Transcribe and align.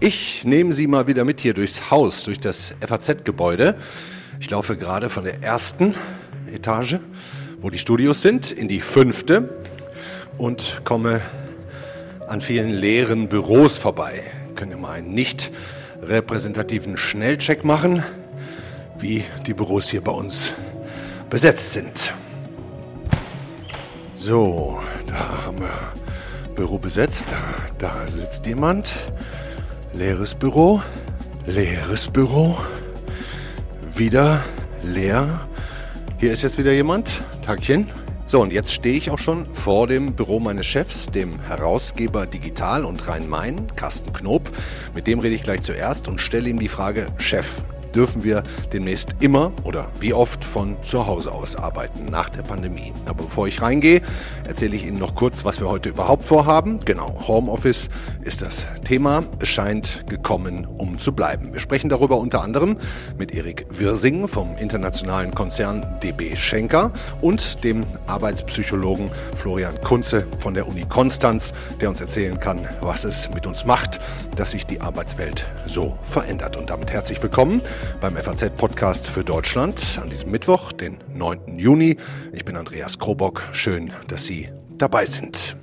Ich 0.00 0.44
nehme 0.44 0.72
Sie 0.72 0.86
mal 0.86 1.08
wieder 1.08 1.24
mit 1.24 1.40
hier 1.40 1.52
durchs 1.52 1.90
Haus, 1.90 2.22
durch 2.22 2.38
das 2.38 2.74
FAZ-Gebäude. 2.80 3.74
Ich 4.38 4.50
laufe 4.50 4.76
gerade 4.76 5.08
von 5.08 5.24
der 5.24 5.42
ersten 5.42 5.94
Etage, 6.54 6.98
wo 7.60 7.70
die 7.70 7.78
Studios 7.78 8.22
sind, 8.22 8.52
in 8.52 8.68
die 8.68 8.80
fünfte 8.80 9.58
und 10.38 10.82
komme 10.84 11.22
an 12.28 12.40
vielen 12.40 12.70
leeren 12.70 13.28
Büros 13.28 13.78
vorbei. 13.78 14.22
Können 14.54 14.70
wir 14.70 14.78
mal 14.78 14.92
einen 14.92 15.12
nicht 15.12 15.50
repräsentativen 16.02 16.96
Schnellcheck 16.96 17.64
machen, 17.64 18.04
wie 18.98 19.24
die 19.46 19.54
Büros 19.54 19.88
hier 19.88 20.02
bei 20.02 20.12
uns 20.12 20.54
besetzt 21.30 21.72
sind. 21.72 22.14
So, 24.16 24.80
da 25.06 25.44
haben 25.46 25.58
wir 25.58 26.05
Büro 26.56 26.78
besetzt. 26.78 27.26
Da, 27.78 28.08
sitzt 28.08 28.46
jemand. 28.46 28.94
Leeres 29.92 30.34
Büro. 30.34 30.80
Leeres 31.44 32.08
Büro. 32.08 32.56
Wieder 33.94 34.42
leer. 34.82 35.46
Hier 36.18 36.32
ist 36.32 36.42
jetzt 36.42 36.58
wieder 36.58 36.72
jemand. 36.72 37.22
Tagchen. 37.42 37.88
So, 38.26 38.40
und 38.40 38.52
jetzt 38.52 38.72
stehe 38.72 38.96
ich 38.96 39.10
auch 39.10 39.18
schon 39.18 39.44
vor 39.54 39.86
dem 39.86 40.14
Büro 40.14 40.40
meines 40.40 40.66
Chefs, 40.66 41.10
dem 41.10 41.38
Herausgeber 41.42 42.26
Digital 42.26 42.84
und 42.84 43.06
Rhein-Main, 43.06 43.68
Carsten 43.76 44.12
Knob. 44.12 44.50
Mit 44.94 45.06
dem 45.06 45.20
rede 45.20 45.34
ich 45.34 45.44
gleich 45.44 45.62
zuerst 45.62 46.08
und 46.08 46.20
stelle 46.20 46.48
ihm 46.48 46.58
die 46.58 46.68
Frage, 46.68 47.06
Chef, 47.18 47.46
dürfen 47.96 48.22
wir 48.22 48.42
demnächst 48.72 49.16
immer 49.20 49.52
oder 49.64 49.88
wie 50.00 50.12
oft 50.12 50.44
von 50.44 50.76
zu 50.82 51.06
Hause 51.06 51.32
aus 51.32 51.56
arbeiten 51.56 52.04
nach 52.04 52.28
der 52.28 52.42
Pandemie. 52.42 52.92
Aber 53.06 53.24
bevor 53.24 53.48
ich 53.48 53.62
reingehe, 53.62 54.02
erzähle 54.46 54.76
ich 54.76 54.86
Ihnen 54.86 54.98
noch 54.98 55.14
kurz, 55.14 55.44
was 55.44 55.60
wir 55.60 55.68
heute 55.68 55.88
überhaupt 55.88 56.24
vorhaben. 56.24 56.78
Genau, 56.84 57.26
Homeoffice 57.26 57.88
ist 58.22 58.42
das 58.42 58.66
Thema. 58.84 59.24
Es 59.40 59.48
scheint 59.48 60.04
gekommen, 60.08 60.66
um 60.66 60.98
zu 60.98 61.12
bleiben. 61.12 61.52
Wir 61.52 61.60
sprechen 61.60 61.88
darüber 61.88 62.18
unter 62.18 62.42
anderem 62.42 62.76
mit 63.16 63.32
Erik 63.32 63.66
Wirsing 63.70 64.28
vom 64.28 64.56
internationalen 64.56 65.32
Konzern 65.34 65.86
DB 66.02 66.36
Schenker 66.36 66.92
und 67.22 67.64
dem 67.64 67.86
Arbeitspsychologen 68.06 69.10
Florian 69.34 69.80
Kunze 69.80 70.26
von 70.38 70.52
der 70.52 70.68
Uni 70.68 70.84
Konstanz, 70.88 71.54
der 71.80 71.88
uns 71.88 72.00
erzählen 72.00 72.38
kann, 72.38 72.68
was 72.80 73.04
es 73.04 73.30
mit 73.30 73.46
uns 73.46 73.64
macht, 73.64 74.00
dass 74.36 74.50
sich 74.50 74.66
die 74.66 74.80
Arbeitswelt 74.80 75.46
so 75.66 75.96
verändert. 76.02 76.56
Und 76.56 76.70
damit 76.70 76.90
herzlich 76.90 77.22
willkommen 77.22 77.62
beim 78.00 78.16
FAZ-Podcast 78.16 79.08
für 79.08 79.24
Deutschland 79.24 79.98
an 80.02 80.10
diesem 80.10 80.30
Mittwoch, 80.30 80.72
den 80.72 80.98
9. 81.12 81.58
Juni. 81.58 81.96
Ich 82.32 82.44
bin 82.44 82.56
Andreas 82.56 82.98
Krobock. 82.98 83.42
Schön, 83.52 83.92
dass 84.08 84.26
Sie 84.26 84.48
dabei 84.78 85.06
sind. 85.06 85.56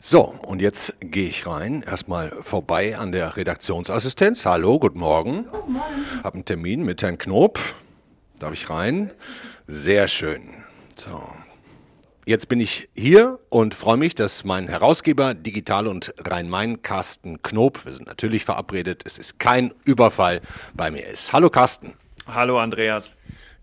So, 0.00 0.34
und 0.46 0.60
jetzt 0.60 0.94
gehe 1.00 1.28
ich 1.28 1.46
rein. 1.46 1.82
Erstmal 1.86 2.30
vorbei 2.42 2.98
an 2.98 3.12
der 3.12 3.36
Redaktionsassistenz. 3.36 4.44
Hallo, 4.44 4.78
guten 4.78 4.98
Morgen. 4.98 5.46
Guten 5.50 5.72
Morgen. 5.72 6.22
Hab 6.22 6.34
einen 6.34 6.44
Termin 6.44 6.84
mit 6.84 7.02
Herrn 7.02 7.16
Knob. 7.16 7.58
Darf 8.38 8.52
ich 8.52 8.68
rein? 8.68 9.10
Sehr 9.66 10.08
schön. 10.08 10.42
So, 10.96 11.22
Jetzt 12.26 12.48
bin 12.48 12.58
ich 12.58 12.88
hier 12.94 13.38
und 13.50 13.74
freue 13.74 13.98
mich, 13.98 14.14
dass 14.14 14.44
mein 14.44 14.66
Herausgeber 14.66 15.34
Digital 15.34 15.86
und 15.86 16.14
Rhein-Main, 16.26 16.80
Carsten 16.80 17.42
Knob, 17.42 17.84
wir 17.84 17.92
sind 17.92 18.06
natürlich 18.06 18.46
verabredet, 18.46 19.02
es 19.04 19.18
ist 19.18 19.38
kein 19.38 19.74
Überfall, 19.84 20.40
bei 20.72 20.90
mir 20.90 21.06
ist. 21.06 21.34
Hallo 21.34 21.50
Carsten. 21.50 21.98
Hallo 22.26 22.58
Andreas. 22.58 23.12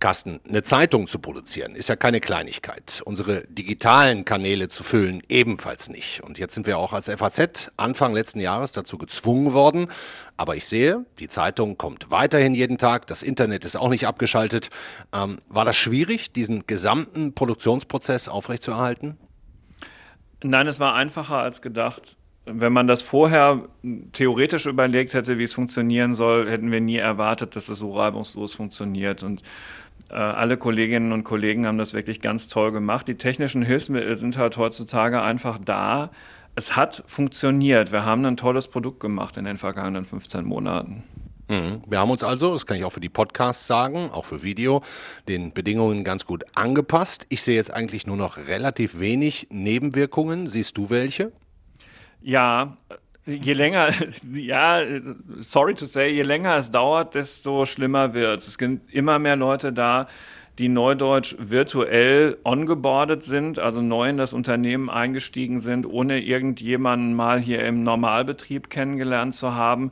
Carsten, 0.01 0.41
eine 0.49 0.63
Zeitung 0.63 1.07
zu 1.07 1.19
produzieren 1.19 1.75
ist 1.75 1.87
ja 1.87 1.95
keine 1.95 2.19
Kleinigkeit. 2.19 3.01
Unsere 3.05 3.47
digitalen 3.47 4.25
Kanäle 4.25 4.67
zu 4.67 4.83
füllen 4.83 5.21
ebenfalls 5.29 5.89
nicht. 5.89 6.21
Und 6.23 6.39
jetzt 6.39 6.55
sind 6.55 6.67
wir 6.67 6.77
auch 6.77 6.91
als 6.91 7.09
FAZ 7.09 7.71
Anfang 7.77 8.13
letzten 8.13 8.41
Jahres 8.41 8.73
dazu 8.73 8.97
gezwungen 8.97 9.53
worden. 9.53 9.87
Aber 10.35 10.55
ich 10.55 10.65
sehe, 10.65 11.05
die 11.19 11.27
Zeitung 11.27 11.77
kommt 11.77 12.09
weiterhin 12.09 12.55
jeden 12.55 12.79
Tag. 12.79 13.07
Das 13.07 13.21
Internet 13.21 13.63
ist 13.63 13.77
auch 13.77 13.89
nicht 13.89 14.07
abgeschaltet. 14.07 14.71
Ähm, 15.13 15.37
war 15.47 15.65
das 15.65 15.77
schwierig, 15.77 16.33
diesen 16.33 16.65
gesamten 16.65 17.33
Produktionsprozess 17.33 18.27
aufrechtzuerhalten? 18.27 19.17
Nein, 20.43 20.67
es 20.67 20.79
war 20.79 20.95
einfacher 20.95 21.37
als 21.37 21.61
gedacht. 21.61 22.17
Wenn 22.45 22.73
man 22.73 22.87
das 22.87 23.03
vorher 23.03 23.69
theoretisch 24.13 24.65
überlegt 24.65 25.13
hätte, 25.13 25.37
wie 25.37 25.43
es 25.43 25.53
funktionieren 25.53 26.15
soll, 26.15 26.49
hätten 26.49 26.71
wir 26.71 26.81
nie 26.81 26.97
erwartet, 26.97 27.55
dass 27.55 27.69
es 27.69 27.77
so 27.77 27.95
reibungslos 27.95 28.55
funktioniert. 28.55 29.21
Und 29.21 29.43
alle 30.11 30.57
Kolleginnen 30.57 31.11
und 31.11 31.23
Kollegen 31.23 31.65
haben 31.65 31.77
das 31.77 31.93
wirklich 31.93 32.21
ganz 32.21 32.47
toll 32.47 32.71
gemacht. 32.71 33.07
Die 33.07 33.15
technischen 33.15 33.61
Hilfsmittel 33.61 34.15
sind 34.15 34.37
halt 34.37 34.57
heutzutage 34.57 35.21
einfach 35.21 35.57
da. 35.57 36.11
Es 36.55 36.75
hat 36.75 37.03
funktioniert. 37.07 37.91
Wir 37.91 38.05
haben 38.05 38.25
ein 38.25 38.37
tolles 38.37 38.67
Produkt 38.67 38.99
gemacht 38.99 39.37
in 39.37 39.45
den 39.45 39.57
vergangenen 39.57 40.03
15 40.03 40.43
Monaten. 40.43 41.03
Mhm. 41.47 41.81
Wir 41.85 41.99
haben 41.99 42.11
uns 42.11 42.23
also, 42.23 42.53
das 42.53 42.65
kann 42.65 42.77
ich 42.77 42.85
auch 42.85 42.91
für 42.91 43.01
die 43.01 43.09
Podcasts 43.09 43.67
sagen, 43.67 44.09
auch 44.11 44.25
für 44.25 44.41
Video, 44.41 44.81
den 45.27 45.53
Bedingungen 45.53 46.03
ganz 46.03 46.25
gut 46.25 46.45
angepasst. 46.55 47.25
Ich 47.29 47.43
sehe 47.43 47.55
jetzt 47.55 47.73
eigentlich 47.73 48.07
nur 48.07 48.17
noch 48.17 48.37
relativ 48.37 48.99
wenig 48.99 49.47
Nebenwirkungen. 49.49 50.47
Siehst 50.47 50.77
du 50.77 50.89
welche? 50.89 51.31
Ja, 52.21 52.77
je 53.25 53.53
länger, 53.53 53.89
ja, 54.33 54.81
sorry 55.39 55.75
to 55.75 55.85
say, 55.85 56.09
je 56.09 56.23
länger 56.23 56.57
es 56.57 56.71
dauert, 56.71 57.13
desto 57.13 57.65
schlimmer 57.65 58.13
wird 58.13 58.39
es. 58.39 58.47
Es 58.47 58.53
sind 58.55 58.81
immer 58.91 59.19
mehr 59.19 59.35
Leute 59.35 59.71
da, 59.71 60.07
die 60.59 60.69
neudeutsch 60.69 61.35
virtuell 61.39 62.37
ongeboardet 62.43 63.23
sind, 63.23 63.57
also 63.57 63.81
neu 63.81 64.09
in 64.09 64.17
das 64.17 64.33
Unternehmen 64.33 64.89
eingestiegen 64.89 65.61
sind, 65.61 65.85
ohne 65.85 66.19
irgendjemanden 66.19 67.13
mal 67.13 67.39
hier 67.39 67.65
im 67.65 67.83
Normalbetrieb 67.83 68.69
kennengelernt 68.69 69.33
zu 69.33 69.55
haben. 69.55 69.91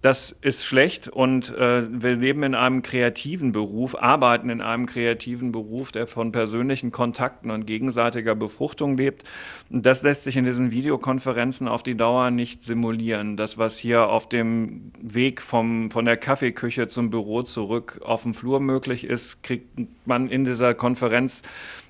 Das 0.00 0.30
ist 0.42 0.64
schlecht 0.64 1.08
und 1.08 1.50
äh, 1.56 1.82
wir 1.90 2.14
leben 2.14 2.44
in 2.44 2.54
einem 2.54 2.82
kreativen 2.82 3.50
Beruf, 3.50 3.96
arbeiten 4.00 4.48
in 4.48 4.60
einem 4.60 4.86
kreativen 4.86 5.50
Beruf, 5.50 5.90
der 5.90 6.06
von 6.06 6.30
persönlichen 6.30 6.92
Kontakten 6.92 7.50
und 7.50 7.66
gegenseitiger 7.66 8.36
Befruchtung 8.36 8.96
lebt. 8.96 9.24
Das 9.70 10.04
lässt 10.04 10.22
sich 10.22 10.36
in 10.36 10.44
diesen 10.44 10.70
Videokonferenzen 10.70 11.66
auf 11.66 11.82
die 11.82 11.96
Dauer 11.96 12.30
nicht 12.30 12.62
simulieren. 12.62 13.36
Das, 13.36 13.58
was 13.58 13.76
hier 13.76 14.08
auf 14.08 14.28
dem 14.28 14.92
Weg 15.02 15.42
vom, 15.42 15.90
von 15.90 16.04
der 16.04 16.16
Kaffeeküche 16.16 16.86
zum 16.86 17.10
Büro 17.10 17.42
zurück 17.42 18.00
auf 18.04 18.22
dem 18.22 18.34
Flur 18.34 18.60
möglich 18.60 19.02
ist, 19.02 19.42
kriegt 19.42 19.80
man 20.06 20.30
in 20.30 20.44
dieser 20.44 20.74
Konferenz 20.74 21.42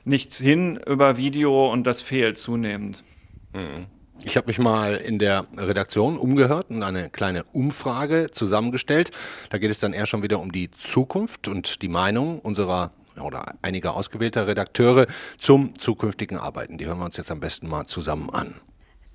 nicht 0.07 0.33
hin 0.33 0.81
über 0.87 1.19
Video 1.19 1.71
und 1.71 1.87
das 1.87 2.01
fehlt 2.01 2.39
zunehmend. 2.39 3.05
Mhm. 3.53 3.98
Ich 4.25 4.37
habe 4.37 4.49
mich 4.49 4.59
mal 4.59 4.97
in 4.97 5.19
der 5.19 5.47
Redaktion 5.57 6.19
umgehört 6.19 6.71
und 6.71 6.83
eine 6.83 7.09
kleine 7.09 7.45
Umfrage 7.53 8.31
zusammengestellt. 8.33 9.11
Da 9.51 9.59
geht 9.59 9.71
es 9.71 9.81
dann 9.81 9.93
eher 9.93 10.07
schon 10.07 10.23
wieder 10.23 10.41
um 10.41 10.53
die 10.53 10.71
Zukunft 10.73 11.49
und 11.49 11.83
die 11.83 11.89
Meinung 11.89 12.41
unserer 12.41 12.91
oder 13.21 13.55
einiger 13.63 13.95
ausgewählter 13.95 14.47
Redakteure 14.47 15.07
zum 15.39 15.79
zukünftigen 15.79 16.39
Arbeiten. 16.39 16.79
Die 16.79 16.87
hören 16.87 16.99
wir 16.99 17.05
uns 17.05 17.17
jetzt 17.17 17.31
am 17.31 17.41
besten 17.41 17.69
mal 17.69 17.85
zusammen 17.85 18.31
an. 18.31 18.55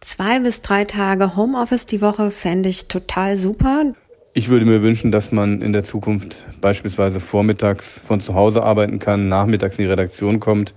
Zwei 0.02 0.40
bis 0.40 0.62
drei 0.62 0.84
Tage 0.84 1.36
Homeoffice 1.36 1.86
die 1.86 2.02
Woche 2.02 2.30
fände 2.32 2.70
ich 2.70 2.88
total 2.88 3.38
super. 3.38 3.94
Ich 4.34 4.50
würde 4.50 4.66
mir 4.66 4.82
wünschen, 4.82 5.12
dass 5.12 5.32
man 5.32 5.62
in 5.62 5.74
der 5.74 5.84
Zukunft 5.84 6.44
beispielsweise 6.60 7.20
vormittags 7.20 8.02
von 8.08 8.20
zu 8.20 8.34
Hause 8.34 8.64
arbeiten 8.64 9.00
kann, 9.00 9.30
nachmittags 9.30 9.78
in 9.78 9.84
die 9.84 9.90
Redaktion 9.90 10.40
kommt. 10.40 10.74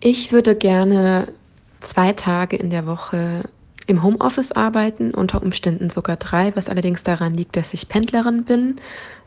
Ich 0.00 0.32
würde 0.32 0.56
gerne 0.56 1.28
zwei 1.80 2.12
Tage 2.12 2.56
in 2.56 2.70
der 2.70 2.86
Woche 2.86 3.44
im 3.86 4.02
Homeoffice 4.02 4.52
arbeiten, 4.52 5.12
unter 5.12 5.42
Umständen 5.42 5.90
sogar 5.90 6.16
drei, 6.16 6.54
was 6.54 6.68
allerdings 6.68 7.02
daran 7.02 7.34
liegt, 7.34 7.56
dass 7.56 7.74
ich 7.74 7.88
Pendlerin 7.88 8.44
bin. 8.44 8.76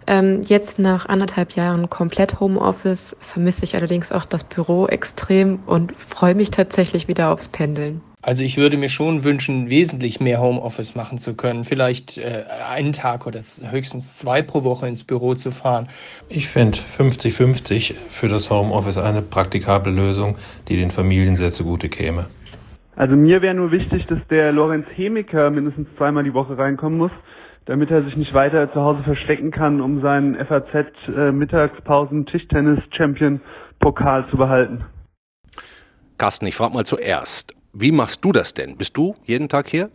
Ähm, 0.08 0.42
jetzt 0.44 0.80
nach 0.80 1.08
anderthalb 1.08 1.52
Jahren 1.52 1.90
komplett 1.90 2.40
Homeoffice 2.40 3.16
vermisse 3.20 3.64
ich 3.64 3.76
allerdings 3.76 4.12
auch 4.12 4.26
das 4.26 4.44
Büro 4.44 4.88
extrem 4.88 5.60
und 5.66 5.94
freue 5.96 6.36
mich 6.36 6.52
tatsächlich 6.52 7.08
wieder 7.08 7.32
aufs 7.32 7.48
Pendeln. 7.48 8.02
Also 8.22 8.44
ich 8.44 8.58
würde 8.58 8.76
mir 8.76 8.90
schon 8.90 9.24
wünschen, 9.24 9.70
wesentlich 9.70 10.20
mehr 10.20 10.42
Homeoffice 10.42 10.94
machen 10.94 11.20
zu 11.20 11.36
können. 11.36 11.64
Vielleicht 11.64 12.18
äh, 12.18 12.44
einen 12.70 12.92
Tag 12.92 13.26
oder 13.26 13.44
höchstens 13.72 14.18
zwei 14.18 14.42
pro 14.42 14.64
Woche 14.64 14.88
ins 14.88 15.06
Büro 15.06 15.36
zu 15.36 15.52
fahren. 15.52 15.88
Ich 16.28 16.50
fände 16.50 16.78
50-50 16.78 17.94
für 18.10 18.28
das 18.28 18.50
Homeoffice 18.50 18.98
eine 18.98 19.22
praktikable 19.22 19.94
Lösung, 19.94 20.38
die 20.68 20.76
den 20.76 20.92
Familien 20.92 21.38
sehr 21.38 21.54
zugute 21.54 21.88
käme. 21.88 22.28
Also 23.00 23.16
mir 23.16 23.42
wäre 23.42 23.56
nur 23.56 23.72
wichtig, 23.72 24.06
dass 24.08 24.20
der 24.30 24.52
Lorenz 24.52 24.86
Hemiker 24.94 25.50
mindestens 25.52 25.88
zweimal 25.96 26.26
die 26.26 26.34
Woche 26.34 26.58
reinkommen 26.58 26.98
muss, 26.98 27.14
damit 27.66 27.90
er 27.90 28.04
sich 28.04 28.18
nicht 28.18 28.34
weiter 28.34 28.74
zu 28.74 28.82
Hause 28.82 29.04
verstecken 29.04 29.52
kann, 29.52 29.80
um 29.80 30.02
seinen 30.02 30.36
FAZ 30.36 30.86
äh, 31.08 31.32
Mittagspausen 31.32 32.26
Tischtennis 32.26 32.80
Champion 32.98 33.40
Pokal 33.80 34.30
zu 34.30 34.36
behalten. 34.36 34.84
Carsten, 36.18 36.46
ich 36.46 36.56
frage 36.56 36.74
mal 36.74 36.86
zuerst, 36.86 37.56
wie 37.72 37.94
machst 37.94 38.26
du 38.26 38.34
das 38.34 38.54
denn? 38.54 38.76
Bist 38.76 38.98
du 38.98 39.16
jeden 39.24 39.48
Tag 39.48 39.70
hier? 39.70 39.90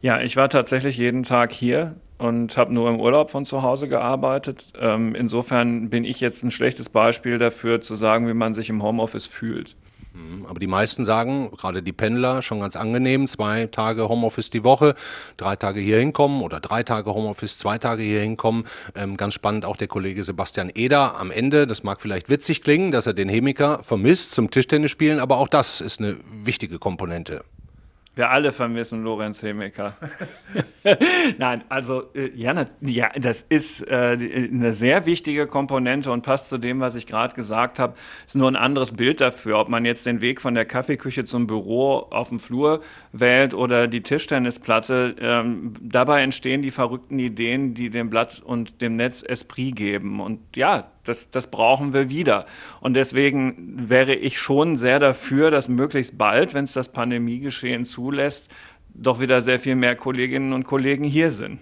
Ja, 0.00 0.20
ich 0.20 0.36
war 0.36 0.48
tatsächlich 0.48 0.96
jeden 0.96 1.22
Tag 1.22 1.52
hier 1.52 1.94
und 2.18 2.56
habe 2.56 2.74
nur 2.74 2.90
im 2.90 2.98
Urlaub 2.98 3.30
von 3.30 3.44
zu 3.44 3.62
Hause 3.62 3.86
gearbeitet. 3.86 4.72
Ähm, 4.80 5.14
insofern 5.14 5.90
bin 5.90 6.02
ich 6.02 6.18
jetzt 6.20 6.42
ein 6.42 6.50
schlechtes 6.50 6.88
Beispiel 6.88 7.38
dafür 7.38 7.82
zu 7.82 7.94
sagen, 7.94 8.26
wie 8.26 8.34
man 8.34 8.52
sich 8.52 8.68
im 8.68 8.82
Homeoffice 8.82 9.28
fühlt. 9.28 9.76
Mhm, 10.16 10.46
aber 10.46 10.58
die 10.58 10.66
meisten 10.66 11.04
sagen, 11.04 11.50
gerade 11.50 11.82
die 11.82 11.92
Pendler, 11.92 12.40
schon 12.40 12.60
ganz 12.60 12.74
angenehm, 12.74 13.28
zwei 13.28 13.66
Tage 13.66 14.08
Homeoffice 14.08 14.48
die 14.48 14.64
Woche, 14.64 14.94
drei 15.36 15.56
Tage 15.56 15.80
hier 15.80 15.98
hinkommen 15.98 16.42
oder 16.42 16.58
drei 16.58 16.82
Tage 16.82 17.12
Homeoffice, 17.12 17.58
zwei 17.58 17.76
Tage 17.76 18.02
hier 18.02 18.20
hinkommen. 18.20 18.64
Ähm, 18.94 19.16
ganz 19.16 19.34
spannend 19.34 19.66
auch 19.66 19.76
der 19.76 19.88
Kollege 19.88 20.24
Sebastian 20.24 20.70
Eder 20.74 21.16
am 21.16 21.30
Ende, 21.30 21.66
das 21.66 21.82
mag 21.82 22.00
vielleicht 22.00 22.30
witzig 22.30 22.62
klingen, 22.62 22.92
dass 22.92 23.06
er 23.06 23.14
den 23.14 23.28
Chemiker 23.28 23.82
vermisst 23.82 24.32
zum 24.32 24.50
Tischtennis 24.50 24.90
spielen, 24.90 25.20
aber 25.20 25.36
auch 25.36 25.48
das 25.48 25.80
ist 25.82 26.00
eine 26.00 26.16
wichtige 26.42 26.78
Komponente. 26.78 27.44
Wir 28.16 28.30
alle 28.30 28.50
vermissen 28.50 29.04
Lorenz 29.04 29.42
Hemeker. 29.42 29.94
Nein, 31.38 31.64
also 31.68 32.04
äh, 32.14 32.30
ja, 32.34 32.64
ja, 32.80 33.10
das 33.14 33.42
ist 33.42 33.86
äh, 33.86 34.16
eine 34.50 34.72
sehr 34.72 35.04
wichtige 35.04 35.46
Komponente 35.46 36.10
und 36.10 36.22
passt 36.22 36.48
zu 36.48 36.56
dem, 36.56 36.80
was 36.80 36.94
ich 36.94 37.06
gerade 37.06 37.34
gesagt 37.34 37.78
habe. 37.78 37.94
Ist 38.26 38.34
nur 38.34 38.50
ein 38.50 38.56
anderes 38.56 38.92
Bild 38.92 39.20
dafür, 39.20 39.58
ob 39.58 39.68
man 39.68 39.84
jetzt 39.84 40.06
den 40.06 40.22
Weg 40.22 40.40
von 40.40 40.54
der 40.54 40.64
Kaffeeküche 40.64 41.26
zum 41.26 41.46
Büro 41.46 42.06
auf 42.10 42.30
dem 42.30 42.40
Flur 42.40 42.80
wählt 43.12 43.52
oder 43.52 43.86
die 43.86 44.02
Tischtennisplatte. 44.02 45.14
Ähm, 45.20 45.74
dabei 45.82 46.22
entstehen 46.22 46.62
die 46.62 46.70
verrückten 46.70 47.18
Ideen, 47.18 47.74
die 47.74 47.90
dem 47.90 48.08
Blatt 48.08 48.40
und 48.42 48.80
dem 48.80 48.96
Netz 48.96 49.22
Esprit 49.22 49.76
geben. 49.76 50.20
Und 50.20 50.40
ja, 50.56 50.90
das, 51.08 51.30
das 51.30 51.50
brauchen 51.50 51.92
wir 51.92 52.10
wieder. 52.10 52.46
Und 52.80 52.94
deswegen 52.94 53.88
wäre 53.88 54.14
ich 54.14 54.38
schon 54.38 54.76
sehr 54.76 54.98
dafür, 54.98 55.50
dass 55.50 55.68
möglichst 55.68 56.18
bald, 56.18 56.54
wenn 56.54 56.64
es 56.64 56.72
das 56.72 56.90
Pandemiegeschehen 56.90 57.84
zulässt, 57.84 58.50
doch 58.94 59.20
wieder 59.20 59.40
sehr 59.40 59.58
viel 59.58 59.76
mehr 59.76 59.96
Kolleginnen 59.96 60.52
und 60.52 60.64
Kollegen 60.64 61.04
hier 61.04 61.30
sind. 61.30 61.60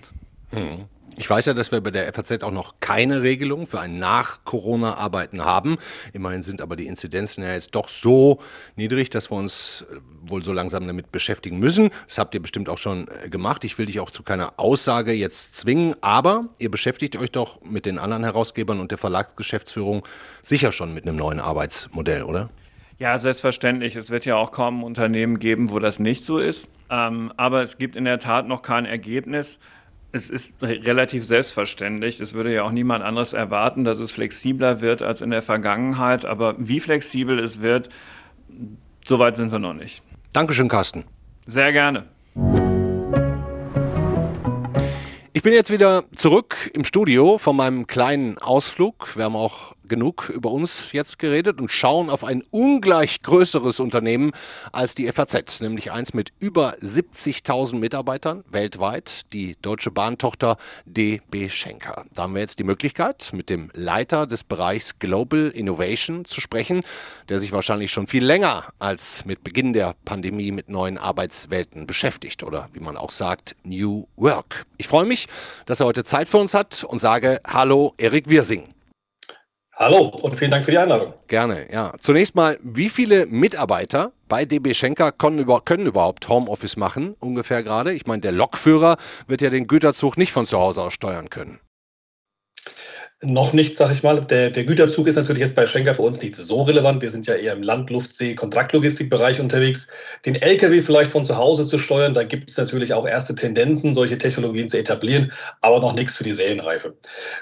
Hm. 0.51 0.87
Ich 1.17 1.31
weiß 1.31 1.47
ja, 1.47 1.55
dass 1.55 1.71
wir 1.71 1.81
bei 1.81 1.91
der 1.91 2.13
FAZ 2.13 2.43
auch 2.43 2.51
noch 2.51 2.75
keine 2.81 3.23
Regelung 3.23 3.67
für 3.67 3.81
ein 3.81 3.99
Nach-Corona-Arbeiten 3.99 5.45
haben. 5.45 5.79
Immerhin 6.13 6.43
sind 6.43 6.61
aber 6.61 6.75
die 6.75 6.87
Inzidenzen 6.87 7.45
ja 7.45 7.53
jetzt 7.53 7.75
doch 7.75 7.89
so 7.89 8.41
niedrig, 8.75 9.11
dass 9.11 9.31
wir 9.31 9.37
uns 9.37 9.85
äh, 9.91 9.97
wohl 10.29 10.43
so 10.43 10.53
langsam 10.53 10.87
damit 10.87 11.13
beschäftigen 11.13 11.59
müssen. 11.59 11.91
Das 12.07 12.19
habt 12.19 12.35
ihr 12.35 12.43
bestimmt 12.43 12.69
auch 12.69 12.79
schon 12.79 13.07
äh, 13.09 13.29
gemacht. 13.29 13.65
Ich 13.65 13.79
will 13.79 13.87
dich 13.87 14.01
auch 14.01 14.11
zu 14.11 14.23
keiner 14.23 14.55
Aussage 14.57 15.13
jetzt 15.13 15.55
zwingen, 15.57 15.95
aber 16.01 16.47
ihr 16.59 16.71
beschäftigt 16.71 17.17
euch 17.17 17.31
doch 17.31 17.61
mit 17.63 17.87
den 17.87 17.99
anderen 17.99 18.25
Herausgebern 18.25 18.81
und 18.81 18.91
der 18.91 18.99
Verlagsgeschäftsführung 18.99 20.07
sicher 20.43 20.73
schon 20.73 20.95
mit 20.95 21.07
einem 21.07 21.17
neuen 21.17 21.39
Arbeitsmodell, 21.39 22.25
oder? 22.25 22.51
Ja, 22.99 23.19
selbstverständlich. 23.19 23.97
Es 23.97 24.11
wird 24.11 24.25
ja 24.25 24.37
auch 24.37 24.53
kaum 24.53 24.85
Unternehmen 24.85 25.39
geben, 25.39 25.71
wo 25.71 25.79
das 25.79 25.99
nicht 25.99 26.25
so 26.25 26.39
ist. 26.39 26.69
Ähm, 26.91 27.33
aber 27.37 27.63
es 27.63 27.77
gibt 27.77 27.97
in 27.97 28.05
der 28.05 28.19
Tat 28.19 28.47
noch 28.47 28.63
kein 28.63 28.85
Ergebnis 28.85 29.59
es 30.15 30.31
ist 30.31 30.63
relativ 30.63 31.25
selbstverständlich. 31.25 32.21
Es 32.21 32.35
würde 32.35 32.55
ja 32.55 32.63
auch 32.63 32.71
niemand 32.71 33.03
anderes 33.05 33.33
erwarten, 33.33 33.83
dass 33.83 33.99
es 33.99 34.13
flexibler 34.13 34.81
wird 34.81 35.03
als 35.03 35.21
in 35.21 35.31
der 35.31 35.43
Vergangenheit. 35.43 36.25
Aber 36.25 36.55
wie 36.57 36.79
flexibel 36.79 37.41
es 37.41 37.61
wird, 37.61 37.89
so 39.05 39.19
weit 39.19 39.35
sind 39.35 39.51
wir 39.51 39.59
noch 39.59 39.75
nicht. 39.75 40.05
Dankeschön, 40.33 40.69
Carsten. 40.69 41.05
Sehr 41.47 41.73
gerne. 41.73 42.05
Ich 45.33 45.43
bin 45.43 45.53
jetzt 45.53 45.73
wieder 45.73 46.05
zurück 46.15 46.71
im 46.75 46.85
Studio 46.85 47.39
von 47.39 47.57
meinem 47.57 47.89
kleinen 47.89 48.39
Ausflug. 48.39 49.17
Wir 49.17 49.25
haben 49.25 49.35
auch 49.35 49.74
genug 49.89 50.31
über 50.31 50.51
uns 50.51 50.93
jetzt 50.93 51.19
geredet 51.19 51.61
und 51.61 51.71
schauen 51.71 52.11
auf 52.11 52.25
ein 52.25 52.43
ungleich 52.51 53.23
größeres 53.23 53.81
Unternehmen 53.81 54.33
als 54.73 54.95
die 54.95 55.11
FAZ, 55.11 55.61
nämlich 55.61 55.93
eins 55.93 56.15
mit 56.15 56.33
über 56.41 56.75
70.000 56.79 57.77
Mitarbeitern 57.77 58.45
weltweit, 58.51 59.33
die 59.33 59.57
deutsche 59.61 59.91
Bahntochter 59.91 60.57
DB 60.85 61.49
Schenker. 61.49 62.05
Da 62.13 62.23
haben 62.23 62.35
wir 62.35 62.41
jetzt 62.41 62.59
die 62.59 62.65
Möglichkeit, 62.65 63.31
mit 63.33 63.51
dem 63.51 63.71
Leiter 63.75 64.27
des 64.27 64.45
Bereichs 64.45 64.99
Global 64.99 65.51
Innovation 65.51 66.25
zu 66.25 66.41
sprechen, 66.41 66.83
der 67.29 67.41
sich 67.41 67.53
wahrscheinlich 67.53 67.93
schon 67.93 68.07
viel 68.07 68.25
länger 68.25 68.65
als 68.79 69.25
mit 69.25 69.45
Beginn 69.45 69.73
der 69.73 69.95
Pandemie 70.05 70.51
mit 70.51 70.69
neuen 70.69 70.99
Arbeitswelten 70.99 71.87
beschäftigt 71.87 72.43
oder 72.43 72.69
wie 72.73 72.81
man 72.81 72.97
auch 72.97 73.11
sagt, 73.11 73.57
New 73.65 74.07
Work. 74.17 74.67
Ich 74.77 74.89
freue 74.89 75.07
mich, 75.07 75.27
dass 75.67 75.81
er 75.81 75.87
heute 75.87 76.05
Zeit 76.05 76.29
für 76.29 76.39
uns 76.39 76.55
hat 76.55 76.85
und 76.85 76.99
sage 76.99 77.41
Hallo, 77.47 77.95
Erik 77.99 78.29
Wirsing. 78.29 78.74
Hallo 79.77 80.13
und 80.23 80.39
vielen 80.39 80.53
Dank 80.53 80.65
für 80.65 80.71
die 80.71 80.79
Einladung. 80.79 81.15
Gerne, 81.27 81.67
ja. 81.73 81.93
Zunächst 81.99 82.37
mal, 82.37 82.59
wie 82.63 82.89
viele 82.89 83.27
Mitarbeiter 83.27 84.13
bei 84.29 84.45
DB 84.45 84.73
Schenker 84.73 85.11
können, 85.11 85.45
können 85.65 85.87
überhaupt 85.87 86.29
Homeoffice 86.29 86.77
machen, 86.77 87.17
ungefähr 87.19 87.65
gerade? 87.65 87.93
Ich 87.93 88.07
meine, 88.07 88.21
der 88.21 88.31
Lokführer 88.31 88.97
wird 89.27 89.43
ja 89.43 89.51
den 89.51 89.67
Güterzug 89.67 90.17
nicht 90.17 90.33
von 90.33 90.47
zu 90.47 90.59
Hause 90.59 90.83
aus 90.83 90.93
steuern 90.93 91.29
können. 91.29 91.59
Noch 93.23 93.53
nicht, 93.53 93.77
sag 93.77 93.91
ich 93.91 94.03
mal. 94.03 94.23
Der, 94.27 94.51
der, 94.51 94.65
Güterzug 94.65 95.07
ist 95.07 95.17
natürlich 95.17 95.41
jetzt 95.41 95.55
bei 95.55 95.67
Schenker 95.67 95.95
für 95.95 96.03
uns 96.03 96.21
nicht 96.21 96.37
so 96.37 96.63
relevant. 96.63 97.01
Wir 97.01 97.11
sind 97.11 97.27
ja 97.27 97.35
eher 97.35 97.55
im 97.55 97.63
Land-, 97.63 97.89
Luft-, 97.89 98.13
See-, 98.13 98.35
Kontraktlogistikbereich 98.35 99.41
unterwegs. 99.41 99.89
Den 100.27 100.35
LKW 100.35 100.83
vielleicht 100.83 101.11
von 101.11 101.25
zu 101.25 101.37
Hause 101.37 101.67
zu 101.67 101.79
steuern, 101.79 102.13
da 102.13 102.25
gibt 102.25 102.51
es 102.51 102.57
natürlich 102.59 102.93
auch 102.93 103.07
erste 103.07 103.35
Tendenzen, 103.35 103.95
solche 103.95 104.19
Technologien 104.19 104.69
zu 104.69 104.79
etablieren, 104.79 105.33
aber 105.63 105.81
noch 105.81 105.95
nichts 105.95 106.17
für 106.17 106.25
die 106.25 106.35
Serienreife. 106.35 106.95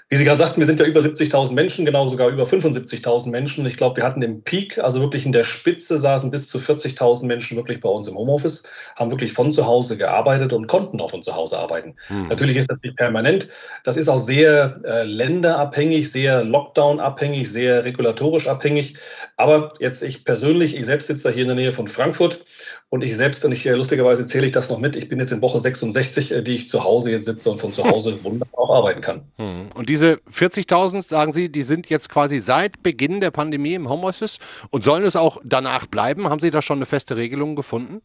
Wie 0.08 0.16
Sie 0.16 0.24
gerade 0.24 0.38
sagten, 0.38 0.60
wir 0.60 0.66
sind 0.66 0.78
ja 0.78 0.86
über 0.86 1.00
70.000 1.00 1.52
Menschen, 1.52 1.84
genau 1.84 2.08
sogar 2.08 2.28
über 2.28 2.44
75.000 2.44 3.30
Menschen. 3.30 3.66
Ich 3.66 3.76
glaube, 3.76 3.96
wir 3.96 4.04
hatten 4.04 4.20
den 4.20 4.42
Peak, 4.42 4.78
also 4.78 5.00
wirklich 5.00 5.26
in 5.26 5.32
der 5.32 5.44
Spitze 5.44 5.98
saßen 5.98 6.30
bis 6.30 6.48
zu 6.48 6.58
40.000 6.58 7.24
Menschen 7.24 7.56
wirklich 7.56 7.80
bei 7.80 7.88
uns 7.88 8.06
im 8.06 8.16
Homeoffice, 8.16 8.62
haben 8.94 9.10
wirklich 9.10 9.32
von 9.32 9.50
zu 9.52 9.66
Hause 9.66 9.96
gearbeitet 9.96 10.52
und 10.52 10.68
konnten 10.68 11.00
auch 11.00 11.10
von 11.10 11.22
zu 11.22 11.34
Hause 11.34 11.58
arbeiten. 11.58 11.96
Hm. 12.06 12.28
Natürlich 12.28 12.56
ist 12.58 12.70
das 12.70 12.78
nicht 12.84 12.96
permanent. 12.96 13.48
Das 13.84 13.96
ist 13.96 14.08
auch 14.08 14.20
sehr 14.20 14.80
äh, 14.84 15.02
länderabhängig 15.04 15.61
abhängig, 15.62 16.10
sehr 16.10 16.44
Lockdown-abhängig, 16.44 17.50
sehr 17.50 17.84
regulatorisch 17.84 18.46
abhängig. 18.46 18.96
Aber 19.36 19.72
jetzt 19.80 20.02
ich 20.02 20.24
persönlich, 20.24 20.76
ich 20.76 20.84
selbst 20.84 21.06
sitze 21.06 21.24
da 21.24 21.30
hier 21.30 21.42
in 21.42 21.48
der 21.48 21.56
Nähe 21.56 21.72
von 21.72 21.88
Frankfurt 21.88 22.44
und 22.90 23.02
ich 23.02 23.16
selbst, 23.16 23.44
und 23.44 23.52
ich 23.52 23.64
äh, 23.64 23.72
lustigerweise 23.72 24.26
zähle 24.26 24.46
ich 24.46 24.52
das 24.52 24.68
noch 24.68 24.78
mit, 24.78 24.96
ich 24.96 25.08
bin 25.08 25.18
jetzt 25.18 25.32
in 25.32 25.40
Woche 25.40 25.60
66, 25.60 26.30
äh, 26.30 26.42
die 26.42 26.56
ich 26.56 26.68
zu 26.68 26.84
Hause 26.84 27.10
jetzt 27.10 27.24
sitze 27.24 27.50
und 27.50 27.58
von 27.58 27.72
zu 27.72 27.84
Hause 27.84 28.18
wunderbar 28.24 28.60
auch 28.60 28.74
arbeiten 28.74 29.00
kann. 29.00 29.22
Hm. 29.36 29.70
Und 29.74 29.88
diese 29.88 30.20
40.000, 30.30 31.02
sagen 31.02 31.32
Sie, 31.32 31.50
die 31.50 31.62
sind 31.62 31.88
jetzt 31.88 32.10
quasi 32.10 32.38
seit 32.38 32.82
Beginn 32.82 33.20
der 33.20 33.30
Pandemie 33.30 33.74
im 33.74 33.88
Homeoffice 33.88 34.38
und 34.70 34.84
sollen 34.84 35.04
es 35.04 35.16
auch 35.16 35.38
danach 35.42 35.86
bleiben? 35.86 36.28
Haben 36.28 36.40
Sie 36.40 36.50
da 36.50 36.60
schon 36.60 36.78
eine 36.78 36.86
feste 36.86 37.16
Regelung 37.16 37.56
gefunden? 37.56 38.02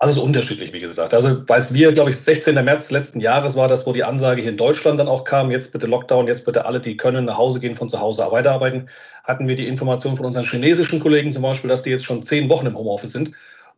Also 0.00 0.12
es 0.12 0.18
ist 0.18 0.22
unterschiedlich, 0.22 0.72
wie 0.72 0.78
gesagt. 0.78 1.12
Also 1.12 1.42
weil 1.48 1.60
es 1.60 1.74
wir, 1.74 1.92
glaube 1.92 2.10
ich, 2.10 2.16
16. 2.18 2.54
März 2.54 2.90
letzten 2.92 3.18
Jahres 3.18 3.56
war 3.56 3.66
das, 3.66 3.84
wo 3.84 3.92
die 3.92 4.04
Ansage 4.04 4.42
hier 4.42 4.52
in 4.52 4.56
Deutschland 4.56 5.00
dann 5.00 5.08
auch 5.08 5.24
kam, 5.24 5.50
jetzt 5.50 5.72
bitte 5.72 5.88
Lockdown, 5.88 6.28
jetzt 6.28 6.44
bitte 6.44 6.66
alle, 6.66 6.78
die 6.78 6.96
können, 6.96 7.24
nach 7.24 7.36
Hause 7.36 7.58
gehen, 7.58 7.74
von 7.74 7.88
zu 7.88 7.98
Hause 7.98 8.24
weiterarbeiten, 8.30 8.88
hatten 9.24 9.48
wir 9.48 9.56
die 9.56 9.66
Information 9.66 10.16
von 10.16 10.26
unseren 10.26 10.44
chinesischen 10.44 11.00
Kollegen 11.00 11.32
zum 11.32 11.42
Beispiel, 11.42 11.68
dass 11.68 11.82
die 11.82 11.90
jetzt 11.90 12.04
schon 12.04 12.22
zehn 12.22 12.48
Wochen 12.48 12.66
im 12.66 12.78
Homeoffice 12.78 13.12
sind, 13.12 13.32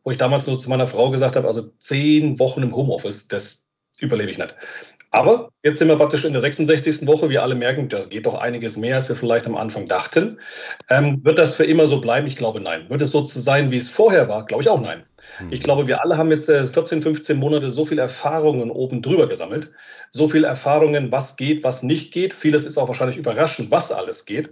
wo 0.05 0.11
ich 0.11 0.19
damals 0.19 0.47
nur 0.47 0.59
zu 0.59 0.69
meiner 0.69 0.87
Frau 0.87 1.11
gesagt 1.11 1.37
habe, 1.37 1.47
also 1.47 1.71
zehn 1.79 2.39
Wochen 2.39 2.63
im 2.63 2.77
Homeoffice, 2.77 3.27
das 3.29 3.67
überlebe 3.99 4.31
ich 4.31 4.39
nicht. 4.39 4.55
Aber 5.13 5.51
jetzt 5.65 5.79
sind 5.79 5.89
wir 5.89 5.97
praktisch 5.97 6.25
in 6.25 6.33
der 6.33 6.41
66. 6.41 7.07
Woche. 7.07 7.31
Wir 7.31 7.43
alle 7.43 7.57
merken, 7.57 7.89
das 7.89 8.11
geht 8.11 8.27
doch 8.27 8.37
einiges 8.37 8.77
mehr, 8.77 8.95
als 8.95 9.09
wir 9.09 9.17
vielleicht 9.17 9.47
am 9.47 9.57
Anfang 9.57 9.87
dachten. 9.87 10.39
Ähm, 10.89 11.25
wird 11.25 11.39
das 11.39 11.55
für 11.55 11.65
immer 11.65 11.89
so 11.89 12.01
bleiben? 12.01 12.29
Ich 12.29 12.37
glaube 12.37 12.61
nein. 12.61 12.89
Wird 12.89 13.03
es 13.03 13.11
so 13.11 13.25
sein, 13.25 13.73
wie 13.73 13.77
es 13.77 13.89
vorher 13.89 14.29
war? 14.29 14.47
Glaube 14.47 14.63
ich 14.63 14.69
auch 14.69 14.81
nein. 14.81 15.03
Hm. 15.39 15.49
Ich 15.51 15.63
glaube, 15.63 15.87
wir 15.87 16.03
alle 16.03 16.17
haben 16.17 16.31
jetzt 16.31 16.47
14, 16.47 16.99
äh, 16.99 17.03
15 17.03 17.37
Monate 17.37 17.71
so 17.71 17.85
viel 17.85 17.99
Erfahrungen 17.99 18.71
oben 18.71 19.03
drüber 19.03 19.29
gesammelt. 19.29 19.71
So 20.11 20.29
viel 20.29 20.45
Erfahrungen, 20.45 21.13
was 21.13 21.37
geht, 21.37 21.63
was 21.65 21.83
nicht 21.83 22.13
geht. 22.13 22.35
Vieles 22.35 22.67
ist 22.67 22.79
auch 22.79 22.89
wahrscheinlich 22.89 23.17
überraschend, 23.17 23.71
was 23.71 23.93
alles 23.93 24.25
geht. 24.27 24.51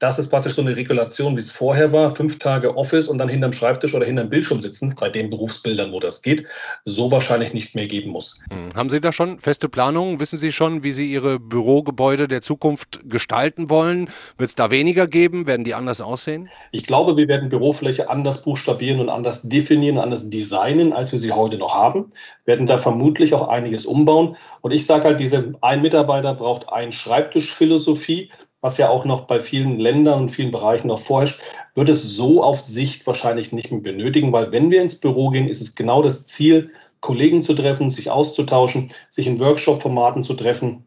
Das 0.00 0.16
ist 0.18 0.28
praktisch 0.28 0.54
so 0.54 0.62
eine 0.62 0.76
Regulation, 0.76 1.34
wie 1.36 1.40
es 1.40 1.50
vorher 1.50 1.92
war. 1.92 2.14
Fünf 2.14 2.38
Tage 2.38 2.76
Office 2.76 3.08
und 3.08 3.18
dann 3.18 3.28
hinterm 3.28 3.52
Schreibtisch 3.52 3.94
oder 3.94 4.06
hinterm 4.06 4.30
Bildschirm 4.30 4.62
sitzen, 4.62 4.94
bei 4.98 5.08
den 5.08 5.28
Berufsbildern, 5.28 5.90
wo 5.90 5.98
das 5.98 6.22
geht, 6.22 6.46
so 6.84 7.10
wahrscheinlich 7.10 7.52
nicht 7.52 7.74
mehr 7.74 7.88
geben 7.88 8.10
muss. 8.10 8.38
Hm. 8.50 8.76
Haben 8.76 8.90
Sie 8.90 9.00
da 9.00 9.10
schon 9.12 9.40
feste 9.40 9.68
Planungen? 9.68 10.20
Wissen 10.20 10.38
Sie 10.38 10.52
schon, 10.52 10.84
wie 10.84 10.92
Sie 10.92 11.10
Ihre 11.10 11.40
Bürogebäude 11.40 12.28
der 12.28 12.42
Zukunft 12.42 13.00
gestalten 13.10 13.70
wollen? 13.70 14.08
Wird 14.36 14.50
es 14.50 14.54
da 14.54 14.70
weniger 14.70 15.08
geben? 15.08 15.48
Werden 15.48 15.64
die 15.64 15.74
anders 15.74 16.00
aussehen? 16.00 16.48
Ich 16.70 16.84
glaube, 16.86 17.16
wir 17.16 17.26
werden 17.26 17.48
Bürofläche 17.48 18.08
anders 18.08 18.42
buchstabieren 18.42 19.00
und 19.00 19.08
anders 19.08 19.42
definieren, 19.42 19.98
anders 19.98 20.30
designen, 20.30 20.92
als 20.92 21.10
wir 21.10 21.18
sie 21.18 21.32
heute 21.32 21.58
noch 21.58 21.74
haben. 21.74 22.12
Wir 22.44 22.54
werden 22.54 22.66
da 22.66 22.78
vermutlich 22.78 23.34
auch 23.34 23.48
einiges 23.48 23.84
umbauen. 23.84 24.36
Und 24.60 24.70
ich 24.70 24.86
sage 24.86 25.04
halt, 25.04 25.18
diese 25.18 25.54
ein 25.60 25.82
Mitarbeiter 25.82 26.34
braucht 26.34 26.68
ein 26.68 26.92
Schreibtischphilosophie 26.92 28.30
was 28.60 28.76
ja 28.76 28.88
auch 28.88 29.04
noch 29.04 29.26
bei 29.26 29.40
vielen 29.40 29.78
Ländern 29.78 30.22
und 30.22 30.28
vielen 30.30 30.50
Bereichen 30.50 30.88
noch 30.88 31.00
vorherrscht, 31.00 31.40
wird 31.74 31.88
es 31.88 32.02
so 32.02 32.42
auf 32.42 32.60
Sicht 32.60 33.06
wahrscheinlich 33.06 33.52
nicht 33.52 33.70
mehr 33.70 33.80
benötigen, 33.80 34.32
weil 34.32 34.50
wenn 34.52 34.70
wir 34.70 34.82
ins 34.82 34.98
Büro 35.00 35.30
gehen, 35.30 35.48
ist 35.48 35.60
es 35.60 35.74
genau 35.74 36.02
das 36.02 36.24
Ziel, 36.24 36.70
Kollegen 37.00 37.42
zu 37.42 37.54
treffen, 37.54 37.90
sich 37.90 38.10
auszutauschen, 38.10 38.92
sich 39.08 39.26
in 39.26 39.38
Workshop-Formaten 39.38 40.24
zu 40.24 40.34
treffen, 40.34 40.84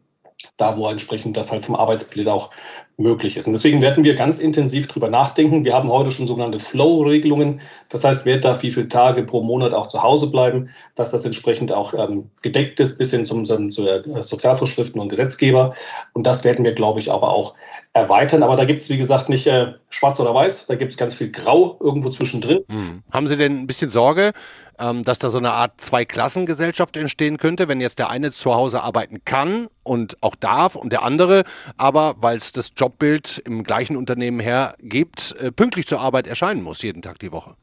da 0.56 0.76
wo 0.76 0.88
entsprechend 0.88 1.36
das 1.36 1.50
halt 1.50 1.64
vom 1.64 1.76
Arbeitsbild 1.76 2.28
auch 2.28 2.50
möglich 2.96 3.36
ist. 3.36 3.46
Und 3.46 3.52
deswegen 3.52 3.80
werden 3.80 4.04
wir 4.04 4.14
ganz 4.14 4.38
intensiv 4.38 4.86
drüber 4.86 5.08
nachdenken. 5.08 5.64
Wir 5.64 5.74
haben 5.74 5.90
heute 5.90 6.12
schon 6.12 6.26
sogenannte 6.26 6.58
Flow-Regelungen. 6.58 7.60
Das 7.88 8.04
heißt, 8.04 8.24
wer 8.24 8.38
darf 8.38 8.62
wie 8.62 8.70
viele 8.70 8.88
Tage 8.88 9.22
pro 9.24 9.42
Monat 9.42 9.74
auch 9.74 9.88
zu 9.88 10.02
Hause 10.02 10.28
bleiben, 10.28 10.70
dass 10.94 11.10
das 11.10 11.24
entsprechend 11.24 11.72
auch 11.72 11.94
ähm, 11.94 12.30
gedeckt 12.42 12.80
ist 12.80 12.98
bis 12.98 13.10
hin 13.10 13.24
zum, 13.24 13.44
zum, 13.44 13.70
zu 13.70 13.86
Sozialvorschriften 14.22 15.00
und 15.00 15.08
Gesetzgeber. 15.08 15.74
Und 16.12 16.26
das 16.26 16.44
werden 16.44 16.64
wir, 16.64 16.74
glaube 16.74 17.00
ich, 17.00 17.10
aber 17.10 17.30
auch 17.30 17.54
erweitern. 17.94 18.42
Aber 18.42 18.56
da 18.56 18.64
gibt 18.64 18.80
es, 18.80 18.88
wie 18.88 18.96
gesagt, 18.96 19.28
nicht 19.28 19.46
äh, 19.46 19.74
schwarz 19.90 20.18
oder 20.20 20.34
weiß, 20.34 20.66
da 20.66 20.74
gibt 20.74 20.92
es 20.92 20.98
ganz 20.98 21.14
viel 21.14 21.30
Grau 21.30 21.78
irgendwo 21.80 22.10
zwischendrin. 22.10 22.64
Hm. 22.68 23.02
Haben 23.10 23.26
Sie 23.26 23.36
denn 23.36 23.60
ein 23.60 23.66
bisschen 23.66 23.90
Sorge, 23.90 24.32
ähm, 24.78 25.02
dass 25.02 25.18
da 25.18 25.30
so 25.30 25.38
eine 25.38 25.52
Art 25.52 25.80
Zweiklassengesellschaft 25.80 26.96
entstehen 26.96 27.36
könnte, 27.36 27.68
wenn 27.68 27.80
jetzt 27.80 27.98
der 27.98 28.08
eine 28.08 28.32
zu 28.32 28.54
Hause 28.54 28.82
arbeiten 28.82 29.24
kann 29.24 29.68
und 29.82 30.16
auch 30.22 30.34
darf 30.34 30.74
und 30.74 30.92
der 30.92 31.02
andere 31.02 31.44
aber, 31.76 32.14
weil 32.18 32.36
es 32.36 32.52
das 32.52 32.72
Jobbild 32.76 33.42
im 33.44 33.62
gleichen 33.64 33.96
Unternehmen 33.96 34.40
hergibt, 34.40 35.34
äh, 35.40 35.52
pünktlich 35.52 35.86
zur 35.86 36.00
Arbeit 36.00 36.26
erscheinen 36.26 36.62
muss, 36.62 36.82
jeden 36.82 37.02
Tag 37.02 37.18
die 37.18 37.32
Woche? 37.32 37.56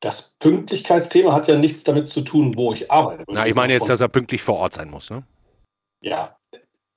Das 0.00 0.36
Pünktlichkeitsthema 0.38 1.32
hat 1.32 1.48
ja 1.48 1.56
nichts 1.56 1.82
damit 1.82 2.06
zu 2.06 2.20
tun, 2.20 2.56
wo 2.56 2.72
ich 2.72 2.90
arbeite. 2.90 3.24
Na, 3.28 3.46
ich 3.46 3.54
meine 3.56 3.72
jetzt, 3.72 3.88
dass 3.88 4.00
er 4.00 4.08
pünktlich 4.08 4.42
vor 4.42 4.56
Ort 4.56 4.74
sein 4.74 4.90
muss, 4.90 5.10
ne? 5.10 5.24
Ja. 6.00 6.37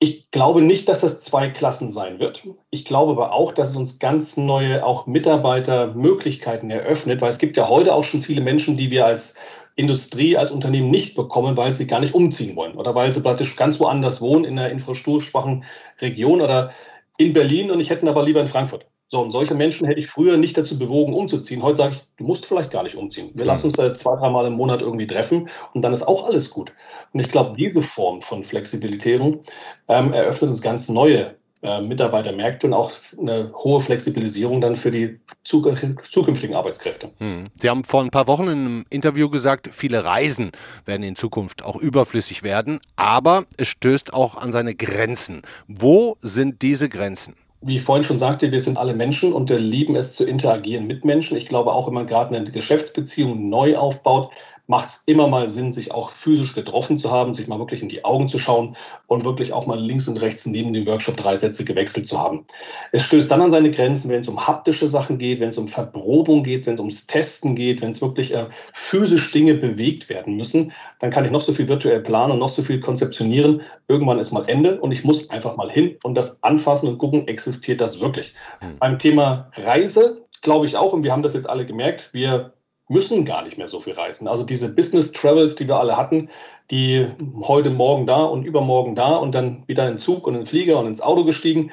Ich 0.02 0.32
glaube 0.32 0.62
nicht, 0.62 0.88
dass 0.88 1.02
das 1.02 1.20
zwei 1.20 1.48
Klassen 1.48 1.92
sein 1.92 2.18
wird. 2.18 2.42
Ich 2.70 2.84
glaube 2.84 3.12
aber 3.12 3.30
auch, 3.30 3.52
dass 3.52 3.70
es 3.70 3.76
uns 3.76 4.00
ganz 4.00 4.36
neue 4.36 4.84
auch 4.84 5.06
Mitarbeitermöglichkeiten 5.06 6.72
eröffnet, 6.72 7.20
weil 7.20 7.30
es 7.30 7.38
gibt 7.38 7.56
ja 7.56 7.68
heute 7.68 7.94
auch 7.94 8.02
schon 8.02 8.24
viele 8.24 8.40
Menschen, 8.40 8.76
die 8.76 8.90
wir 8.90 9.06
als 9.06 9.36
Industrie, 9.76 10.36
als 10.36 10.50
Unternehmen 10.50 10.90
nicht 10.90 11.14
bekommen, 11.14 11.56
weil 11.56 11.72
sie 11.72 11.86
gar 11.86 12.00
nicht 12.00 12.14
umziehen 12.14 12.56
wollen 12.56 12.74
oder 12.74 12.96
weil 12.96 13.12
sie 13.12 13.20
praktisch 13.20 13.54
ganz 13.54 13.78
woanders 13.78 14.20
wohnen, 14.20 14.44
in 14.44 14.58
einer 14.58 14.70
infrastrukturschwachen 14.70 15.62
Region 16.00 16.40
oder 16.40 16.72
in 17.16 17.32
Berlin 17.32 17.70
und 17.70 17.78
ich 17.78 17.90
hätte 17.90 18.08
aber 18.08 18.24
lieber 18.24 18.40
in 18.40 18.48
Frankfurt. 18.48 18.84
So, 19.12 19.20
und 19.20 19.30
solche 19.30 19.54
Menschen 19.54 19.86
hätte 19.86 20.00
ich 20.00 20.08
früher 20.08 20.38
nicht 20.38 20.56
dazu 20.56 20.78
bewogen, 20.78 21.12
umzuziehen. 21.12 21.62
Heute 21.62 21.76
sage 21.76 21.94
ich, 21.96 22.02
du 22.16 22.24
musst 22.24 22.46
vielleicht 22.46 22.70
gar 22.70 22.82
nicht 22.82 22.96
umziehen. 22.96 23.30
Wir 23.34 23.44
lassen 23.44 23.66
uns 23.66 23.74
da 23.74 23.92
zwei, 23.92 24.16
dreimal 24.16 24.46
im 24.46 24.54
Monat 24.54 24.80
irgendwie 24.80 25.06
treffen 25.06 25.50
und 25.74 25.82
dann 25.82 25.92
ist 25.92 26.02
auch 26.02 26.24
alles 26.24 26.48
gut. 26.48 26.72
Und 27.12 27.20
ich 27.20 27.28
glaube, 27.28 27.54
diese 27.54 27.82
Form 27.82 28.22
von 28.22 28.42
Flexibilisierung 28.42 29.44
ähm, 29.88 30.14
eröffnet 30.14 30.48
uns 30.48 30.62
ganz 30.62 30.88
neue 30.88 31.34
äh, 31.60 31.82
Mitarbeitermärkte 31.82 32.68
und 32.68 32.72
auch 32.72 32.90
eine 33.20 33.52
hohe 33.54 33.82
Flexibilisierung 33.82 34.62
dann 34.62 34.76
für 34.76 34.90
die 34.90 35.20
zukünftigen 35.44 36.56
Arbeitskräfte. 36.56 37.10
Hm. 37.18 37.48
Sie 37.58 37.68
haben 37.68 37.84
vor 37.84 38.02
ein 38.02 38.10
paar 38.10 38.26
Wochen 38.28 38.44
in 38.44 38.48
einem 38.48 38.84
Interview 38.88 39.28
gesagt, 39.28 39.68
viele 39.72 40.06
Reisen 40.06 40.52
werden 40.86 41.02
in 41.02 41.16
Zukunft 41.16 41.62
auch 41.62 41.76
überflüssig 41.76 42.42
werden, 42.44 42.80
aber 42.96 43.44
es 43.58 43.68
stößt 43.68 44.14
auch 44.14 44.36
an 44.36 44.52
seine 44.52 44.74
Grenzen. 44.74 45.42
Wo 45.68 46.16
sind 46.22 46.62
diese 46.62 46.88
Grenzen? 46.88 47.34
Wie 47.62 47.76
ich 47.76 47.82
vorhin 47.82 48.02
schon 48.02 48.18
sagte, 48.18 48.50
wir 48.50 48.60
sind 48.60 48.76
alle 48.76 48.92
Menschen 48.92 49.32
und 49.32 49.48
wir 49.48 49.58
lieben 49.58 49.94
es 49.94 50.14
zu 50.14 50.24
interagieren 50.24 50.86
mit 50.86 51.04
Menschen. 51.04 51.36
Ich 51.36 51.46
glaube 51.46 51.72
auch, 51.72 51.86
wenn 51.86 51.94
man 51.94 52.06
gerade 52.06 52.34
eine 52.34 52.50
Geschäftsbeziehung 52.50 53.48
neu 53.48 53.76
aufbaut, 53.76 54.32
macht 54.72 54.88
es 54.88 55.02
immer 55.04 55.28
mal 55.28 55.50
Sinn, 55.50 55.70
sich 55.70 55.92
auch 55.92 56.12
physisch 56.12 56.54
getroffen 56.54 56.96
zu 56.96 57.10
haben, 57.10 57.34
sich 57.34 57.46
mal 57.46 57.58
wirklich 57.58 57.82
in 57.82 57.90
die 57.90 58.06
Augen 58.06 58.26
zu 58.26 58.38
schauen 58.38 58.74
und 59.06 59.26
wirklich 59.26 59.52
auch 59.52 59.66
mal 59.66 59.78
links 59.78 60.08
und 60.08 60.16
rechts 60.22 60.46
neben 60.46 60.72
dem 60.72 60.86
Workshop 60.86 61.18
drei 61.18 61.36
Sätze 61.36 61.66
gewechselt 61.66 62.06
zu 62.06 62.18
haben. 62.18 62.46
Es 62.90 63.02
stößt 63.02 63.30
dann 63.30 63.42
an 63.42 63.50
seine 63.50 63.70
Grenzen, 63.70 64.08
wenn 64.08 64.22
es 64.22 64.28
um 64.28 64.46
haptische 64.46 64.88
Sachen 64.88 65.18
geht, 65.18 65.40
wenn 65.40 65.50
es 65.50 65.58
um 65.58 65.68
Verprobung 65.68 66.42
geht, 66.42 66.66
wenn 66.66 66.72
es 66.72 66.80
ums 66.80 67.06
Testen 67.06 67.54
geht, 67.54 67.82
wenn 67.82 67.90
es 67.90 68.00
wirklich 68.00 68.32
äh, 68.32 68.46
physisch 68.72 69.30
Dinge 69.30 69.56
bewegt 69.56 70.08
werden 70.08 70.38
müssen, 70.38 70.72
dann 71.00 71.10
kann 71.10 71.26
ich 71.26 71.30
noch 71.30 71.42
so 71.42 71.52
viel 71.52 71.68
virtuell 71.68 72.00
planen 72.00 72.32
und 72.32 72.38
noch 72.38 72.48
so 72.48 72.62
viel 72.62 72.80
konzeptionieren. 72.80 73.60
Irgendwann 73.88 74.18
ist 74.18 74.32
mal 74.32 74.48
Ende 74.48 74.80
und 74.80 74.90
ich 74.90 75.04
muss 75.04 75.28
einfach 75.28 75.54
mal 75.58 75.70
hin 75.70 75.98
und 76.02 76.14
das 76.14 76.42
anfassen 76.42 76.88
und 76.88 76.96
gucken, 76.96 77.28
existiert 77.28 77.82
das 77.82 78.00
wirklich. 78.00 78.32
Mhm. 78.62 78.78
Beim 78.78 78.98
Thema 78.98 79.50
Reise 79.54 80.24
glaube 80.40 80.64
ich 80.64 80.78
auch, 80.78 80.94
und 80.94 81.04
wir 81.04 81.12
haben 81.12 81.22
das 81.22 81.34
jetzt 81.34 81.48
alle 81.48 81.66
gemerkt, 81.66 82.08
wir 82.14 82.54
müssen 82.88 83.24
gar 83.24 83.42
nicht 83.42 83.58
mehr 83.58 83.68
so 83.68 83.80
viel 83.80 83.94
reisen. 83.94 84.28
Also 84.28 84.44
diese 84.44 84.68
Business 84.68 85.12
Travels, 85.12 85.54
die 85.54 85.68
wir 85.68 85.76
alle 85.76 85.96
hatten, 85.96 86.28
die 86.70 87.06
heute 87.42 87.70
Morgen 87.70 88.06
da 88.06 88.24
und 88.24 88.44
übermorgen 88.44 88.94
da 88.94 89.16
und 89.16 89.34
dann 89.34 89.64
wieder 89.66 89.88
in 89.88 89.98
Zug 89.98 90.26
und 90.26 90.34
in 90.34 90.40
den 90.40 90.46
Flieger 90.46 90.78
und 90.78 90.86
ins 90.86 91.00
Auto 91.00 91.24
gestiegen, 91.24 91.70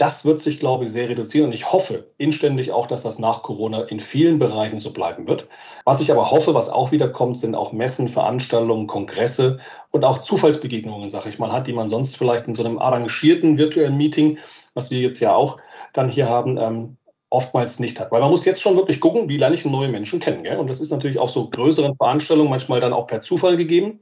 das 0.00 0.24
wird 0.24 0.40
sich, 0.40 0.58
glaube 0.58 0.86
ich, 0.86 0.92
sehr 0.92 1.10
reduzieren. 1.10 1.48
Und 1.48 1.52
ich 1.52 1.70
hoffe 1.72 2.10
inständig 2.16 2.72
auch, 2.72 2.86
dass 2.86 3.02
das 3.02 3.18
nach 3.18 3.42
Corona 3.42 3.82
in 3.82 4.00
vielen 4.00 4.38
Bereichen 4.38 4.78
so 4.78 4.94
bleiben 4.94 5.28
wird. 5.28 5.46
Was 5.84 6.00
ich 6.00 6.10
aber 6.10 6.30
hoffe, 6.30 6.54
was 6.54 6.70
auch 6.70 6.90
wieder 6.90 7.10
kommt, 7.10 7.38
sind 7.38 7.54
auch 7.54 7.72
Messen, 7.72 8.08
Veranstaltungen, 8.08 8.86
Kongresse 8.86 9.58
und 9.90 10.06
auch 10.06 10.18
Zufallsbegegnungen, 10.18 11.10
sage 11.10 11.28
ich 11.28 11.38
mal, 11.38 11.52
hat, 11.52 11.66
die 11.66 11.74
man 11.74 11.90
sonst 11.90 12.16
vielleicht 12.16 12.48
in 12.48 12.54
so 12.54 12.64
einem 12.64 12.78
arrangierten 12.78 13.58
virtuellen 13.58 13.98
Meeting, 13.98 14.38
was 14.72 14.90
wir 14.90 15.00
jetzt 15.00 15.20
ja 15.20 15.34
auch 15.34 15.58
dann 15.92 16.08
hier 16.08 16.30
haben, 16.30 16.56
ähm, 16.56 16.96
oftmals 17.30 17.78
nicht 17.78 17.98
hat. 18.00 18.12
Weil 18.12 18.20
man 18.20 18.30
muss 18.30 18.44
jetzt 18.44 18.60
schon 18.60 18.76
wirklich 18.76 19.00
gucken, 19.00 19.28
wie 19.28 19.38
lerne 19.38 19.54
ich 19.54 19.64
neue 19.64 19.88
Menschen 19.88 20.20
kennen. 20.20 20.42
Gell? 20.42 20.58
Und 20.58 20.68
das 20.68 20.80
ist 20.80 20.90
natürlich 20.90 21.18
auf 21.18 21.30
so 21.30 21.48
größeren 21.48 21.96
Veranstaltungen 21.96 22.50
manchmal 22.50 22.80
dann 22.80 22.92
auch 22.92 23.06
per 23.06 23.22
Zufall 23.22 23.56
gegeben. 23.56 24.00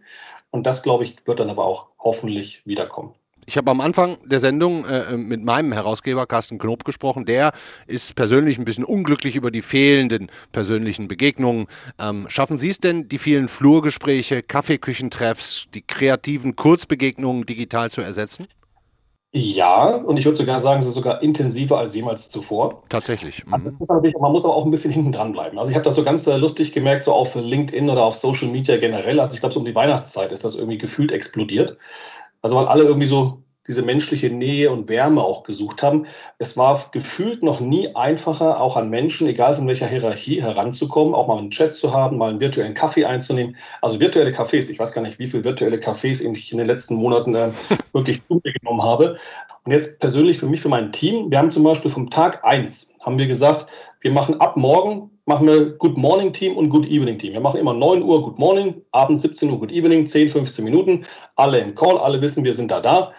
Und 0.50 0.66
das, 0.66 0.82
glaube 0.82 1.04
ich, 1.04 1.16
wird 1.26 1.40
dann 1.40 1.50
aber 1.50 1.64
auch 1.64 1.88
hoffentlich 1.98 2.62
wiederkommen. 2.64 3.14
Ich 3.48 3.56
habe 3.56 3.70
am 3.70 3.80
Anfang 3.80 4.18
der 4.26 4.40
Sendung 4.40 4.84
äh, 4.84 5.16
mit 5.16 5.42
meinem 5.42 5.72
Herausgeber 5.72 6.26
Carsten 6.26 6.58
Knob 6.58 6.84
gesprochen. 6.84 7.24
Der 7.24 7.52
ist 7.86 8.14
persönlich 8.14 8.58
ein 8.58 8.66
bisschen 8.66 8.84
unglücklich 8.84 9.36
über 9.36 9.50
die 9.50 9.62
fehlenden 9.62 10.30
persönlichen 10.52 11.08
Begegnungen. 11.08 11.66
Ähm, 11.98 12.26
schaffen 12.28 12.58
Sie 12.58 12.68
es 12.68 12.78
denn, 12.78 13.08
die 13.08 13.16
vielen 13.16 13.48
Flurgespräche, 13.48 14.42
Kaffeeküchentreffs, 14.42 15.66
die 15.72 15.80
kreativen 15.80 16.56
Kurzbegegnungen 16.56 17.46
digital 17.46 17.90
zu 17.90 18.02
ersetzen? 18.02 18.48
Ja, 19.32 19.88
und 19.88 20.16
ich 20.16 20.24
würde 20.24 20.38
sogar 20.38 20.58
sagen, 20.58 20.80
es 20.80 20.86
ist 20.86 20.94
sogar 20.94 21.22
intensiver 21.22 21.78
als 21.78 21.94
jemals 21.94 22.30
zuvor. 22.30 22.82
Tatsächlich. 22.88 23.44
Mhm. 23.44 23.50
Man 23.50 24.32
muss 24.32 24.44
aber 24.44 24.56
auch 24.56 24.64
ein 24.64 24.70
bisschen 24.70 24.90
hinten 24.90 25.12
dran 25.12 25.32
bleiben. 25.32 25.58
Also 25.58 25.70
ich 25.70 25.76
habe 25.76 25.84
das 25.84 25.96
so 25.96 26.02
ganz 26.02 26.26
äh, 26.26 26.36
lustig 26.36 26.72
gemerkt, 26.72 27.02
so 27.02 27.12
auf 27.12 27.34
LinkedIn 27.34 27.90
oder 27.90 28.04
auf 28.04 28.14
Social 28.14 28.48
Media 28.48 28.78
generell. 28.78 29.20
Also 29.20 29.34
ich 29.34 29.40
glaube, 29.40 29.52
so 29.52 29.60
um 29.60 29.66
die 29.66 29.74
Weihnachtszeit 29.74 30.32
ist 30.32 30.44
das 30.44 30.54
irgendwie 30.54 30.78
gefühlt 30.78 31.12
explodiert. 31.12 31.76
Also 32.40 32.56
weil 32.56 32.66
alle 32.66 32.84
irgendwie 32.84 33.06
so 33.06 33.42
diese 33.68 33.82
menschliche 33.82 34.30
Nähe 34.30 34.70
und 34.70 34.88
Wärme 34.88 35.22
auch 35.22 35.44
gesucht 35.44 35.82
haben. 35.82 36.06
Es 36.38 36.56
war 36.56 36.86
gefühlt 36.90 37.42
noch 37.42 37.60
nie 37.60 37.94
einfacher, 37.94 38.60
auch 38.60 38.76
an 38.76 38.88
Menschen, 38.90 39.28
egal 39.28 39.54
von 39.54 39.68
welcher 39.68 39.86
Hierarchie, 39.86 40.42
heranzukommen, 40.42 41.14
auch 41.14 41.28
mal 41.28 41.38
einen 41.38 41.50
Chat 41.50 41.74
zu 41.74 41.92
haben, 41.92 42.16
mal 42.16 42.30
einen 42.30 42.40
virtuellen 42.40 42.74
Kaffee 42.74 43.04
einzunehmen. 43.04 43.56
Also 43.82 44.00
virtuelle 44.00 44.30
Cafés, 44.30 44.70
ich 44.70 44.78
weiß 44.78 44.92
gar 44.92 45.02
nicht, 45.02 45.18
wie 45.18 45.28
viele 45.28 45.44
virtuelle 45.44 45.76
Cafés 45.76 46.20
ich 46.20 46.50
in 46.50 46.58
den 46.58 46.66
letzten 46.66 46.96
Monaten 46.96 47.34
äh, 47.34 47.50
wirklich 47.92 48.26
zu 48.26 48.40
mir 48.42 48.52
genommen 48.54 48.82
habe. 48.82 49.18
Und 49.64 49.72
jetzt 49.72 50.00
persönlich 50.00 50.38
für 50.38 50.46
mich, 50.46 50.62
für 50.62 50.70
mein 50.70 50.90
Team, 50.90 51.30
wir 51.30 51.38
haben 51.38 51.50
zum 51.50 51.62
Beispiel 51.62 51.90
vom 51.90 52.08
Tag 52.10 52.44
eins 52.44 52.92
haben 53.00 53.18
wir 53.18 53.26
gesagt, 53.26 53.66
wir 54.00 54.10
machen 54.10 54.40
ab 54.40 54.56
morgen 54.56 55.10
machen 55.28 55.46
wir 55.46 55.72
Good 55.72 55.98
Morning 55.98 56.32
Team 56.32 56.56
und 56.56 56.70
Good 56.70 56.86
Evening 56.86 57.18
Team. 57.18 57.34
Wir 57.34 57.40
machen 57.40 57.60
immer 57.60 57.74
9 57.74 58.02
Uhr 58.02 58.22
Good 58.22 58.38
Morning, 58.38 58.82
abends 58.92 59.20
17 59.22 59.50
Uhr 59.50 59.60
Good 59.60 59.70
Evening, 59.70 60.06
10, 60.06 60.30
15 60.30 60.64
Minuten, 60.64 61.04
alle 61.36 61.58
im 61.58 61.74
Call, 61.74 61.98
alle 61.98 62.20
wissen, 62.22 62.44
wir 62.44 62.54
sind 62.54 62.70
da 62.70 62.80
da. 62.80 63.12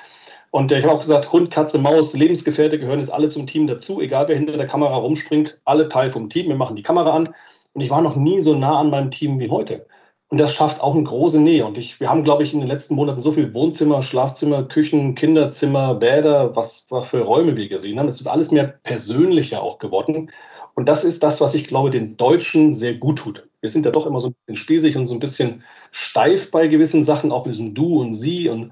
Und 0.51 0.71
ich 0.71 0.83
habe 0.83 0.93
auch 0.93 0.99
gesagt, 0.99 1.31
Hund, 1.31 1.51
Katze, 1.51 1.77
Maus, 1.77 2.13
Lebensgefährte 2.13 2.79
gehören 2.79 2.99
jetzt 2.99 3.13
alle 3.13 3.27
zum 3.27 3.45
Team 3.45 3.67
dazu, 3.67 4.01
egal 4.01 4.27
wer 4.27 4.35
hinter 4.35 4.57
der 4.57 4.67
Kamera 4.67 4.95
rumspringt, 4.95 5.59
alle 5.65 5.89
Teil 5.89 6.09
vom 6.09 6.29
Team. 6.29 6.47
Wir 6.47 6.55
machen 6.55 6.75
die 6.75 6.81
Kamera 6.81 7.11
an. 7.11 7.29
Und 7.73 7.81
ich 7.81 7.91
war 7.91 8.01
noch 8.01 8.15
nie 8.15 8.39
so 8.39 8.55
nah 8.55 8.79
an 8.79 8.89
meinem 8.89 9.11
Team 9.11 9.39
wie 9.39 9.49
heute. 9.49 9.85
Und 10.29 10.37
das 10.39 10.53
schafft 10.53 10.81
auch 10.81 10.93
eine 10.93 11.03
große 11.03 11.39
Nähe. 11.39 11.65
Und 11.65 11.77
ich, 11.77 11.99
wir 11.99 12.09
haben, 12.09 12.23
glaube 12.23 12.43
ich, 12.43 12.53
in 12.53 12.59
den 12.59 12.69
letzten 12.69 12.95
Monaten 12.95 13.19
so 13.19 13.31
viel 13.31 13.53
Wohnzimmer, 13.53 14.01
Schlafzimmer, 14.01 14.63
Küchen, 14.63 15.15
Kinderzimmer, 15.15 15.95
Bäder, 15.95 16.55
was, 16.55 16.85
was 16.89 17.07
für 17.07 17.21
Räume 17.21 17.55
wir 17.55 17.67
gesehen 17.67 17.99
haben. 17.99 18.07
Es 18.07 18.19
ist 18.19 18.27
alles 18.27 18.51
mehr 18.51 18.65
persönlicher 18.83 19.61
auch 19.61 19.79
geworden. 19.79 20.31
Und 20.75 20.87
das 20.87 21.03
ist 21.03 21.23
das, 21.23 21.41
was 21.41 21.55
ich 21.55 21.65
glaube, 21.67 21.89
den 21.89 22.15
Deutschen 22.15 22.75
sehr 22.75 22.93
gut 22.93 23.19
tut. 23.19 23.47
Wir 23.61 23.69
sind 23.69 23.85
ja 23.85 23.91
doch 23.91 24.05
immer 24.05 24.21
so 24.21 24.29
ein 24.29 24.35
bisschen 24.45 24.57
spießig 24.57 24.97
und 24.97 25.07
so 25.07 25.13
ein 25.13 25.19
bisschen 25.19 25.63
steif 25.91 26.51
bei 26.51 26.67
gewissen 26.67 27.03
Sachen, 27.03 27.31
auch 27.31 27.45
mit 27.45 27.55
diesem 27.55 27.73
Du 27.73 27.99
und 27.99 28.13
Sie. 28.13 28.49
Und 28.49 28.71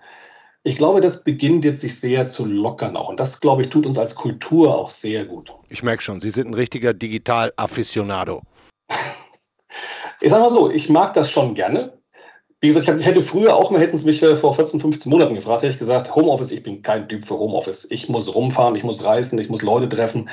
ich 0.67 0.75
glaube, 0.75 0.99
das 0.99 1.23
beginnt 1.23 1.63
jetzt 1.63 1.79
sich 1.79 1.97
sehr 1.97 2.27
zu 2.27 2.43
lockern 2.43 2.97
auch. 2.97 3.07
Und 3.07 3.21
das, 3.21 3.39
glaube 3.39 3.61
ich, 3.61 3.69
tut 3.69 3.85
uns 3.85 3.97
als 3.97 4.15
Kultur 4.15 4.75
auch 4.75 4.89
sehr 4.89 5.23
gut. 5.23 5.53
Ich 5.69 5.81
merke 5.81 6.03
schon, 6.03 6.19
Sie 6.19 6.29
sind 6.29 6.49
ein 6.49 6.53
richtiger 6.53 6.93
Digital-Afficionado. 6.93 8.41
ich 10.19 10.29
sage 10.29 10.43
mal 10.43 10.49
so, 10.49 10.69
ich 10.69 10.89
mag 10.89 11.13
das 11.13 11.31
schon 11.31 11.55
gerne. 11.55 11.93
Wie 12.59 12.67
gesagt, 12.67 12.89
ich 12.99 13.05
hätte 13.05 13.21
früher 13.21 13.55
auch 13.55 13.71
mal, 13.71 13.79
hätten 13.79 13.95
Sie 13.95 14.05
mich 14.05 14.21
äh, 14.21 14.35
vor 14.35 14.55
14, 14.55 14.81
15 14.81 15.09
Monaten 15.09 15.35
gefragt, 15.35 15.61
hätte 15.61 15.71
ich 15.71 15.79
gesagt, 15.79 16.13
Homeoffice, 16.13 16.51
ich 16.51 16.63
bin 16.63 16.81
kein 16.81 17.07
Typ 17.07 17.23
für 17.23 17.39
Homeoffice. 17.39 17.87
Ich 17.89 18.09
muss 18.09 18.35
rumfahren, 18.35 18.75
ich 18.75 18.83
muss 18.83 19.03
reisen, 19.03 19.39
ich 19.39 19.49
muss 19.49 19.61
Leute 19.61 19.87
treffen. 19.87 20.29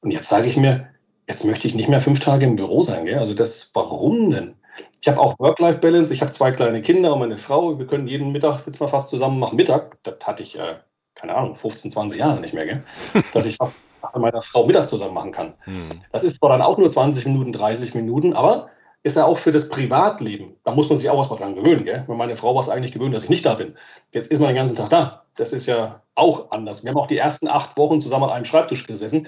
Und 0.00 0.10
jetzt 0.10 0.28
sage 0.28 0.48
ich 0.48 0.56
mir, 0.56 0.88
jetzt 1.28 1.44
möchte 1.44 1.68
ich 1.68 1.74
nicht 1.74 1.88
mehr 1.88 2.00
fünf 2.00 2.18
Tage 2.18 2.46
im 2.46 2.56
Büro 2.56 2.82
sein. 2.82 3.04
Gell? 3.04 3.18
Also 3.18 3.34
das, 3.34 3.70
warum 3.74 4.30
denn? 4.30 4.54
Ich 5.02 5.08
habe 5.08 5.20
auch 5.20 5.36
Work-Life-Balance. 5.40 6.14
Ich 6.14 6.22
habe 6.22 6.30
zwei 6.30 6.52
kleine 6.52 6.80
Kinder 6.80 7.12
und 7.12 7.18
meine 7.18 7.36
Frau. 7.36 7.76
Wir 7.76 7.88
können 7.88 8.06
jeden 8.06 8.30
Mittag 8.30 8.60
sitzen 8.60 8.78
wir 8.78 8.86
fast 8.86 9.08
zusammen 9.08 9.40
machen 9.40 9.56
Mittag. 9.56 9.98
Das 10.04 10.14
hatte 10.24 10.44
ich, 10.44 10.56
äh, 10.56 10.76
keine 11.16 11.34
Ahnung, 11.34 11.56
15, 11.56 11.90
20 11.90 12.20
Jahre 12.20 12.40
nicht 12.40 12.54
mehr, 12.54 12.64
gell? 12.64 12.84
dass 13.32 13.44
ich 13.44 13.56
fast 13.56 13.74
mit 14.14 14.22
meiner 14.22 14.44
Frau 14.44 14.64
Mittag 14.64 14.88
zusammen 14.88 15.14
machen 15.14 15.32
kann. 15.32 15.54
Hm. 15.64 15.88
Das 16.12 16.22
ist 16.22 16.36
zwar 16.36 16.50
dann 16.50 16.62
auch 16.62 16.78
nur 16.78 16.88
20 16.88 17.26
Minuten, 17.26 17.50
30 17.50 17.94
Minuten, 17.94 18.32
aber 18.32 18.68
ist 19.02 19.16
ja 19.16 19.24
auch 19.24 19.38
für 19.38 19.50
das 19.50 19.68
Privatleben. 19.68 20.54
Da 20.62 20.72
muss 20.72 20.88
man 20.88 20.98
sich 20.98 21.10
auch 21.10 21.18
was 21.28 21.36
dran 21.36 21.56
gewöhnen. 21.56 21.84
Gell? 21.84 22.04
Wenn 22.06 22.16
meine 22.16 22.36
Frau 22.36 22.54
war 22.54 22.62
es 22.62 22.68
eigentlich 22.68 22.92
gewöhnt, 22.92 23.12
dass 23.12 23.24
ich 23.24 23.30
nicht 23.30 23.44
da 23.44 23.54
bin. 23.54 23.74
Jetzt 24.12 24.30
ist 24.30 24.38
man 24.38 24.50
den 24.50 24.56
ganzen 24.56 24.76
Tag 24.76 24.90
da. 24.90 25.24
Das 25.34 25.52
ist 25.52 25.66
ja 25.66 26.02
auch 26.14 26.52
anders. 26.52 26.84
Wir 26.84 26.90
haben 26.90 26.98
auch 26.98 27.08
die 27.08 27.18
ersten 27.18 27.48
acht 27.48 27.76
Wochen 27.76 28.00
zusammen 28.00 28.24
an 28.24 28.30
einem 28.30 28.44
Schreibtisch 28.44 28.86
gesessen. 28.86 29.26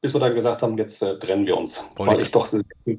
Bis 0.00 0.14
wir 0.14 0.20
dann 0.20 0.32
gesagt 0.32 0.62
haben, 0.62 0.78
jetzt 0.78 1.02
äh, 1.02 1.18
trennen 1.18 1.44
wir 1.44 1.56
uns, 1.56 1.82
Wollte 1.96 2.12
weil 2.12 2.20
ich, 2.20 2.26
ich 2.26 2.30
doch 2.30 2.48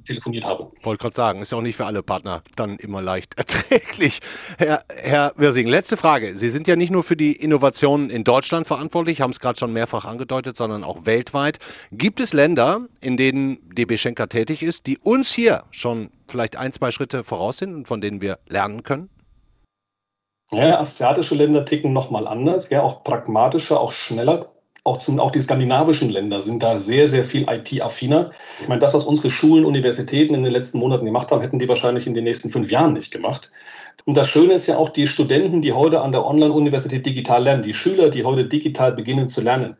telefoniert 0.06 0.44
habe. 0.44 0.70
Wollte 0.84 1.02
gerade 1.02 1.16
sagen, 1.16 1.42
ist 1.42 1.52
ja 1.52 1.58
auch 1.58 1.62
nicht 1.62 1.78
für 1.78 1.86
alle 1.86 2.04
Partner 2.04 2.44
dann 2.58 2.78
immer 2.78 3.02
leicht 3.02 3.34
erträglich. 3.38 4.20
Herr, 4.58 4.84
Herr 4.94 5.34
Wirsing, 5.38 5.68
letzte 5.68 5.96
Frage. 5.96 6.36
Sie 6.36 6.50
sind 6.50 6.68
ja 6.68 6.76
nicht 6.76 6.92
nur 6.92 7.04
für 7.04 7.16
die 7.16 7.32
Innovationen 7.32 8.10
in 8.10 8.26
Deutschland 8.26 8.68
verantwortlich, 8.68 9.22
haben 9.22 9.32
es 9.32 9.40
gerade 9.40 9.58
schon 9.58 9.72
mehrfach 9.72 10.04
angedeutet, 10.04 10.58
sondern 10.58 10.84
auch 10.84 11.06
weltweit. 11.06 11.60
Gibt 11.92 12.20
es 12.20 12.34
Länder, 12.34 12.82
in 13.00 13.16
denen 13.16 13.60
DB 13.70 13.96
Schenker 13.96 14.28
tätig 14.28 14.62
ist, 14.62 14.86
die 14.86 14.98
uns 14.98 15.32
hier 15.32 15.64
schon 15.72 16.10
vielleicht 16.28 16.58
ein, 16.58 16.74
zwei 16.74 16.92
Schritte 16.92 17.24
voraus 17.24 17.58
sind 17.58 17.74
und 17.74 17.88
von 17.88 18.02
denen 18.02 18.22
wir 18.22 18.40
lernen 18.50 18.84
können? 18.84 19.10
Ja, 20.52 20.80
asiatische 20.80 21.36
Länder 21.36 21.64
ticken 21.64 21.94
nochmal 21.94 22.28
anders, 22.28 22.70
ja, 22.72 22.82
auch 22.82 23.04
pragmatischer, 23.04 23.80
auch 23.80 23.92
schneller 23.92 24.52
auch, 24.84 24.98
zum, 24.98 25.20
auch 25.20 25.32
die 25.32 25.42
skandinavischen 25.42 26.10
Länder 26.10 26.42
sind 26.42 26.64
da 26.64 26.80
sehr, 26.80 27.08
sehr 27.08 27.26
viel 27.26 27.46
IT-affiner. 27.50 28.32
Ich 28.62 28.68
meine, 28.68 28.80
das, 28.80 28.94
was 28.94 29.04
unsere 29.04 29.30
Schulen, 29.30 29.66
Universitäten 29.66 30.34
in 30.34 30.44
den 30.44 30.54
letzten 30.54 30.80
Monaten 30.80 31.06
gemacht 31.06 31.32
haben, 31.32 31.42
hätten 31.42 31.60
die 31.60 31.68
wahrscheinlich 31.68 32.08
in 32.08 32.14
den 32.14 32.24
nächsten 32.24 32.50
fünf 32.50 32.72
Jahren 32.72 32.94
nicht 32.94 33.12
gemacht. 33.12 33.52
Und 34.06 34.16
das 34.16 34.30
Schöne 34.30 34.54
ist 34.54 34.68
ja 34.68 34.78
auch, 34.78 34.90
die 34.90 35.08
Studenten, 35.08 35.62
die 35.62 35.74
heute 35.74 36.02
an 36.02 36.12
der 36.12 36.26
Online-Universität 36.26 37.06
digital 37.06 37.44
lernen, 37.44 37.64
die 37.64 37.74
Schüler, 37.74 38.10
die 38.10 38.24
heute 38.24 38.46
digital 38.46 38.94
beginnen 38.94 39.28
zu 39.28 39.42
lernen, 39.42 39.78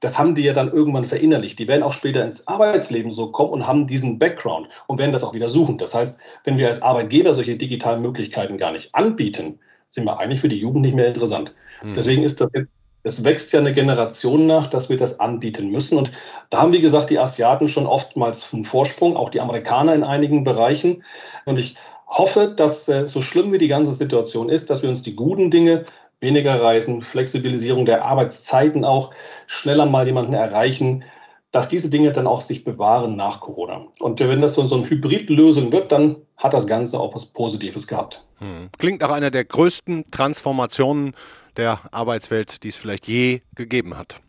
das 0.00 0.18
haben 0.18 0.34
die 0.34 0.42
ja 0.42 0.52
dann 0.52 0.70
irgendwann 0.70 1.06
verinnerlicht. 1.06 1.58
Die 1.58 1.68
werden 1.68 1.82
auch 1.82 1.94
später 1.94 2.22
ins 2.22 2.46
Arbeitsleben 2.46 3.10
so 3.10 3.32
kommen 3.32 3.50
und 3.52 3.66
haben 3.66 3.86
diesen 3.86 4.18
Background 4.18 4.68
und 4.86 4.98
werden 4.98 5.12
das 5.12 5.24
auch 5.24 5.34
wieder 5.34 5.48
suchen. 5.48 5.78
Das 5.78 5.94
heißt, 5.94 6.18
wenn 6.44 6.58
wir 6.58 6.68
als 6.68 6.82
Arbeitgeber 6.82 7.32
solche 7.32 7.56
digitalen 7.56 8.02
Möglichkeiten 8.02 8.58
gar 8.58 8.72
nicht 8.72 8.94
anbieten, 8.94 9.58
sind 9.88 10.04
wir 10.04 10.18
eigentlich 10.18 10.40
für 10.40 10.48
die 10.48 10.58
Jugend 10.58 10.82
nicht 10.82 10.94
mehr 10.94 11.06
interessant. 11.06 11.54
Hm. 11.80 11.94
Deswegen 11.94 12.22
ist 12.24 12.40
das 12.40 12.50
jetzt 12.54 12.74
es 13.06 13.22
wächst 13.22 13.52
ja 13.52 13.60
eine 13.60 13.72
Generation 13.72 14.46
nach, 14.46 14.66
dass 14.66 14.88
wir 14.88 14.96
das 14.96 15.20
anbieten 15.20 15.70
müssen. 15.70 15.96
Und 15.96 16.10
da 16.50 16.58
haben, 16.58 16.72
wie 16.72 16.80
gesagt, 16.80 17.08
die 17.08 17.20
Asiaten 17.20 17.68
schon 17.68 17.86
oftmals 17.86 18.52
einen 18.52 18.64
Vorsprung, 18.64 19.16
auch 19.16 19.30
die 19.30 19.40
Amerikaner 19.40 19.94
in 19.94 20.02
einigen 20.02 20.42
Bereichen. 20.42 21.04
Und 21.44 21.56
ich 21.56 21.76
hoffe, 22.08 22.48
dass 22.48 22.88
äh, 22.88 23.06
so 23.06 23.22
schlimm 23.22 23.52
wie 23.52 23.58
die 23.58 23.68
ganze 23.68 23.94
Situation 23.94 24.48
ist, 24.48 24.70
dass 24.70 24.82
wir 24.82 24.88
uns 24.88 25.04
die 25.04 25.14
guten 25.14 25.52
Dinge, 25.52 25.84
weniger 26.18 26.60
Reisen, 26.60 27.00
Flexibilisierung 27.00 27.86
der 27.86 28.04
Arbeitszeiten 28.04 28.84
auch, 28.84 29.12
schneller 29.46 29.86
mal 29.86 30.06
jemanden 30.06 30.34
erreichen, 30.34 31.04
dass 31.52 31.68
diese 31.68 31.88
Dinge 31.88 32.10
dann 32.10 32.26
auch 32.26 32.40
sich 32.40 32.64
bewahren 32.64 33.14
nach 33.14 33.38
Corona. 33.38 33.86
Und 34.00 34.18
wenn 34.18 34.40
das 34.40 34.54
so, 34.54 34.66
so 34.66 34.74
eine 34.74 34.90
Hybridlösung 34.90 35.70
wird, 35.70 35.92
dann 35.92 36.16
hat 36.36 36.54
das 36.54 36.66
Ganze 36.66 36.98
auch 36.98 37.14
was 37.14 37.26
Positives 37.26 37.86
gehabt. 37.86 38.24
Hm. 38.38 38.68
Klingt 38.78 39.00
nach 39.00 39.10
einer 39.10 39.30
der 39.30 39.44
größten 39.44 40.06
Transformationen 40.10 41.14
der 41.56 41.80
Arbeitswelt, 41.92 42.62
die 42.62 42.68
es 42.68 42.76
vielleicht 42.76 43.06
je 43.08 43.40
gegeben 43.54 43.96
hat. 43.96 44.20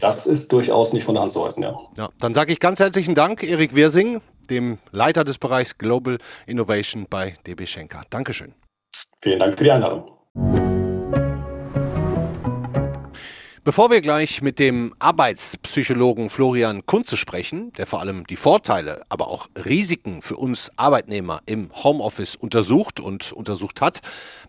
Das 0.00 0.26
ist 0.26 0.52
durchaus 0.52 0.92
nicht 0.92 1.04
von 1.04 1.14
der 1.14 1.22
Hand 1.22 1.32
zu 1.32 1.42
weisen, 1.42 1.62
ja. 1.62 1.76
ja 1.96 2.08
dann 2.20 2.32
sage 2.32 2.52
ich 2.52 2.60
ganz 2.60 2.78
herzlichen 2.78 3.16
Dank, 3.16 3.42
Erik 3.42 3.74
Wirsing, 3.74 4.20
dem 4.48 4.78
Leiter 4.92 5.24
des 5.24 5.38
Bereichs 5.38 5.76
Global 5.76 6.18
Innovation 6.46 7.06
bei 7.10 7.34
DB 7.46 7.66
Schenker. 7.66 8.02
Dankeschön. 8.10 8.54
Vielen 9.20 9.40
Dank 9.40 9.58
für 9.58 9.64
die 9.64 9.70
Einladung. 9.72 10.77
Bevor 13.68 13.90
wir 13.90 14.00
gleich 14.00 14.40
mit 14.40 14.58
dem 14.58 14.94
Arbeitspsychologen 14.98 16.30
Florian 16.30 16.86
Kunze 16.86 17.18
sprechen, 17.18 17.70
der 17.72 17.86
vor 17.86 18.00
allem 18.00 18.26
die 18.26 18.36
Vorteile, 18.36 19.02
aber 19.10 19.28
auch 19.28 19.50
Risiken 19.62 20.22
für 20.22 20.36
uns 20.36 20.70
Arbeitnehmer 20.76 21.42
im 21.44 21.70
Homeoffice 21.74 22.34
untersucht 22.34 22.98
und 22.98 23.30
untersucht 23.34 23.82
hat, 23.82 24.00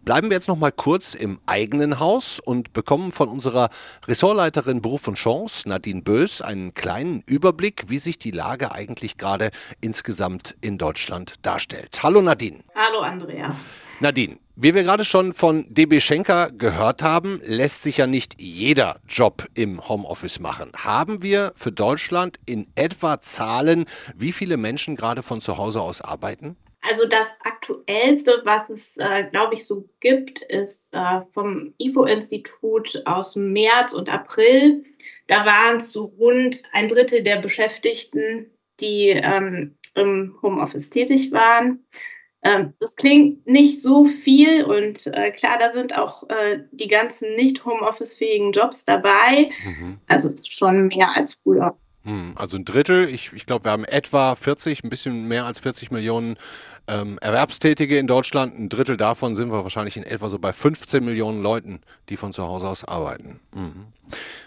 bleiben 0.06 0.30
wir 0.30 0.38
jetzt 0.38 0.48
noch 0.48 0.56
mal 0.56 0.72
kurz 0.72 1.16
im 1.16 1.42
eigenen 1.48 2.00
Haus 2.00 2.40
und 2.40 2.72
bekommen 2.72 3.12
von 3.12 3.28
unserer 3.28 3.72
Ressortleiterin 4.08 4.82
Beruf 4.82 5.06
und 5.10 5.16
Chance, 5.16 5.68
Nadine 5.68 6.02
Bös, 6.02 6.42
einen 6.42 6.74
kleinen 6.74 7.22
Überblick, 7.26 7.90
wie 7.90 7.98
sich 7.98 8.20
die 8.20 8.32
Lage 8.32 8.72
eigentlich 8.72 9.18
gerade 9.18 9.52
insgesamt 9.82 10.56
in 10.62 10.78
Deutschland 10.78 11.34
darstellt. 11.42 12.04
Hallo 12.04 12.22
Nadine. 12.22 12.60
Hallo 12.74 13.00
Andreas. 13.00 13.58
Nadine, 14.00 14.38
wie 14.62 14.76
wir 14.76 14.84
gerade 14.84 15.06
schon 15.06 15.34
von 15.34 15.74
DB 15.74 16.02
Schenker 16.02 16.52
gehört 16.52 17.02
haben, 17.02 17.42
lässt 17.46 17.82
sich 17.82 17.96
ja 17.96 18.08
nicht 18.08 18.42
jeder 18.42 19.00
Job 19.08 19.48
im 19.54 19.88
Homeoffice 19.88 20.42
machen. 20.42 20.74
Haben 20.76 21.24
wir 21.24 21.54
für 21.56 21.72
Deutschland 21.72 22.40
in 22.46 22.68
etwa 22.76 23.22
Zahlen, 23.22 23.86
wie 24.18 24.34
viele 24.34 24.58
Menschen 24.58 24.98
gerade 24.98 25.24
von 25.24 25.40
zu 25.40 25.58
Hause 25.58 25.80
aus 25.80 26.02
arbeiten? 26.02 26.58
Also 26.82 27.06
das 27.06 27.38
Aktuellste, 27.46 28.42
was 28.44 28.70
es, 28.70 28.98
äh, 28.98 29.30
glaube 29.32 29.54
ich, 29.54 29.66
so 29.66 29.88
gibt, 30.02 30.42
ist 30.42 30.94
äh, 30.94 31.22
vom 31.34 31.74
IFO-Institut 31.78 33.02
aus 33.06 33.38
März 33.38 33.94
und 33.94 34.10
April. 34.10 34.84
Da 35.28 35.46
waren 35.46 35.78
es 35.78 35.94
so 35.94 36.06
rund 36.20 36.64
ein 36.74 36.90
Drittel 36.90 37.24
der 37.24 37.38
Beschäftigten, 37.38 38.52
die 38.82 39.10
ähm, 39.10 39.78
im 39.96 40.38
Homeoffice 40.42 40.90
tätig 40.90 41.32
waren. 41.32 41.86
Ähm, 42.42 42.74
das 42.80 42.96
klingt 42.96 43.46
nicht 43.46 43.82
so 43.82 44.06
viel 44.06 44.64
und 44.64 45.08
äh, 45.08 45.32
klar, 45.32 45.58
da 45.60 45.74
sind 45.74 45.98
auch 45.98 46.30
äh, 46.30 46.60
die 46.72 46.88
ganzen 46.88 47.36
nicht 47.36 47.66
Homeoffice-fähigen 47.66 48.54
Jobs 48.54 48.86
dabei. 48.86 49.50
Mhm. 49.66 50.00
Also 50.08 50.30
es 50.30 50.36
ist 50.36 50.58
schon 50.58 50.88
mehr 50.88 51.16
als 51.16 51.36
früher. 51.36 51.78
Hm, 52.10 52.34
also 52.36 52.58
ein 52.58 52.66
Drittel. 52.66 53.08
Ich, 53.08 53.34
ich 53.34 53.46
glaube, 53.46 53.66
wir 53.66 53.72
haben 53.72 53.86
etwa 53.86 54.36
40, 54.36 54.84
ein 54.84 54.90
bisschen 54.90 55.28
mehr 55.28 55.46
als 55.46 55.60
40 55.60 55.92
Millionen 55.92 56.38
ähm, 56.88 57.20
Erwerbstätige 57.22 58.00
in 58.00 58.08
Deutschland. 58.08 58.58
Ein 58.58 58.68
Drittel 58.68 58.98
davon 58.98 59.36
sind 59.36 59.52
wir 59.52 59.62
wahrscheinlich 59.62 59.96
in 59.96 60.02
etwa 60.02 60.28
so 60.28 60.40
bei 60.40 60.52
15 60.52 61.06
Millionen 61.06 61.44
Leuten, 61.44 61.82
die 62.10 62.18
von 62.18 62.34
zu 62.34 62.44
Hause 62.48 62.68
aus 62.68 62.84
arbeiten. 62.84 63.40
Mhm. 63.54 63.86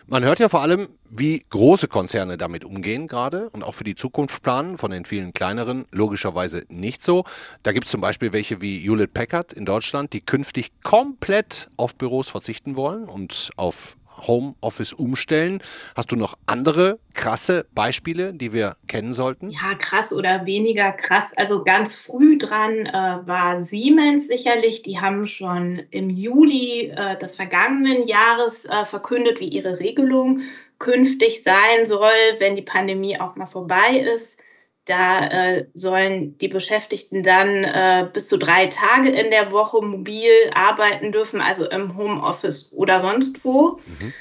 Man 0.08 0.24
hört 0.24 0.40
ja 0.40 0.48
vor 0.48 0.60
allem, 0.60 0.88
wie 1.08 1.44
große 1.50 1.86
Konzerne 1.86 2.36
damit 2.36 2.64
umgehen 2.64 3.06
gerade 3.06 3.48
und 3.50 3.62
auch 3.62 3.74
für 3.74 3.84
die 3.84 3.94
Zukunft 3.94 4.42
planen, 4.42 4.76
von 4.76 4.90
den 4.90 5.04
vielen 5.04 5.32
kleineren 5.32 5.86
logischerweise 5.92 6.64
nicht 6.68 7.00
so. 7.00 7.24
Da 7.62 7.70
gibt 7.70 7.86
es 7.86 7.92
zum 7.92 8.00
Beispiel 8.00 8.32
welche 8.32 8.60
wie 8.60 8.80
Hewlett 8.80 9.14
Packard 9.14 9.52
in 9.52 9.64
Deutschland, 9.64 10.12
die 10.12 10.20
künftig 10.20 10.72
komplett 10.82 11.70
auf 11.76 11.94
Büros 11.94 12.28
verzichten 12.28 12.74
wollen 12.74 13.04
und 13.04 13.52
auf 13.54 13.96
Homeoffice 14.26 14.92
umstellen. 14.92 15.62
Hast 15.94 16.12
du 16.12 16.16
noch 16.16 16.38
andere 16.46 16.98
krasse 17.14 17.66
Beispiele, 17.74 18.32
die 18.34 18.52
wir 18.52 18.76
kennen 18.86 19.14
sollten? 19.14 19.50
Ja, 19.50 19.74
krass 19.78 20.12
oder 20.12 20.46
weniger 20.46 20.92
krass. 20.92 21.32
Also 21.36 21.64
ganz 21.64 21.94
früh 21.94 22.38
dran 22.38 22.86
äh, 22.86 22.92
war 23.26 23.60
Siemens 23.60 24.28
sicherlich. 24.28 24.82
Die 24.82 25.00
haben 25.00 25.26
schon 25.26 25.82
im 25.90 26.10
Juli 26.10 26.92
äh, 26.94 27.18
des 27.18 27.36
vergangenen 27.36 28.06
Jahres 28.06 28.64
äh, 28.64 28.84
verkündet, 28.84 29.40
wie 29.40 29.48
ihre 29.48 29.78
Regelung 29.80 30.40
künftig 30.78 31.42
sein 31.42 31.86
soll, 31.86 32.10
wenn 32.38 32.56
die 32.56 32.62
Pandemie 32.62 33.20
auch 33.20 33.36
mal 33.36 33.46
vorbei 33.46 34.04
ist. 34.16 34.38
Da 34.84 35.28
äh, 35.28 35.66
sollen 35.74 36.36
die 36.38 36.48
Beschäftigten 36.48 37.22
dann 37.22 37.64
äh, 37.64 38.08
bis 38.12 38.28
zu 38.28 38.36
drei 38.36 38.66
Tage 38.66 39.10
in 39.10 39.30
der 39.30 39.52
Woche 39.52 39.80
mobil 39.80 40.30
arbeiten 40.52 41.12
dürfen, 41.12 41.40
also 41.40 41.68
im 41.68 41.96
Homeoffice 41.96 42.72
oder 42.72 42.98
sonst 42.98 43.44
wo. 43.44 43.80
Mhm. 43.86 44.12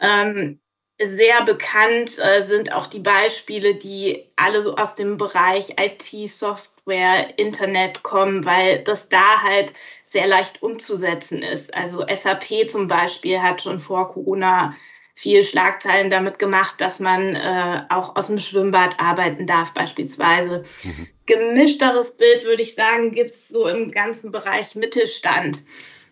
Ähm, 0.00 0.60
sehr 1.02 1.42
bekannt 1.44 2.18
äh, 2.18 2.42
sind 2.42 2.72
auch 2.72 2.86
die 2.86 2.98
Beispiele, 3.00 3.74
die 3.74 4.26
alle 4.36 4.62
so 4.62 4.74
aus 4.74 4.94
dem 4.94 5.16
Bereich 5.16 5.76
IT, 5.80 6.28
Software, 6.28 7.38
Internet 7.38 8.02
kommen, 8.02 8.44
weil 8.44 8.80
das 8.80 9.08
da 9.08 9.42
halt 9.42 9.72
sehr 10.04 10.26
leicht 10.26 10.62
umzusetzen 10.62 11.42
ist. 11.42 11.72
Also 11.72 12.04
SAP 12.06 12.68
zum 12.68 12.88
Beispiel 12.88 13.40
hat 13.40 13.62
schon 13.62 13.80
vor 13.80 14.12
Corona 14.12 14.74
viel 15.14 15.44
Schlagzeilen 15.44 16.10
damit 16.10 16.38
gemacht, 16.38 16.76
dass 16.78 17.00
man 17.00 17.34
äh, 17.34 17.82
auch 17.88 18.16
aus 18.16 18.28
dem 18.28 18.38
Schwimmbad 18.38 18.98
arbeiten 18.98 19.46
darf 19.46 19.72
beispielsweise. 19.74 20.64
Mhm. 20.84 21.08
Gemischteres 21.26 22.16
Bild, 22.16 22.44
würde 22.44 22.62
ich 22.62 22.74
sagen, 22.74 23.12
gibt 23.12 23.34
es 23.34 23.48
so 23.48 23.68
im 23.68 23.90
ganzen 23.90 24.30
Bereich 24.30 24.74
Mittelstand. 24.74 25.62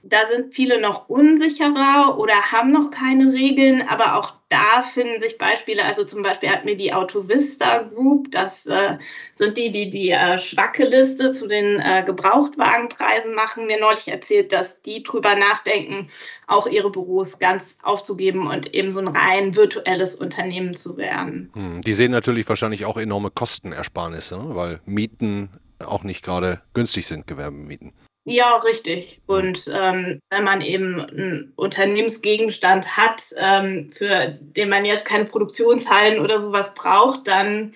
Da 0.09 0.27
sind 0.33 0.55
viele 0.55 0.81
noch 0.81 1.09
unsicherer 1.09 2.19
oder 2.19 2.35
haben 2.35 2.73
noch 2.73 2.91
keine 2.91 3.33
Regeln, 3.33 3.83
aber 3.87 4.17
auch 4.17 4.33
da 4.49 4.81
finden 4.81 5.21
sich 5.21 5.37
Beispiele. 5.37 5.85
Also 5.85 6.05
zum 6.05 6.23
Beispiel 6.23 6.49
hat 6.49 6.65
mir 6.65 6.77
die 6.77 6.95
Autovista 6.95 7.83
Group, 7.83 8.31
das 8.31 8.65
äh, 8.67 8.97
sind 9.35 9.59
die, 9.59 9.71
die 9.71 9.91
die 9.91 10.11
äh, 10.11 10.39
Schwacke-Liste 10.39 11.33
zu 11.33 11.47
den 11.47 11.81
äh, 11.81 12.03
Gebrauchtwagenpreisen 12.07 13.35
machen, 13.35 13.67
mir 13.67 13.79
neulich 13.79 14.09
erzählt, 14.09 14.53
dass 14.53 14.81
die 14.81 15.03
drüber 15.03 15.35
nachdenken, 15.35 16.09
auch 16.47 16.67
ihre 16.67 16.91
Büros 16.91 17.39
ganz 17.39 17.77
aufzugeben 17.83 18.47
und 18.47 18.75
eben 18.75 18.93
so 18.93 19.01
ein 19.01 19.09
rein 19.09 19.55
virtuelles 19.55 20.15
Unternehmen 20.15 20.75
zu 20.75 20.97
werden. 20.97 21.51
Hm, 21.53 21.83
die 21.83 21.93
sehen 21.93 22.13
natürlich 22.13 22.49
wahrscheinlich 22.49 22.87
auch 22.87 22.97
enorme 22.97 23.31
Kostenersparnisse, 23.31 24.39
ne? 24.39 24.55
weil 24.55 24.81
Mieten 24.87 25.51
auch 25.79 26.03
nicht 26.03 26.25
gerade 26.25 26.63
günstig 26.73 27.07
sind, 27.07 27.27
Gewerbemieten. 27.27 27.93
Ja, 28.29 28.57
richtig. 28.57 29.21
Und 29.27 29.71
ähm, 29.73 30.21
wenn 30.31 30.45
man 30.45 30.61
eben 30.61 31.01
einen 31.01 31.53
Unternehmensgegenstand 31.57 32.97
hat, 32.97 33.23
ähm, 33.39 33.89
für 33.91 34.39
den 34.41 34.69
man 34.69 34.85
jetzt 34.85 35.07
keine 35.07 35.25
Produktionshallen 35.25 36.21
oder 36.21 36.41
sowas 36.41 36.75
braucht, 36.75 37.27
dann 37.27 37.73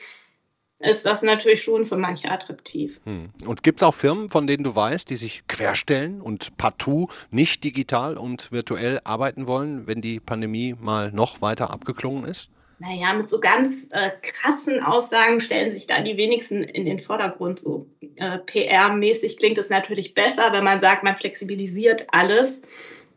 ist 0.83 1.07
das 1.07 1.23
natürlich 1.23 1.63
schon 1.63 1.85
für 1.85 1.97
manche 1.97 2.31
attraktiv. 2.31 3.01
Hm. 3.05 3.31
Und 3.47 3.63
gibt 3.63 3.81
es 3.81 3.83
auch 3.87 3.95
Firmen, 3.95 4.29
von 4.29 4.47
denen 4.47 4.65
du 4.65 4.75
weißt, 4.75 5.09
die 5.09 5.17
sich 5.17 5.47
querstellen 5.47 6.21
und 6.21 6.57
partout 6.57 7.09
nicht 7.31 7.65
digital 7.65 8.17
und 8.17 8.53
virtuell 8.53 9.01
arbeiten 9.05 9.47
wollen, 9.47 9.87
wenn 9.87 10.01
die 10.01 10.21
Pandemie 10.21 10.75
mal 10.79 11.13
noch 11.13 11.41
weiter 11.41 11.71
abgeklungen 11.71 12.25
ist? 12.25 12.51
Naja, 12.83 13.15
mit 13.15 13.31
so 13.31 13.39
ganz 13.39 13.89
äh, 13.93 14.11
krassen 14.23 14.83
Aussagen 14.83 15.41
stellen 15.41 15.71
sich 15.71 15.87
da 15.87 16.03
die 16.03 16.17
wenigsten 16.17 16.65
in 16.65 16.85
den 16.85 16.99
Vordergrund. 16.99 17.61
So 17.61 17.87
äh, 18.17 18.39
PR-mäßig 18.39 19.39
klingt 19.39 19.59
es 19.59 19.71
natürlich 19.71 20.15
besser, 20.15 20.53
wenn 20.53 20.65
man 20.65 20.81
sagt, 20.81 21.05
man 21.05 21.17
flexibilisiert 21.17 22.07
alles. 22.11 22.63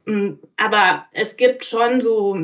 Mm, 0.05 0.33
aber 0.57 1.07
es 1.13 1.35
gibt 1.35 1.65
schon 1.65 1.99
so 1.99 2.37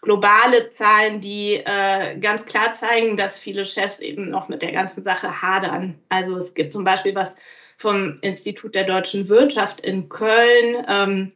globale 0.00 0.70
Zahlen, 0.70 1.20
die 1.20 1.56
äh, 1.56 2.18
ganz 2.18 2.46
klar 2.46 2.72
zeigen, 2.72 3.18
dass 3.18 3.38
viele 3.38 3.66
Chefs 3.66 3.98
eben 3.98 4.30
noch 4.30 4.48
mit 4.48 4.62
der 4.62 4.72
ganzen 4.72 5.04
Sache 5.04 5.42
hadern. 5.42 5.98
Also 6.08 6.38
es 6.38 6.54
gibt 6.54 6.72
zum 6.72 6.84
Beispiel 6.84 7.14
was 7.14 7.34
vom 7.76 8.18
Institut 8.22 8.74
der 8.74 8.84
deutschen 8.84 9.28
Wirtschaft 9.28 9.82
in 9.82 10.08
Köln. 10.08 10.86
Ähm, 10.88 11.32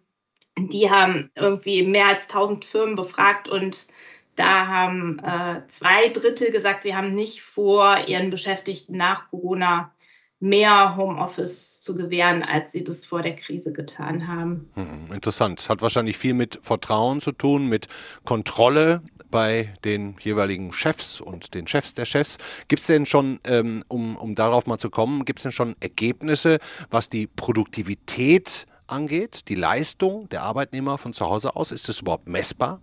die 0.56 0.90
haben 0.90 1.30
irgendwie 1.34 1.82
mehr 1.82 2.06
als 2.06 2.26
1000 2.30 2.64
Firmen 2.64 2.94
befragt 2.94 3.48
und 3.48 3.88
da 4.36 4.68
haben 4.68 5.18
äh, 5.18 5.62
zwei 5.68 6.08
Drittel 6.08 6.52
gesagt, 6.52 6.84
sie 6.84 6.94
haben 6.94 7.14
nicht 7.14 7.42
vor, 7.42 8.06
ihren 8.06 8.30
Beschäftigten 8.30 8.96
nach 8.96 9.30
Corona 9.30 9.92
mehr 10.38 10.96
Homeoffice 10.96 11.80
zu 11.80 11.96
gewähren, 11.96 12.42
als 12.42 12.72
sie 12.72 12.84
das 12.84 13.06
vor 13.06 13.22
der 13.22 13.34
Krise 13.34 13.72
getan 13.72 14.28
haben. 14.28 14.70
Hm, 14.74 15.12
interessant. 15.12 15.66
Hat 15.68 15.80
wahrscheinlich 15.80 16.18
viel 16.18 16.34
mit 16.34 16.58
Vertrauen 16.62 17.22
zu 17.22 17.32
tun, 17.32 17.68
mit 17.68 17.88
Kontrolle 18.24 19.02
bei 19.30 19.74
den 19.84 20.16
jeweiligen 20.20 20.72
Chefs 20.72 21.22
und 21.22 21.54
den 21.54 21.66
Chefs 21.66 21.94
der 21.94 22.04
Chefs. 22.04 22.36
Gibt 22.68 22.82
es 22.82 22.86
denn 22.86 23.06
schon, 23.06 23.40
ähm, 23.44 23.82
um, 23.88 24.16
um 24.16 24.34
darauf 24.34 24.66
mal 24.66 24.78
zu 24.78 24.90
kommen, 24.90 25.24
gibt 25.24 25.38
es 25.38 25.44
denn 25.44 25.52
schon 25.52 25.74
Ergebnisse, 25.80 26.58
was 26.90 27.08
die 27.08 27.26
Produktivität 27.26 28.66
angeht, 28.86 29.48
die 29.48 29.54
Leistung 29.54 30.28
der 30.28 30.42
Arbeitnehmer 30.42 30.98
von 30.98 31.14
zu 31.14 31.24
Hause 31.24 31.56
aus? 31.56 31.72
Ist 31.72 31.88
das 31.88 32.00
überhaupt 32.00 32.28
messbar? 32.28 32.80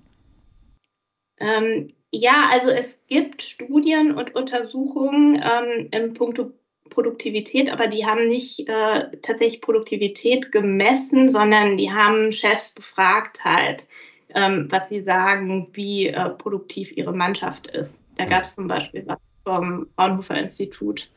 Ähm, 1.44 1.94
ja, 2.12 2.48
also 2.52 2.70
es 2.70 3.00
gibt 3.08 3.42
Studien 3.42 4.16
und 4.16 4.36
Untersuchungen 4.36 5.36
ähm, 5.44 5.90
im 5.92 6.14
Punkto 6.14 6.52
Produktivität, 6.90 7.72
aber 7.72 7.88
die 7.88 8.06
haben 8.06 8.28
nicht 8.28 8.70
äh, 8.70 9.18
tatsächlich 9.22 9.62
Produktivität 9.62 10.52
gemessen, 10.52 11.32
sondern 11.32 11.76
die 11.78 11.92
haben 11.92 12.32
Chefs 12.32 12.74
befragt 12.74 13.44
halt, 13.44 13.88
ähm, 14.36 14.68
was 14.70 14.90
sie 14.90 15.02
sagen, 15.02 15.70
wie 15.74 16.08
äh, 16.08 16.30
produktiv 16.30 16.96
ihre 16.96 17.14
Mannschaft 17.14 17.68
ist. 17.68 17.98
Da 18.18 18.26
gab 18.26 18.44
es 18.44 18.54
zum 18.54 18.68
Beispiel 18.68 19.04
was 19.08 19.18
vom 19.44 19.88
Fraunhofer 19.96 20.38
Institut 20.38 21.10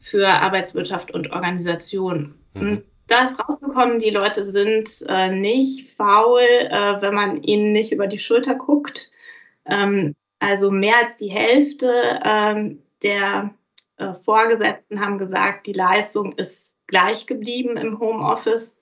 für 0.00 0.26
Arbeitswirtschaft 0.26 1.12
und 1.12 1.30
Organisation. 1.32 2.34
Mhm. 2.54 2.82
Da 3.06 3.24
ist 3.24 3.38
rausgekommen, 3.40 3.98
die 3.98 4.10
Leute 4.10 4.44
sind 4.44 5.04
äh, 5.08 5.30
nicht 5.30 5.90
faul, 5.90 6.40
äh, 6.40 7.00
wenn 7.00 7.14
man 7.14 7.42
ihnen 7.42 7.72
nicht 7.72 7.92
über 7.92 8.06
die 8.06 8.18
Schulter 8.18 8.54
guckt. 8.54 9.10
Ähm, 9.68 10.14
also 10.38 10.70
mehr 10.70 10.96
als 11.02 11.16
die 11.16 11.30
Hälfte 11.30 12.20
ähm, 12.24 12.82
der 13.02 13.54
äh, 13.96 14.14
Vorgesetzten 14.14 15.00
haben 15.00 15.18
gesagt, 15.18 15.66
die 15.66 15.72
Leistung 15.72 16.32
ist 16.34 16.76
gleich 16.86 17.26
geblieben 17.26 17.76
im 17.76 17.98
Homeoffice. 17.98 18.80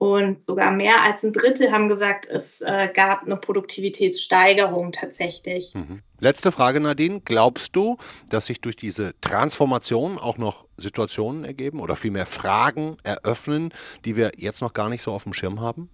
Und 0.00 0.44
sogar 0.44 0.70
mehr 0.70 1.02
als 1.02 1.24
ein 1.24 1.32
Drittel 1.32 1.72
haben 1.72 1.88
gesagt, 1.88 2.24
es 2.26 2.60
äh, 2.60 2.88
gab 2.94 3.24
eine 3.24 3.36
Produktivitätssteigerung 3.36 4.92
tatsächlich. 4.92 5.74
Mhm. 5.74 6.02
Letzte 6.20 6.52
Frage, 6.52 6.78
Nadine. 6.78 7.20
Glaubst 7.24 7.74
du, 7.74 7.96
dass 8.28 8.46
sich 8.46 8.60
durch 8.60 8.76
diese 8.76 9.20
Transformation 9.20 10.16
auch 10.16 10.38
noch 10.38 10.66
Situationen 10.76 11.44
ergeben 11.44 11.80
oder 11.80 11.96
vielmehr 11.96 12.26
Fragen 12.26 12.96
eröffnen, 13.02 13.74
die 14.04 14.14
wir 14.14 14.32
jetzt 14.36 14.62
noch 14.62 14.72
gar 14.72 14.88
nicht 14.88 15.02
so 15.02 15.10
auf 15.10 15.24
dem 15.24 15.32
Schirm 15.32 15.60
haben? 15.60 15.90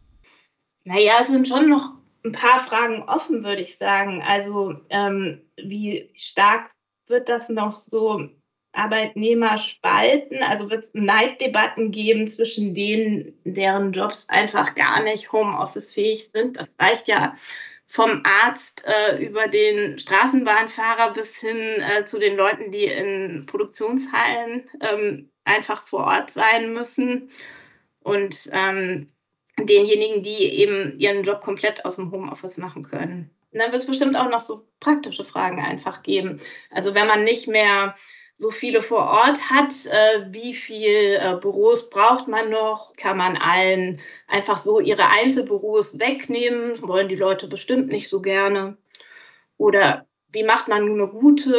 Naja, 0.85 1.15
es 1.23 1.29
sind 1.29 1.49
schon 1.49 1.71
noch 1.71 1.93
ein 2.25 2.33
paar 2.33 2.61
Fragen 2.61 3.03
offen, 3.03 3.45
würde 3.45 3.63
ich 3.63 3.77
sagen. 3.77 4.23
Also 4.27 4.77
ähm, 4.91 5.43
wie 5.57 6.11
stark 6.15 6.71
wird 7.07 7.29
das 7.29 7.49
noch 7.49 7.77
so 7.77 8.29
Arbeitnehmer 8.73 9.59
spalten? 9.59 10.43
Also 10.43 10.71
wird 10.71 10.85
es 10.85 10.95
Neiddebatten 10.95 11.91
geben 11.93 12.29
zwischen 12.29 12.75
denen, 12.75 13.39
deren 13.45 13.93
Jobs 13.93 14.29
einfach 14.29 14.75
gar 14.75 15.03
nicht 15.03 15.33
Homeoffice-fähig 15.33 16.31
sind? 16.31 16.57
Das 16.57 16.77
reicht 16.79 17.09
ja 17.09 17.35
vom 17.87 18.23
Arzt 18.25 18.85
äh, 18.87 19.25
über 19.25 19.47
den 19.47 19.99
Straßenbahnfahrer 19.99 21.13
bis 21.13 21.37
hin 21.37 21.59
äh, 21.59 22.05
zu 22.05 22.19
den 22.19 22.37
Leuten, 22.37 22.73
die 22.73 22.87
in 22.87 23.45
Produktionshallen 23.47 24.69
ähm, 24.81 25.31
einfach 25.45 25.87
vor 25.87 26.05
Ort 26.05 26.31
sein 26.31 26.73
müssen. 26.73 27.31
Und 28.01 28.51
ähm, 28.53 29.09
denjenigen, 29.59 30.23
die 30.23 30.61
eben 30.61 30.99
ihren 30.99 31.23
Job 31.23 31.41
komplett 31.41 31.85
aus 31.85 31.97
dem 31.97 32.11
Homeoffice 32.11 32.59
machen 32.59 32.83
können. 32.83 33.31
Und 33.53 33.61
dann 33.61 33.71
wird 33.71 33.83
es 33.83 33.87
bestimmt 33.87 34.17
auch 34.17 34.29
noch 34.29 34.41
so 34.41 34.67
praktische 34.81 35.25
Fragen 35.25 35.61
einfach 35.61 36.03
geben. 36.03 36.41
Also 36.71 36.95
wenn 36.95 37.07
man 37.07 37.23
nicht 37.23 37.47
mehr 37.47 37.95
so 38.37 38.51
viele 38.51 38.83
vor 38.83 39.05
Ort 39.05 39.49
hat, 39.49 39.73
äh, 39.87 40.27
wie 40.31 40.55
viel 40.55 41.19
äh, 41.21 41.37
Büros 41.41 41.89
braucht 41.89 42.27
man 42.27 42.51
noch? 42.51 42.93
Kann 42.97 43.17
man 43.17 43.37
allen 43.37 44.01
einfach 44.27 44.57
so 44.57 44.81
ihre 44.81 45.09
Einzelbüros 45.09 46.01
wegnehmen? 46.01 46.73
Wollen 46.83 47.09
die 47.09 47.15
Leute 47.15 47.47
bestimmt 47.47 47.89
nicht 47.89 48.09
so 48.09 48.21
gerne. 48.21 48.77
Oder 49.57 50.05
wie 50.33 50.43
macht 50.43 50.67
man 50.67 50.83
eine 50.83 51.07
gute 51.07 51.55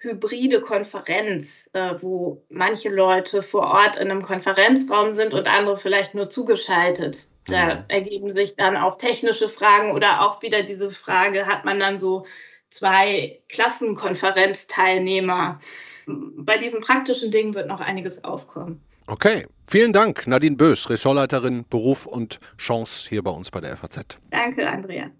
hybride 0.00 0.60
Konferenz, 0.60 1.70
äh, 1.72 1.94
wo 2.00 2.42
manche 2.48 2.88
Leute 2.88 3.42
vor 3.42 3.62
Ort 3.62 3.96
in 3.96 4.10
einem 4.10 4.22
Konferenzraum 4.22 5.12
sind 5.12 5.34
und 5.34 5.46
andere 5.46 5.76
vielleicht 5.76 6.14
nur 6.14 6.30
zugeschaltet? 6.30 7.28
Da 7.46 7.76
mhm. 7.76 7.84
ergeben 7.88 8.32
sich 8.32 8.56
dann 8.56 8.76
auch 8.76 8.98
technische 8.98 9.48
Fragen 9.48 9.92
oder 9.92 10.22
auch 10.22 10.42
wieder 10.42 10.62
diese 10.62 10.90
Frage, 10.90 11.46
hat 11.46 11.64
man 11.64 11.78
dann 11.78 12.00
so 12.00 12.26
zwei 12.70 13.38
Klassenkonferenzteilnehmer. 13.48 15.60
Bei 16.06 16.58
diesen 16.58 16.80
praktischen 16.80 17.30
Dingen 17.30 17.54
wird 17.54 17.68
noch 17.68 17.80
einiges 17.80 18.24
aufkommen. 18.24 18.80
Okay, 19.06 19.46
vielen 19.66 19.92
Dank, 19.92 20.26
Nadine 20.26 20.56
Bös, 20.56 20.88
Ressortleiterin 20.88 21.66
Beruf 21.68 22.06
und 22.06 22.40
Chance 22.58 23.08
hier 23.08 23.22
bei 23.22 23.30
uns 23.30 23.50
bei 23.50 23.60
der 23.60 23.76
FAZ. 23.76 24.18
Danke, 24.30 24.68
Andrea. 24.68 25.10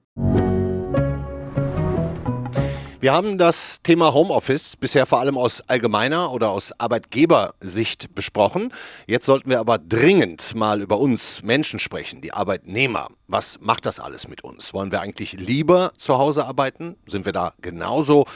Wir 3.03 3.15
haben 3.15 3.39
das 3.39 3.81
Thema 3.83 4.13
Homeoffice 4.13 4.77
bisher 4.77 5.07
vor 5.07 5.21
allem 5.21 5.39
aus 5.39 5.63
allgemeiner 5.63 6.33
oder 6.33 6.51
aus 6.51 6.79
Arbeitgebersicht 6.79 8.15
besprochen. 8.15 8.75
Jetzt 9.07 9.25
sollten 9.25 9.49
wir 9.49 9.59
aber 9.59 9.79
dringend 9.79 10.55
mal 10.55 10.83
über 10.83 10.99
uns 10.99 11.43
Menschen 11.43 11.79
sprechen, 11.79 12.21
die 12.21 12.35
Arbeitnehmer. 12.35 13.09
Was 13.27 13.59
macht 13.59 13.87
das 13.87 14.01
alles 14.01 14.29
mit 14.29 14.45
uns? 14.45 14.75
Wollen 14.75 14.93
wir 14.93 15.01
eigentlich 15.01 15.33
lieber 15.33 15.93
zu 15.97 16.19
Hause 16.19 16.45
arbeiten? 16.45 16.97
Sind 17.07 17.25
wir 17.25 17.33
da 17.33 17.55
genauso 17.63 18.27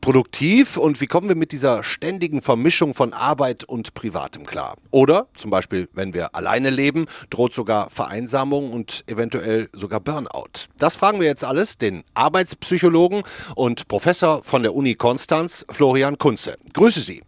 produktiv 0.00 0.76
und 0.76 1.00
wie 1.00 1.06
kommen 1.06 1.28
wir 1.28 1.36
mit 1.36 1.52
dieser 1.52 1.82
ständigen 1.82 2.42
Vermischung 2.42 2.94
von 2.94 3.12
Arbeit 3.12 3.64
und 3.64 3.94
Privatem 3.94 4.46
klar? 4.46 4.76
Oder 4.90 5.26
zum 5.34 5.50
Beispiel, 5.50 5.88
wenn 5.92 6.14
wir 6.14 6.34
alleine 6.34 6.70
leben, 6.70 7.06
droht 7.30 7.54
sogar 7.54 7.90
Vereinsamung 7.90 8.72
und 8.72 9.04
eventuell 9.06 9.68
sogar 9.72 10.00
Burnout. 10.00 10.68
Das 10.78 10.96
fragen 10.96 11.20
wir 11.20 11.26
jetzt 11.26 11.44
alles 11.44 11.78
den 11.78 12.04
Arbeitspsychologen 12.14 13.22
und 13.54 13.88
Professor 13.88 14.42
von 14.42 14.62
der 14.62 14.74
Uni 14.74 14.94
Konstanz, 14.94 15.66
Florian 15.70 16.18
Kunze. 16.18 16.56
Grüße 16.72 17.00
Sie. 17.00 17.22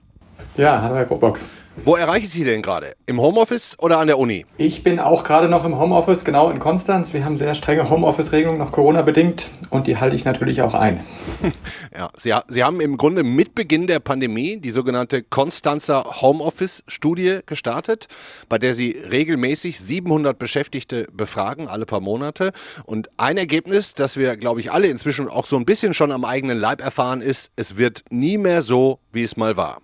Ja, 0.56 0.80
hallo 0.82 0.96
Herr 0.96 1.04
Grobock. 1.04 1.38
Wo 1.82 1.96
erreiche 1.96 2.24
ich 2.24 2.30
Sie 2.30 2.44
denn 2.44 2.60
gerade? 2.60 2.94
Im 3.06 3.20
Homeoffice 3.22 3.74
oder 3.78 3.98
an 3.98 4.06
der 4.06 4.18
Uni? 4.18 4.44
Ich 4.58 4.82
bin 4.82 4.98
auch 4.98 5.24
gerade 5.24 5.48
noch 5.48 5.64
im 5.64 5.78
Homeoffice, 5.78 6.24
genau 6.24 6.50
in 6.50 6.58
Konstanz. 6.58 7.14
Wir 7.14 7.24
haben 7.24 7.38
sehr 7.38 7.54
strenge 7.54 7.88
Homeoffice-Regelungen, 7.88 8.58
noch 8.58 8.70
Corona-bedingt, 8.70 9.50
und 9.70 9.86
die 9.86 9.96
halte 9.96 10.14
ich 10.14 10.24
natürlich 10.24 10.62
auch 10.62 10.74
ein. 10.74 11.00
Ja, 11.92 12.10
Sie, 12.14 12.32
Sie 12.46 12.62
haben 12.62 12.80
im 12.80 12.96
Grunde 12.96 13.24
mit 13.24 13.56
Beginn 13.56 13.88
der 13.88 13.98
Pandemie 13.98 14.58
die 14.58 14.70
sogenannte 14.70 15.24
Konstanzer 15.24 16.04
Homeoffice-Studie 16.22 17.40
gestartet, 17.46 18.06
bei 18.48 18.58
der 18.58 18.74
Sie 18.74 18.90
regelmäßig 19.10 19.80
700 19.80 20.38
Beschäftigte 20.38 21.08
befragen, 21.12 21.66
alle 21.66 21.86
paar 21.86 22.00
Monate. 22.00 22.52
Und 22.84 23.10
ein 23.16 23.36
Ergebnis, 23.36 23.94
das 23.94 24.16
wir, 24.16 24.36
glaube 24.36 24.60
ich, 24.60 24.70
alle 24.70 24.86
inzwischen 24.86 25.28
auch 25.28 25.46
so 25.46 25.56
ein 25.56 25.64
bisschen 25.64 25.92
schon 25.92 26.12
am 26.12 26.24
eigenen 26.24 26.58
Leib 26.58 26.80
erfahren, 26.80 27.22
ist, 27.22 27.50
es 27.56 27.76
wird 27.76 28.04
nie 28.10 28.38
mehr 28.38 28.62
so, 28.62 29.00
wie 29.12 29.24
es 29.24 29.36
mal 29.36 29.56
war. 29.56 29.78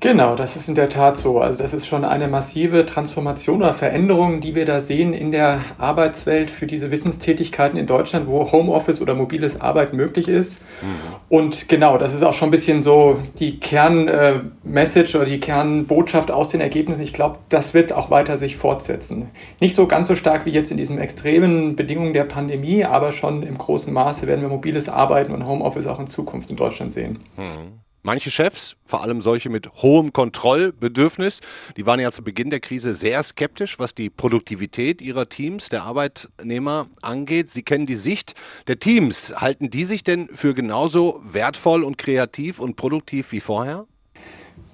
Genau, 0.00 0.36
das 0.36 0.54
ist 0.54 0.68
in 0.68 0.76
der 0.76 0.88
Tat 0.88 1.18
so. 1.18 1.40
Also 1.40 1.60
das 1.60 1.72
ist 1.72 1.88
schon 1.88 2.04
eine 2.04 2.28
massive 2.28 2.86
Transformation 2.86 3.62
oder 3.62 3.74
Veränderung, 3.74 4.40
die 4.40 4.54
wir 4.54 4.64
da 4.64 4.80
sehen 4.80 5.12
in 5.12 5.32
der 5.32 5.64
Arbeitswelt 5.76 6.52
für 6.52 6.68
diese 6.68 6.92
Wissenstätigkeiten 6.92 7.76
in 7.76 7.86
Deutschland, 7.86 8.28
wo 8.28 8.52
Homeoffice 8.52 9.00
oder 9.00 9.14
mobiles 9.14 9.60
Arbeiten 9.60 9.96
möglich 9.96 10.28
ist. 10.28 10.62
Mhm. 10.82 11.16
Und 11.28 11.68
genau, 11.68 11.98
das 11.98 12.14
ist 12.14 12.22
auch 12.22 12.32
schon 12.32 12.48
ein 12.48 12.52
bisschen 12.52 12.84
so 12.84 13.18
die 13.40 13.58
Kernmessage 13.58 15.14
äh, 15.14 15.16
oder 15.16 15.26
die 15.26 15.40
Kernbotschaft 15.40 16.30
aus 16.30 16.46
den 16.46 16.60
Ergebnissen. 16.60 17.02
Ich 17.02 17.12
glaube, 17.12 17.40
das 17.48 17.74
wird 17.74 17.92
auch 17.92 18.08
weiter 18.08 18.38
sich 18.38 18.56
fortsetzen. 18.56 19.30
Nicht 19.58 19.74
so 19.74 19.88
ganz 19.88 20.06
so 20.06 20.14
stark 20.14 20.46
wie 20.46 20.50
jetzt 20.50 20.70
in 20.70 20.76
diesen 20.76 20.98
extremen 20.98 21.74
Bedingungen 21.74 22.12
der 22.12 22.24
Pandemie, 22.24 22.84
aber 22.84 23.10
schon 23.10 23.42
im 23.42 23.58
großen 23.58 23.92
Maße 23.92 24.28
werden 24.28 24.42
wir 24.42 24.48
mobiles 24.48 24.88
Arbeiten 24.88 25.32
und 25.32 25.44
Homeoffice 25.44 25.88
auch 25.88 25.98
in 25.98 26.06
Zukunft 26.06 26.50
in 26.50 26.56
Deutschland 26.56 26.92
sehen. 26.92 27.18
Mhm. 27.36 27.87
Manche 28.08 28.30
Chefs, 28.30 28.74
vor 28.86 29.02
allem 29.02 29.20
solche 29.20 29.50
mit 29.50 29.70
hohem 29.82 30.14
Kontrollbedürfnis, 30.14 31.42
die 31.76 31.84
waren 31.84 32.00
ja 32.00 32.10
zu 32.10 32.24
Beginn 32.24 32.48
der 32.48 32.58
Krise 32.58 32.94
sehr 32.94 33.22
skeptisch, 33.22 33.78
was 33.78 33.94
die 33.94 34.08
Produktivität 34.08 35.02
ihrer 35.02 35.28
Teams, 35.28 35.68
der 35.68 35.82
Arbeitnehmer 35.82 36.86
angeht. 37.02 37.50
Sie 37.50 37.62
kennen 37.62 37.84
die 37.84 37.96
Sicht 37.96 38.32
der 38.66 38.78
Teams. 38.78 39.34
Halten 39.36 39.68
die 39.68 39.84
sich 39.84 40.04
denn 40.04 40.30
für 40.32 40.54
genauso 40.54 41.20
wertvoll 41.22 41.84
und 41.84 41.98
kreativ 41.98 42.60
und 42.60 42.76
produktiv 42.76 43.30
wie 43.32 43.40
vorher? 43.40 43.84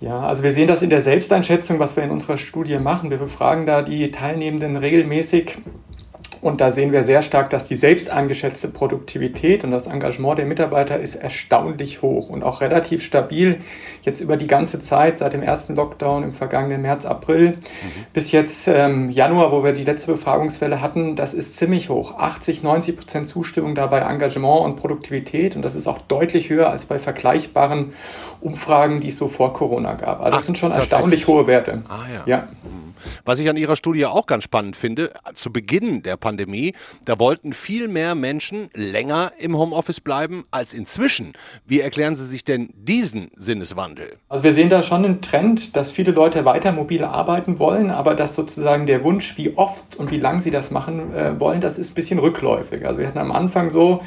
Ja, 0.00 0.20
also 0.20 0.44
wir 0.44 0.54
sehen 0.54 0.68
das 0.68 0.82
in 0.82 0.90
der 0.90 1.02
Selbsteinschätzung, 1.02 1.80
was 1.80 1.96
wir 1.96 2.04
in 2.04 2.12
unserer 2.12 2.36
Studie 2.36 2.78
machen. 2.78 3.10
Wir 3.10 3.18
befragen 3.18 3.66
da 3.66 3.82
die 3.82 4.12
Teilnehmenden 4.12 4.76
regelmäßig 4.76 5.58
und 6.44 6.60
da 6.60 6.70
sehen 6.70 6.92
wir 6.92 7.04
sehr 7.04 7.22
stark, 7.22 7.48
dass 7.48 7.64
die 7.64 7.74
selbst 7.74 8.10
eingeschätzte 8.10 8.68
Produktivität 8.68 9.64
und 9.64 9.70
das 9.70 9.86
Engagement 9.86 10.36
der 10.36 10.44
Mitarbeiter 10.44 11.00
ist 11.00 11.14
erstaunlich 11.14 12.02
hoch 12.02 12.28
und 12.28 12.42
auch 12.42 12.60
relativ 12.60 13.02
stabil. 13.02 13.62
Jetzt 14.02 14.20
über 14.20 14.36
die 14.36 14.46
ganze 14.46 14.78
Zeit, 14.78 15.16
seit 15.16 15.32
dem 15.32 15.42
ersten 15.42 15.74
Lockdown 15.74 16.22
im 16.22 16.34
vergangenen 16.34 16.82
März, 16.82 17.06
April 17.06 17.52
mhm. 17.52 17.56
bis 18.12 18.30
jetzt 18.30 18.68
ähm, 18.68 19.08
Januar, 19.08 19.52
wo 19.52 19.64
wir 19.64 19.72
die 19.72 19.84
letzte 19.84 20.12
Befragungswelle 20.12 20.82
hatten, 20.82 21.16
das 21.16 21.32
ist 21.32 21.56
ziemlich 21.56 21.88
hoch. 21.88 22.18
80, 22.18 22.62
90 22.62 22.98
Prozent 22.98 23.26
Zustimmung 23.26 23.74
dabei 23.74 24.00
Engagement 24.00 24.66
und 24.66 24.76
Produktivität 24.76 25.56
und 25.56 25.62
das 25.62 25.74
ist 25.74 25.86
auch 25.86 25.98
deutlich 25.98 26.50
höher 26.50 26.68
als 26.68 26.84
bei 26.84 26.98
vergleichbaren 26.98 27.94
Umfragen, 28.42 29.00
die 29.00 29.08
es 29.08 29.16
so 29.16 29.28
vor 29.28 29.54
Corona 29.54 29.94
gab. 29.94 30.20
Also 30.20 30.32
das 30.32 30.40
Ach, 30.42 30.44
sind 30.44 30.58
schon 30.58 30.72
erstaunlich 30.72 31.26
hohe 31.26 31.46
Werte. 31.46 31.84
Ah 31.88 32.04
ja. 32.12 32.22
ja. 32.26 32.46
Was 33.24 33.38
ich 33.38 33.48
an 33.48 33.56
Ihrer 33.56 33.76
Studie 33.76 34.06
auch 34.06 34.26
ganz 34.26 34.44
spannend 34.44 34.76
finde, 34.76 35.12
zu 35.34 35.52
Beginn 35.52 36.02
der 36.02 36.16
Pandemie, 36.16 36.74
da 37.04 37.18
wollten 37.18 37.52
viel 37.52 37.88
mehr 37.88 38.14
Menschen 38.14 38.70
länger 38.74 39.32
im 39.38 39.56
Homeoffice 39.56 40.00
bleiben 40.00 40.44
als 40.50 40.72
inzwischen. 40.72 41.32
Wie 41.66 41.80
erklären 41.80 42.16
Sie 42.16 42.26
sich 42.26 42.44
denn 42.44 42.70
diesen 42.74 43.30
Sinneswandel? 43.36 44.16
Also 44.28 44.44
wir 44.44 44.52
sehen 44.52 44.68
da 44.68 44.82
schon 44.82 45.04
einen 45.04 45.20
Trend, 45.20 45.76
dass 45.76 45.92
viele 45.92 46.12
Leute 46.12 46.44
weiter 46.44 46.72
mobil 46.72 47.04
arbeiten 47.04 47.58
wollen, 47.58 47.90
aber 47.90 48.14
dass 48.14 48.34
sozusagen 48.34 48.86
der 48.86 49.04
Wunsch, 49.04 49.36
wie 49.36 49.56
oft 49.56 49.96
und 49.96 50.10
wie 50.10 50.18
lang 50.18 50.40
sie 50.42 50.50
das 50.50 50.70
machen 50.70 51.14
äh, 51.14 51.38
wollen, 51.38 51.60
das 51.60 51.78
ist 51.78 51.92
ein 51.92 51.94
bisschen 51.94 52.18
rückläufig. 52.18 52.86
Also 52.86 53.00
wir 53.00 53.06
hatten 53.06 53.18
am 53.18 53.32
Anfang 53.32 53.70
so, 53.70 54.02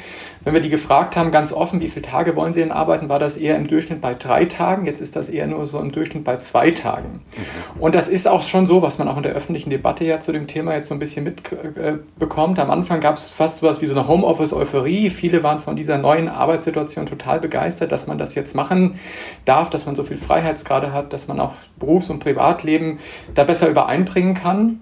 wenn 0.48 0.54
wir 0.54 0.62
die 0.62 0.70
gefragt 0.70 1.14
haben, 1.14 1.30
ganz 1.30 1.52
offen, 1.52 1.82
wie 1.82 1.88
viele 1.88 2.06
Tage 2.06 2.34
wollen 2.34 2.54
sie 2.54 2.60
denn 2.60 2.72
arbeiten, 2.72 3.10
war 3.10 3.18
das 3.18 3.36
eher 3.36 3.54
im 3.56 3.66
Durchschnitt 3.66 4.00
bei 4.00 4.14
drei 4.14 4.46
Tagen. 4.46 4.86
Jetzt 4.86 5.02
ist 5.02 5.14
das 5.14 5.28
eher 5.28 5.46
nur 5.46 5.66
so 5.66 5.78
im 5.78 5.92
Durchschnitt 5.92 6.24
bei 6.24 6.38
zwei 6.38 6.70
Tagen. 6.70 7.20
Mhm. 7.36 7.80
Und 7.82 7.94
das 7.94 8.08
ist 8.08 8.26
auch 8.26 8.40
schon 8.40 8.66
so, 8.66 8.80
was 8.80 8.96
man 8.96 9.08
auch 9.08 9.18
in 9.18 9.24
der 9.24 9.32
öffentlichen 9.32 9.68
Debatte 9.68 10.06
ja 10.06 10.20
zu 10.20 10.32
dem 10.32 10.46
Thema 10.46 10.74
jetzt 10.74 10.88
so 10.88 10.94
ein 10.94 11.00
bisschen 11.00 11.24
mitbekommt. 11.24 12.56
Äh, 12.56 12.62
Am 12.62 12.70
Anfang 12.70 13.00
gab 13.00 13.16
es 13.16 13.34
fast 13.34 13.58
so 13.58 13.66
etwas 13.66 13.82
wie 13.82 13.86
so 13.86 13.94
eine 13.94 14.08
Homeoffice-Euphorie. 14.08 15.10
Viele 15.10 15.42
waren 15.42 15.58
von 15.58 15.76
dieser 15.76 15.98
neuen 15.98 16.30
Arbeitssituation 16.30 17.04
total 17.04 17.40
begeistert, 17.40 17.92
dass 17.92 18.06
man 18.06 18.16
das 18.16 18.34
jetzt 18.34 18.54
machen 18.54 18.98
darf, 19.44 19.68
dass 19.68 19.84
man 19.84 19.96
so 19.96 20.02
viel 20.02 20.16
Freiheitsgrade 20.16 20.94
hat, 20.94 21.12
dass 21.12 21.28
man 21.28 21.40
auch 21.40 21.52
Berufs- 21.78 22.08
und 22.08 22.20
Privatleben 22.20 23.00
da 23.34 23.44
besser 23.44 23.68
übereinbringen 23.68 24.32
kann. 24.32 24.80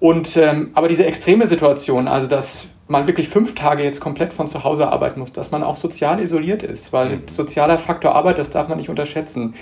Und 0.00 0.36
ähm, 0.36 0.70
aber 0.74 0.88
diese 0.88 1.04
extreme 1.06 1.46
Situation, 1.46 2.06
also 2.06 2.26
dass 2.26 2.68
man 2.88 3.06
wirklich 3.06 3.28
fünf 3.28 3.54
Tage 3.54 3.82
jetzt 3.82 4.00
komplett 4.00 4.32
von 4.32 4.48
zu 4.48 4.64
Hause 4.64 4.88
arbeiten 4.88 5.20
muss, 5.20 5.32
dass 5.32 5.50
man 5.50 5.62
auch 5.62 5.76
sozial 5.76 6.20
isoliert 6.20 6.62
ist, 6.62 6.92
weil 6.92 7.16
mhm. 7.16 7.22
sozialer 7.30 7.78
Faktor 7.78 8.14
Arbeit, 8.14 8.38
das 8.38 8.50
darf 8.50 8.68
man 8.68 8.78
nicht 8.78 8.88
unterschätzen. 8.88 9.54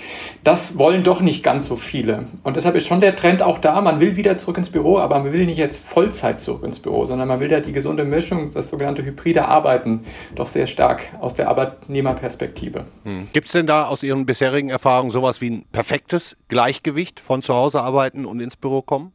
Das 0.43 0.77
wollen 0.77 1.03
doch 1.03 1.19
nicht 1.19 1.43
ganz 1.43 1.67
so 1.67 1.75
viele. 1.75 2.27
Und 2.43 2.55
deshalb 2.55 2.75
ist 2.75 2.87
schon 2.87 2.99
der 2.99 3.15
Trend 3.15 3.41
auch 3.41 3.59
da, 3.59 3.81
man 3.81 3.99
will 3.99 4.15
wieder 4.15 4.37
zurück 4.37 4.57
ins 4.57 4.69
Büro, 4.69 4.97
aber 4.97 5.19
man 5.19 5.33
will 5.33 5.45
nicht 5.45 5.57
jetzt 5.57 5.83
Vollzeit 5.83 6.39
zurück 6.39 6.63
ins 6.63 6.79
Büro, 6.79 7.05
sondern 7.05 7.27
man 7.27 7.39
will 7.39 7.51
ja 7.51 7.59
die 7.59 7.73
gesunde 7.73 8.05
Mischung, 8.05 8.51
das 8.53 8.69
sogenannte 8.69 9.03
hybride 9.03 9.45
Arbeiten, 9.45 10.01
doch 10.35 10.47
sehr 10.47 10.67
stark 10.67 11.09
aus 11.19 11.35
der 11.35 11.49
Arbeitnehmerperspektive. 11.49 12.85
Mhm. 13.03 13.25
Gibt 13.33 13.47
es 13.47 13.53
denn 13.53 13.67
da 13.67 13.87
aus 13.87 14.03
Ihren 14.03 14.25
bisherigen 14.25 14.69
Erfahrungen 14.69 15.11
sowas 15.11 15.41
wie 15.41 15.49
ein 15.49 15.65
perfektes 15.71 16.37
Gleichgewicht 16.47 17.19
von 17.19 17.41
zu 17.41 17.53
Hause 17.53 17.81
arbeiten 17.81 18.25
und 18.25 18.39
ins 18.39 18.55
Büro 18.55 18.81
kommen? 18.81 19.11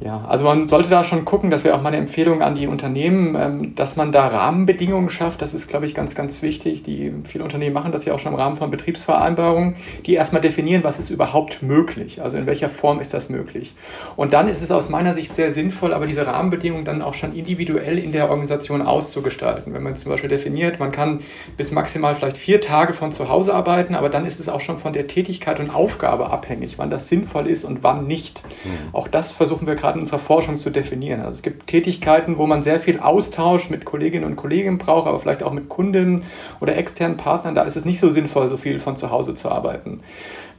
Ja, 0.00 0.24
also 0.26 0.44
man 0.44 0.68
sollte 0.68 0.90
da 0.90 1.04
schon 1.04 1.24
gucken, 1.24 1.50
das 1.50 1.64
wäre 1.64 1.76
auch 1.76 1.82
meine 1.82 1.96
Empfehlung 1.96 2.42
an 2.42 2.54
die 2.54 2.66
Unternehmen, 2.66 3.36
ähm, 3.38 3.74
dass 3.74 3.96
man 3.96 4.12
da 4.12 4.26
Rahmenbedingungen 4.26 5.08
schafft. 5.08 5.40
Das 5.42 5.54
ist, 5.54 5.68
glaube 5.68 5.86
ich, 5.86 5.94
ganz, 5.94 6.14
ganz 6.14 6.42
wichtig. 6.42 6.82
Die, 6.82 7.12
viele 7.24 7.44
Unternehmen 7.44 7.74
machen 7.74 7.92
das 7.92 8.04
ja 8.04 8.14
auch 8.14 8.18
schon 8.18 8.32
im 8.32 8.38
Rahmen 8.38 8.56
von 8.56 8.70
Betriebsvereinbarungen, 8.70 9.76
die 10.06 10.14
erstmal 10.14 10.40
definieren, 10.40 10.84
was 10.84 10.98
ist 10.98 11.10
überhaupt 11.10 11.62
möglich. 11.62 12.22
Also 12.22 12.36
in 12.36 12.46
welcher 12.46 12.68
Form 12.68 13.00
ist 13.00 13.14
das 13.14 13.28
möglich. 13.28 13.74
Und 14.16 14.32
dann 14.32 14.48
ist 14.48 14.62
es 14.62 14.70
aus 14.70 14.88
meiner 14.88 15.14
Sicht 15.14 15.36
sehr 15.36 15.52
sinnvoll, 15.52 15.94
aber 15.94 16.06
diese 16.06 16.26
Rahmenbedingungen 16.26 16.84
dann 16.84 17.02
auch 17.02 17.14
schon 17.14 17.34
individuell 17.34 17.98
in 17.98 18.12
der 18.12 18.30
Organisation 18.30 18.82
auszugestalten. 18.82 19.72
Wenn 19.72 19.82
man 19.82 19.96
zum 19.96 20.10
Beispiel 20.10 20.30
definiert, 20.30 20.80
man 20.80 20.92
kann 20.92 21.20
bis 21.56 21.70
maximal 21.70 22.14
vielleicht 22.14 22.38
vier 22.38 22.60
Tage 22.60 22.92
von 22.92 23.12
zu 23.12 23.28
Hause 23.28 23.54
arbeiten, 23.54 23.94
aber 23.94 24.08
dann 24.08 24.26
ist 24.26 24.40
es 24.40 24.48
auch 24.48 24.60
schon 24.60 24.78
von 24.78 24.92
der 24.92 25.06
Tätigkeit 25.06 25.60
und 25.60 25.74
Aufgabe 25.74 26.30
abhängig, 26.30 26.78
wann 26.78 26.90
das 26.90 27.08
sinnvoll 27.08 27.46
ist 27.46 27.64
und 27.64 27.82
wann 27.82 28.06
nicht. 28.06 28.42
Mhm. 28.64 28.70
Auch 28.92 29.08
das 29.08 29.30
versuchen 29.30 29.66
wir 29.66 29.76
gerade 29.76 29.83
in 29.92 30.00
unserer 30.00 30.18
Forschung 30.18 30.58
zu 30.58 30.70
definieren. 30.70 31.20
Also 31.20 31.36
es 31.36 31.42
gibt 31.42 31.66
Tätigkeiten, 31.66 32.38
wo 32.38 32.46
man 32.46 32.62
sehr 32.62 32.80
viel 32.80 33.00
Austausch 33.00 33.70
mit 33.70 33.84
Kolleginnen 33.84 34.24
und 34.24 34.36
Kollegen 34.36 34.78
braucht, 34.78 35.06
aber 35.06 35.18
vielleicht 35.18 35.42
auch 35.42 35.52
mit 35.52 35.68
Kunden 35.68 36.22
oder 36.60 36.76
externen 36.76 37.16
Partnern. 37.16 37.54
Da 37.54 37.62
ist 37.62 37.76
es 37.76 37.84
nicht 37.84 38.00
so 38.00 38.10
sinnvoll, 38.10 38.48
so 38.48 38.56
viel 38.56 38.78
von 38.78 38.96
zu 38.96 39.10
Hause 39.10 39.34
zu 39.34 39.50
arbeiten. 39.50 40.00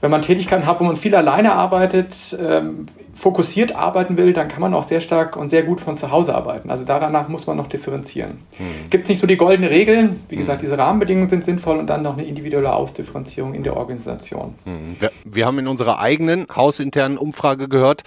Wenn 0.01 0.11
man 0.11 0.21
Tätigkeiten 0.21 0.65
hat, 0.65 0.79
wo 0.79 0.83
man 0.83 0.97
viel 0.97 1.15
alleine 1.15 1.53
arbeitet, 1.53 2.37
ähm, 2.39 2.85
fokussiert 3.15 3.75
arbeiten 3.75 4.17
will, 4.17 4.33
dann 4.33 4.49
kann 4.49 4.61
man 4.61 4.73
auch 4.73 4.83
sehr 4.83 4.99
stark 4.99 5.37
und 5.37 5.49
sehr 5.49 5.63
gut 5.63 5.79
von 5.79 5.95
zu 5.95 6.11
Hause 6.11 6.35
arbeiten. 6.35 6.69
Also 6.69 6.83
danach 6.83 7.29
muss 7.29 7.47
man 7.47 7.55
noch 7.55 7.67
differenzieren. 7.67 8.41
Mhm. 8.59 8.89
Gibt 8.89 9.05
es 9.05 9.09
nicht 9.09 9.19
so 9.19 9.25
die 9.25 9.37
goldene 9.37 9.69
Regel? 9.69 10.17
Wie 10.27 10.35
gesagt, 10.35 10.61
hm. 10.61 10.67
diese 10.67 10.77
Rahmenbedingungen 10.77 11.29
sind 11.29 11.45
sinnvoll 11.45 11.77
und 11.77 11.87
dann 11.87 12.03
noch 12.03 12.17
eine 12.17 12.25
individuelle 12.25 12.73
Ausdifferenzierung 12.73 13.53
in 13.53 13.63
der 13.63 13.77
Organisation. 13.77 14.55
Mhm. 14.65 14.97
Wir, 14.99 15.11
wir 15.23 15.45
haben 15.45 15.59
in 15.59 15.67
unserer 15.67 15.99
eigenen 15.99 16.45
hausinternen 16.53 17.17
Umfrage 17.17 17.69
gehört, 17.69 18.03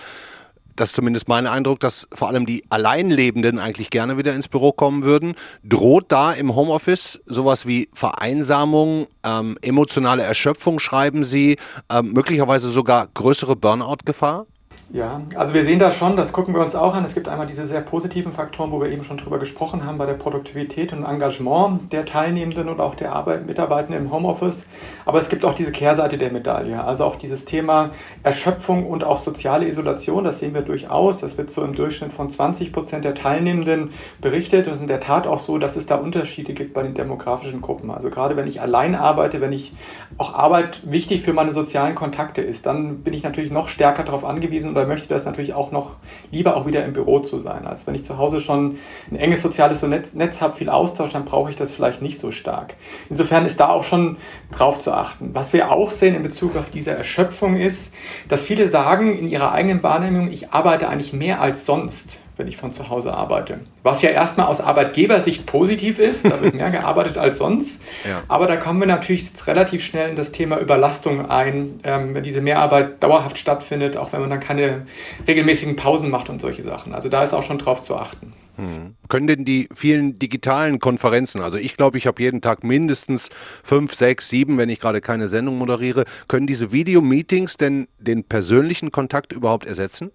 das 0.79 0.91
ist 0.91 0.95
zumindest 0.95 1.29
mein 1.29 1.47
Eindruck, 1.47 1.81
dass 1.81 2.09
vor 2.13 2.29
allem 2.29 2.47
die 2.47 2.65
Alleinlebenden 2.71 3.59
eigentlich 3.59 3.91
gerne 3.91 4.17
wieder 4.17 4.35
ins 4.35 4.49
Büro 4.49 4.73
kommen 4.73 5.03
würden. 5.03 5.35
Droht 5.65 6.07
da 6.13 6.33
im 6.33 6.55
Homeoffice 6.55 7.21
sowas 7.27 7.67
wie 7.67 7.89
Vereinsamung, 7.93 9.09
ähm, 9.25 9.59
emotionale 9.61 10.23
Erschöpfung, 10.23 10.79
schreiben 10.79 11.25
Sie, 11.25 11.57
ähm, 11.91 12.13
möglicherweise 12.13 12.69
sogar 12.69 13.09
größere 13.13 13.57
Burnout-Gefahr? 13.57 14.47
Ja, 14.91 15.21
also 15.35 15.53
wir 15.53 15.67
sehen 15.67 15.79
da 15.79 15.91
schon, 15.91 16.17
das 16.17 16.33
gucken 16.33 16.55
wir 16.55 16.63
uns 16.63 16.75
auch 16.75 16.95
an. 16.95 17.05
Es 17.05 17.13
gibt 17.13 17.29
einmal 17.29 17.47
diese 17.47 17.67
sehr 17.67 17.83
positiven 17.83 18.33
Faktoren, 18.33 18.73
wo 18.73 18.81
wir 18.81 18.89
eben 18.89 19.05
schon 19.05 19.19
drüber 19.19 19.39
gesprochen 19.39 19.85
haben, 19.85 19.99
bei 19.99 20.07
der 20.07 20.15
Produktivität 20.15 20.95
und 20.95 21.05
Engagement 21.05 21.93
der 21.93 22.07
Teilnehmenden 22.07 22.71
und 22.71 22.81
auch 22.81 22.95
der 22.95 23.13
Arbeit, 23.13 23.47
Mitarbeitenden 23.47 24.07
im 24.07 24.11
Homeoffice. 24.11 24.65
Aber 25.05 25.19
es 25.19 25.29
gibt 25.29 25.45
auch 25.45 25.53
diese 25.53 25.73
Kehrseite 25.73 26.17
der 26.17 26.33
Medaille, 26.33 26.83
also 26.83 27.05
auch 27.05 27.17
dieses 27.17 27.45
Thema 27.45 27.91
Erschöpfung 28.23 28.87
und 28.87 29.05
auch 29.05 29.19
soziale 29.19 29.69
Isolation. 29.69 30.25
Das 30.25 30.39
sehen 30.39 30.55
wir 30.55 30.63
durchaus. 30.63 31.19
Das 31.19 31.37
wird 31.37 31.51
so 31.51 31.63
im 31.65 31.75
Durchschnitt 31.75 32.15
von 32.15 32.31
20 32.31 32.73
Prozent 32.73 33.05
der 33.05 33.15
Teilnehmenden 33.15 33.91
berichtet. 34.23 34.69
Und 34.69 34.73
es 34.73 34.79
ist 34.79 34.83
in 34.83 34.89
der 34.89 35.01
Tat 35.01 35.27
auch 35.27 35.39
so, 35.39 35.59
dass 35.59 35.77
es 35.77 35.85
da 35.85 35.97
Unterschiede 35.97 36.55
gibt 36.55 36.73
bei 36.73 36.83
den 36.83 36.95
demografischen 36.95 37.61
Gruppen. 37.61 37.91
Also 37.91 38.09
gerade 38.09 38.39
wenn 38.39 38.47
ich 38.47 38.63
allein 38.63 38.95
arbeite, 38.95 39.43
wenn 39.43 39.53
ich 39.53 39.75
auch 40.17 40.33
Arbeit 40.33 40.81
wichtig 40.91 41.21
für 41.21 41.35
meine 41.35 41.53
sozialen 41.53 41.95
Kontakte 41.95 42.41
ist, 42.41 42.65
dann 42.65 43.01
bin 43.01 43.13
ich 43.13 43.23
natürlich 43.23 43.53
noch 43.53 43.69
stärker 43.69 44.03
darauf 44.03 44.25
angewiesen 44.25 44.78
oder 44.79 44.87
möchte 44.87 45.09
das 45.09 45.25
natürlich 45.25 45.55
auch 45.55 45.73
noch 45.73 45.97
lieber 46.31 46.57
auch 46.57 46.67
wieder 46.67 46.85
im 46.85 46.93
Büro 46.93 47.19
zu 47.19 47.41
sein. 47.41 47.67
Als 47.67 47.87
wenn 47.87 47.95
ich 47.95 48.05
zu 48.05 48.17
Hause 48.17 48.41
schon 48.41 48.79
ein 49.11 49.17
enges 49.17 49.43
soziales 49.43 49.83
Netz, 49.83 50.15
Netz 50.15 50.41
habe, 50.41 50.55
viel 50.55 50.69
Austausch, 50.69 51.11
dann 51.11 51.25
brauche 51.25 51.51
ich 51.51 51.57
das 51.57 51.73
vielleicht 51.73 52.01
nicht 52.01 52.21
so 52.21 52.31
stark. 52.31 52.75
Insofern 53.11 53.45
ist 53.45 53.59
da 53.59 53.69
auch 53.69 53.85
schon 53.85 54.17
drauf 54.53 54.79
zu 54.79 54.93
achten. 54.93 55.31
Was 55.35 55.53
wir 55.53 55.73
auch 55.73 55.91
sehen 55.91 56.15
in 56.15 56.23
Bezug 56.23 56.57
auf 56.57 56.71
diese 56.71 56.93
Erschöpfung 56.93 57.57
ist, 57.57 57.93
dass 58.29 58.43
viele 58.43 58.69
sagen 58.69 59.19
in 59.19 59.29
ihrer 59.29 59.53
eigenen 59.53 59.83
Wahrnehmung, 59.83 60.31
ich 60.31 60.53
arbeite 60.53 60.89
eigentlich 60.89 61.13
mehr 61.13 61.41
als 61.41 61.67
sonst 61.67 62.19
wenn 62.39 62.49
ich 62.49 62.57
von 62.57 62.73
zu 62.73 62.89
Hause 62.89 63.13
arbeite. 63.13 63.61
Was 63.83 64.03
ja 64.03 64.11
erstmal 64.11 64.47
aus 64.47 64.61
Arbeitgebersicht 64.61 65.47
positiv 65.47 65.99
ist, 65.99 66.25
da 66.25 66.41
wird 66.41 66.55
mehr 66.55 66.71
gearbeitet 66.79 67.19
als 67.19 67.39
sonst. 67.39 67.81
Ja. 68.09 68.23
Aber 68.29 68.47
da 68.47 68.57
kommen 68.57 68.81
wir 68.81 68.87
natürlich 68.87 69.31
relativ 69.47 69.85
schnell 69.85 70.11
in 70.11 70.17
das 70.17 70.33
Thema 70.33 70.59
Überlastung 70.59 71.29
ein, 71.29 71.81
ähm, 71.85 72.15
wenn 72.15 72.23
diese 72.23 72.41
Mehrarbeit 72.41 73.03
dauerhaft 73.03 73.39
stattfindet, 73.39 73.97
auch 73.97 74.13
wenn 74.13 74.21
man 74.21 74.31
dann 74.31 74.41
keine 74.41 74.87
regelmäßigen 75.27 75.77
Pausen 75.77 76.11
macht 76.11 76.31
und 76.31 76.41
solche 76.41 76.63
Sachen. 76.63 76.95
Also 76.95 77.09
da 77.09 77.25
ist 77.25 77.35
auch 77.35 77.43
schon 77.43 77.59
drauf 77.59 77.83
zu 77.83 77.97
achten. 77.97 78.33
Hm. 78.59 78.97
Können 79.09 79.29
denn 79.29 79.45
die 79.45 79.69
vielen 79.73 80.19
digitalen 80.19 80.81
Konferenzen, 80.81 81.41
also 81.41 81.57
ich 81.59 81.77
glaube, 81.77 81.97
ich 81.97 82.09
habe 82.09 82.21
jeden 82.21 82.41
Tag 82.41 82.65
mindestens 82.65 83.31
fünf, 83.63 83.95
sechs, 83.95 84.29
sieben, 84.29 84.59
wenn 84.59 84.69
ich 84.69 84.81
gerade 84.81 85.01
keine 85.01 85.29
Sendung 85.29 85.59
moderiere, 85.59 86.05
können 86.27 86.49
diese 86.49 86.73
Videomeetings 86.73 87.57
denn 87.57 87.87
den 88.01 88.25
persönlichen 88.25 88.91
Kontakt 88.91 89.33
überhaupt 89.33 89.65
ersetzen? 89.65 90.11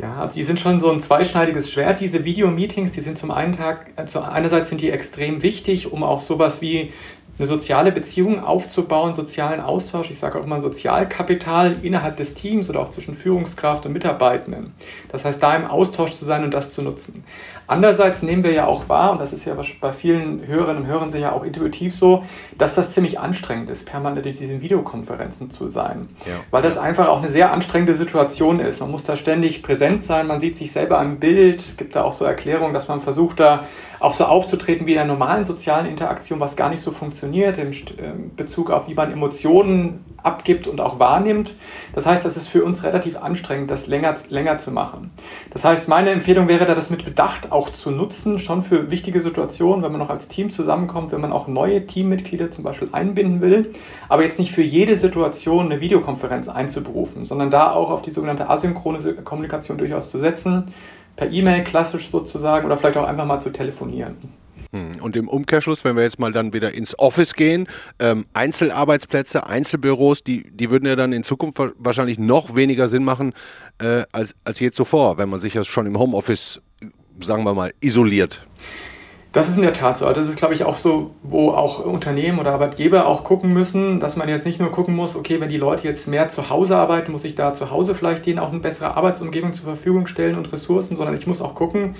Ja, 0.00 0.14
also 0.14 0.34
die 0.34 0.44
sind 0.44 0.58
schon 0.58 0.80
so 0.80 0.90
ein 0.90 1.02
zweischneidiges 1.02 1.70
Schwert, 1.70 2.00
diese 2.00 2.24
Videomeetings. 2.24 2.92
Die 2.92 3.00
sind 3.00 3.18
zum 3.18 3.30
einen 3.30 3.52
Tag, 3.52 3.90
also 3.96 4.20
einerseits 4.20 4.70
sind 4.70 4.80
die 4.80 4.90
extrem 4.90 5.42
wichtig, 5.42 5.92
um 5.92 6.02
auch 6.02 6.20
sowas 6.20 6.60
wie 6.60 6.92
eine 7.38 7.46
soziale 7.46 7.92
Beziehung 7.92 8.40
aufzubauen, 8.40 9.14
sozialen 9.14 9.60
Austausch, 9.60 10.10
ich 10.10 10.18
sage 10.18 10.38
auch 10.38 10.44
immer 10.44 10.60
Sozialkapital 10.60 11.76
innerhalb 11.82 12.18
des 12.18 12.34
Teams 12.34 12.68
oder 12.68 12.80
auch 12.80 12.90
zwischen 12.90 13.14
Führungskraft 13.14 13.86
und 13.86 13.92
Mitarbeitenden. 13.92 14.74
Das 15.10 15.24
heißt, 15.24 15.42
da 15.42 15.56
im 15.56 15.64
Austausch 15.64 16.12
zu 16.12 16.26
sein 16.26 16.44
und 16.44 16.52
das 16.52 16.72
zu 16.72 16.82
nutzen. 16.82 17.24
Andererseits 17.72 18.20
nehmen 18.20 18.44
wir 18.44 18.52
ja 18.52 18.66
auch 18.66 18.90
wahr, 18.90 19.12
und 19.12 19.20
das 19.22 19.32
ist 19.32 19.46
ja 19.46 19.56
bei 19.80 19.92
vielen 19.94 20.46
Hörerinnen 20.46 20.82
und 20.82 20.88
Hörern 20.88 21.10
sicher 21.10 21.34
auch 21.34 21.42
intuitiv 21.42 21.94
so, 21.94 22.22
dass 22.58 22.74
das 22.74 22.90
ziemlich 22.90 23.18
anstrengend 23.18 23.70
ist, 23.70 23.86
permanent 23.86 24.26
in 24.26 24.34
diesen 24.34 24.60
Videokonferenzen 24.60 25.50
zu 25.50 25.68
sein. 25.68 26.08
Ja. 26.26 26.32
Weil 26.50 26.60
das 26.60 26.76
einfach 26.76 27.08
auch 27.08 27.22
eine 27.22 27.30
sehr 27.30 27.50
anstrengende 27.50 27.94
Situation 27.94 28.60
ist. 28.60 28.80
Man 28.80 28.90
muss 28.90 29.04
da 29.04 29.16
ständig 29.16 29.62
präsent 29.62 30.04
sein, 30.04 30.26
man 30.26 30.38
sieht 30.38 30.58
sich 30.58 30.70
selber 30.70 31.00
am 31.00 31.18
Bild. 31.18 31.60
Es 31.60 31.78
gibt 31.78 31.96
da 31.96 32.02
auch 32.04 32.12
so 32.12 32.26
Erklärungen, 32.26 32.74
dass 32.74 32.88
man 32.88 33.00
versucht, 33.00 33.40
da 33.40 33.64
auch 34.00 34.12
so 34.12 34.26
aufzutreten 34.26 34.86
wie 34.86 34.92
in 34.92 34.98
einer 34.98 35.12
normalen 35.12 35.46
sozialen 35.46 35.86
Interaktion, 35.86 36.40
was 36.40 36.56
gar 36.56 36.68
nicht 36.68 36.82
so 36.82 36.90
funktioniert, 36.90 37.56
in 37.56 37.70
ähm, 37.70 38.32
Bezug 38.36 38.70
auf 38.70 38.86
wie 38.86 38.94
man 38.94 39.10
Emotionen 39.10 40.04
abgibt 40.22 40.66
und 40.66 40.80
auch 40.80 40.98
wahrnimmt. 40.98 41.54
Das 41.94 42.06
heißt, 42.06 42.24
das 42.24 42.36
ist 42.36 42.48
für 42.48 42.64
uns 42.64 42.82
relativ 42.82 43.16
anstrengend, 43.16 43.70
das 43.70 43.86
länger, 43.86 44.14
länger 44.28 44.58
zu 44.58 44.70
machen. 44.70 45.10
Das 45.50 45.64
heißt, 45.64 45.88
meine 45.88 46.10
Empfehlung 46.10 46.48
wäre 46.48 46.66
da, 46.66 46.74
das 46.74 46.90
mit 46.90 47.04
Bedacht 47.04 47.52
auch 47.52 47.70
zu 47.70 47.90
nutzen, 47.90 48.38
schon 48.38 48.62
für 48.62 48.90
wichtige 48.90 49.20
Situationen, 49.20 49.82
wenn 49.82 49.92
man 49.92 50.00
noch 50.00 50.10
als 50.10 50.28
Team 50.28 50.50
zusammenkommt, 50.50 51.12
wenn 51.12 51.20
man 51.20 51.32
auch 51.32 51.48
neue 51.48 51.86
Teammitglieder 51.86 52.50
zum 52.50 52.64
Beispiel 52.64 52.88
einbinden 52.92 53.40
will, 53.40 53.72
aber 54.08 54.22
jetzt 54.22 54.38
nicht 54.38 54.52
für 54.52 54.62
jede 54.62 54.96
Situation 54.96 55.66
eine 55.66 55.80
Videokonferenz 55.80 56.48
einzuberufen, 56.48 57.24
sondern 57.24 57.50
da 57.50 57.72
auch 57.72 57.90
auf 57.90 58.02
die 58.02 58.10
sogenannte 58.10 58.48
asynchrone 58.48 59.14
Kommunikation 59.14 59.78
durchaus 59.78 60.10
zu 60.10 60.18
setzen, 60.18 60.72
per 61.16 61.30
E-Mail 61.30 61.64
klassisch 61.64 62.10
sozusagen 62.10 62.64
oder 62.66 62.76
vielleicht 62.76 62.96
auch 62.96 63.06
einfach 63.06 63.26
mal 63.26 63.40
zu 63.40 63.50
telefonieren. 63.50 64.16
Hm, 64.72 64.92
und 65.02 65.16
im 65.16 65.28
Umkehrschluss, 65.28 65.84
wenn 65.84 65.96
wir 65.96 66.02
jetzt 66.02 66.18
mal 66.18 66.32
dann 66.32 66.52
wieder 66.54 66.72
ins 66.72 66.98
Office 66.98 67.34
gehen, 67.34 67.68
ähm, 67.98 68.24
Einzelarbeitsplätze, 68.32 69.46
Einzelbüros, 69.46 70.24
die, 70.24 70.50
die 70.50 70.70
würden 70.70 70.86
ja 70.86 70.96
dann 70.96 71.12
in 71.12 71.24
Zukunft 71.24 71.60
wahrscheinlich 71.76 72.18
noch 72.18 72.56
weniger 72.56 72.88
Sinn 72.88 73.04
machen 73.04 73.34
äh, 73.78 74.04
als, 74.12 74.34
als 74.44 74.60
je 74.60 74.70
zuvor, 74.70 75.18
wenn 75.18 75.28
man 75.28 75.40
sich 75.40 75.54
ja 75.54 75.64
schon 75.64 75.86
im 75.86 75.98
Homeoffice, 75.98 76.62
sagen 77.20 77.44
wir 77.44 77.52
mal, 77.52 77.74
isoliert. 77.80 78.46
Das 79.32 79.48
ist 79.48 79.56
in 79.56 79.62
der 79.62 79.72
Tat 79.72 79.96
so. 79.96 80.04
Also 80.04 80.20
das 80.20 80.28
ist, 80.28 80.36
glaube 80.36 80.52
ich, 80.52 80.64
auch 80.64 80.76
so, 80.76 81.12
wo 81.22 81.52
auch 81.52 81.84
Unternehmen 81.84 82.38
oder 82.38 82.52
Arbeitgeber 82.52 83.06
auch 83.06 83.24
gucken 83.24 83.52
müssen, 83.52 83.98
dass 83.98 84.14
man 84.14 84.28
jetzt 84.28 84.44
nicht 84.44 84.60
nur 84.60 84.70
gucken 84.70 84.94
muss, 84.94 85.16
okay, 85.16 85.40
wenn 85.40 85.48
die 85.48 85.56
Leute 85.56 85.88
jetzt 85.88 86.06
mehr 86.06 86.28
zu 86.28 86.50
Hause 86.50 86.76
arbeiten, 86.76 87.12
muss 87.12 87.24
ich 87.24 87.34
da 87.34 87.54
zu 87.54 87.70
Hause 87.70 87.94
vielleicht 87.94 88.26
denen 88.26 88.38
auch 88.38 88.50
eine 88.50 88.60
bessere 88.60 88.94
Arbeitsumgebung 88.94 89.54
zur 89.54 89.64
Verfügung 89.64 90.06
stellen 90.06 90.36
und 90.36 90.52
Ressourcen, 90.52 90.96
sondern 90.96 91.16
ich 91.16 91.26
muss 91.26 91.40
auch 91.40 91.54
gucken, 91.54 91.96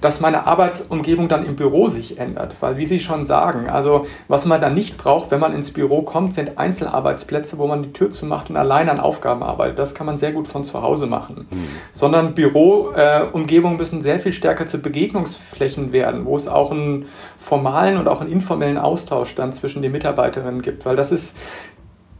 dass 0.00 0.20
meine 0.20 0.46
Arbeitsumgebung 0.46 1.28
dann 1.28 1.44
im 1.44 1.56
Büro 1.56 1.88
sich 1.88 2.18
ändert. 2.20 2.54
Weil, 2.60 2.76
wie 2.76 2.86
Sie 2.86 3.00
schon 3.00 3.24
sagen, 3.26 3.68
also 3.68 4.06
was 4.28 4.46
man 4.46 4.60
dann 4.60 4.74
nicht 4.74 4.96
braucht, 4.96 5.32
wenn 5.32 5.40
man 5.40 5.54
ins 5.54 5.72
Büro 5.72 6.02
kommt, 6.02 6.34
sind 6.34 6.56
Einzelarbeitsplätze, 6.56 7.58
wo 7.58 7.66
man 7.66 7.82
die 7.82 7.92
Tür 7.92 8.12
zumacht 8.12 8.48
und 8.48 8.56
allein 8.56 8.88
an 8.88 9.00
Aufgaben 9.00 9.42
arbeitet. 9.42 9.80
Das 9.80 9.96
kann 9.96 10.06
man 10.06 10.18
sehr 10.18 10.30
gut 10.30 10.46
von 10.46 10.62
zu 10.62 10.80
Hause 10.82 11.06
machen. 11.06 11.48
Mhm. 11.50 11.66
Sondern 11.90 12.34
Büroumgebungen 12.34 13.76
äh, 13.76 13.78
müssen 13.78 14.02
sehr 14.02 14.20
viel 14.20 14.32
stärker 14.32 14.68
zu 14.68 14.78
Begegnungsflächen 14.78 15.92
werden, 15.92 16.24
wo 16.26 16.36
es 16.36 16.46
auch 16.46 16.75
einen 16.76 17.06
formalen 17.38 17.96
und 17.96 18.08
auch 18.08 18.20
einen 18.20 18.30
informellen 18.30 18.78
Austausch 18.78 19.34
dann 19.34 19.52
zwischen 19.52 19.82
den 19.82 19.92
Mitarbeiterinnen 19.92 20.62
gibt, 20.62 20.86
weil 20.86 20.96
das 20.96 21.12
ist 21.12 21.36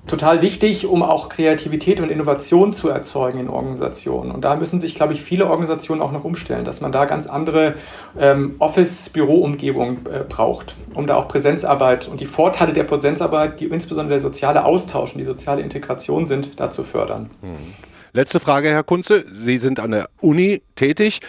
total 0.07 0.41
wichtig, 0.43 0.87
um 0.87 1.03
auch 1.03 1.29
Kreativität 1.29 2.01
und 2.01 2.11
Innovation 2.11 2.73
zu 2.73 2.89
erzeugen 2.89 3.41
in 3.41 3.49
Organisationen. 3.49 4.31
Und 4.31 4.45
da 4.45 4.57
müssen 4.57 4.81
sich, 4.81 4.95
glaube 4.95 5.13
ich, 5.13 5.23
viele 5.23 5.47
Organisationen 5.47 6.01
auch 6.01 6.13
noch 6.13 6.25
umstellen, 6.25 6.65
dass 6.65 6.81
man 6.81 6.93
da 6.93 7.05
ganz 7.05 7.27
andere 7.27 7.75
ähm, 8.19 8.57
Office-Büro-Umgebungen 8.59 10.07
äh, 10.07 10.25
braucht, 10.29 10.77
um 10.95 11.07
da 11.07 11.17
auch 11.17 11.29
Präsenzarbeit 11.29 12.09
und 12.09 12.21
die 12.21 12.27
Vorteile 12.27 12.73
der 12.73 12.85
Präsenzarbeit, 12.85 13.61
die 13.61 13.67
insbesondere 13.67 14.15
der 14.15 14.21
soziale 14.21 14.65
Austausch 14.65 15.13
und 15.13 15.19
die 15.19 15.25
soziale 15.25 15.63
Integration 15.63 16.27
sind, 16.27 16.61
da 16.61 16.71
zu 16.71 16.85
fördern. 16.85 17.31
Hm. 17.43 17.57
Letzte 18.13 18.41
Frage, 18.41 18.71
Herr 18.71 18.85
Kunze. 18.85 19.25
Sie 19.31 19.59
sind 19.59 19.81
an 19.81 19.91
der 19.91 20.09
Uni 20.21 20.63
tätig 20.75 21.21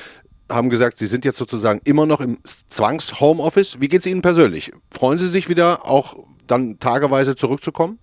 haben 0.49 0.69
gesagt, 0.69 0.97
Sie 0.97 1.07
sind 1.07 1.25
jetzt 1.25 1.37
sozusagen 1.37 1.81
immer 1.83 2.05
noch 2.05 2.21
im 2.21 2.39
Zwangs-Homeoffice. 2.69 3.79
Wie 3.79 3.87
geht 3.87 4.01
es 4.01 4.05
Ihnen 4.07 4.21
persönlich? 4.21 4.71
Freuen 4.91 5.17
Sie 5.17 5.27
sich 5.27 5.49
wieder, 5.49 5.85
auch 5.85 6.15
dann 6.47 6.79
tageweise 6.79 7.35
zurückzukommen? 7.35 7.99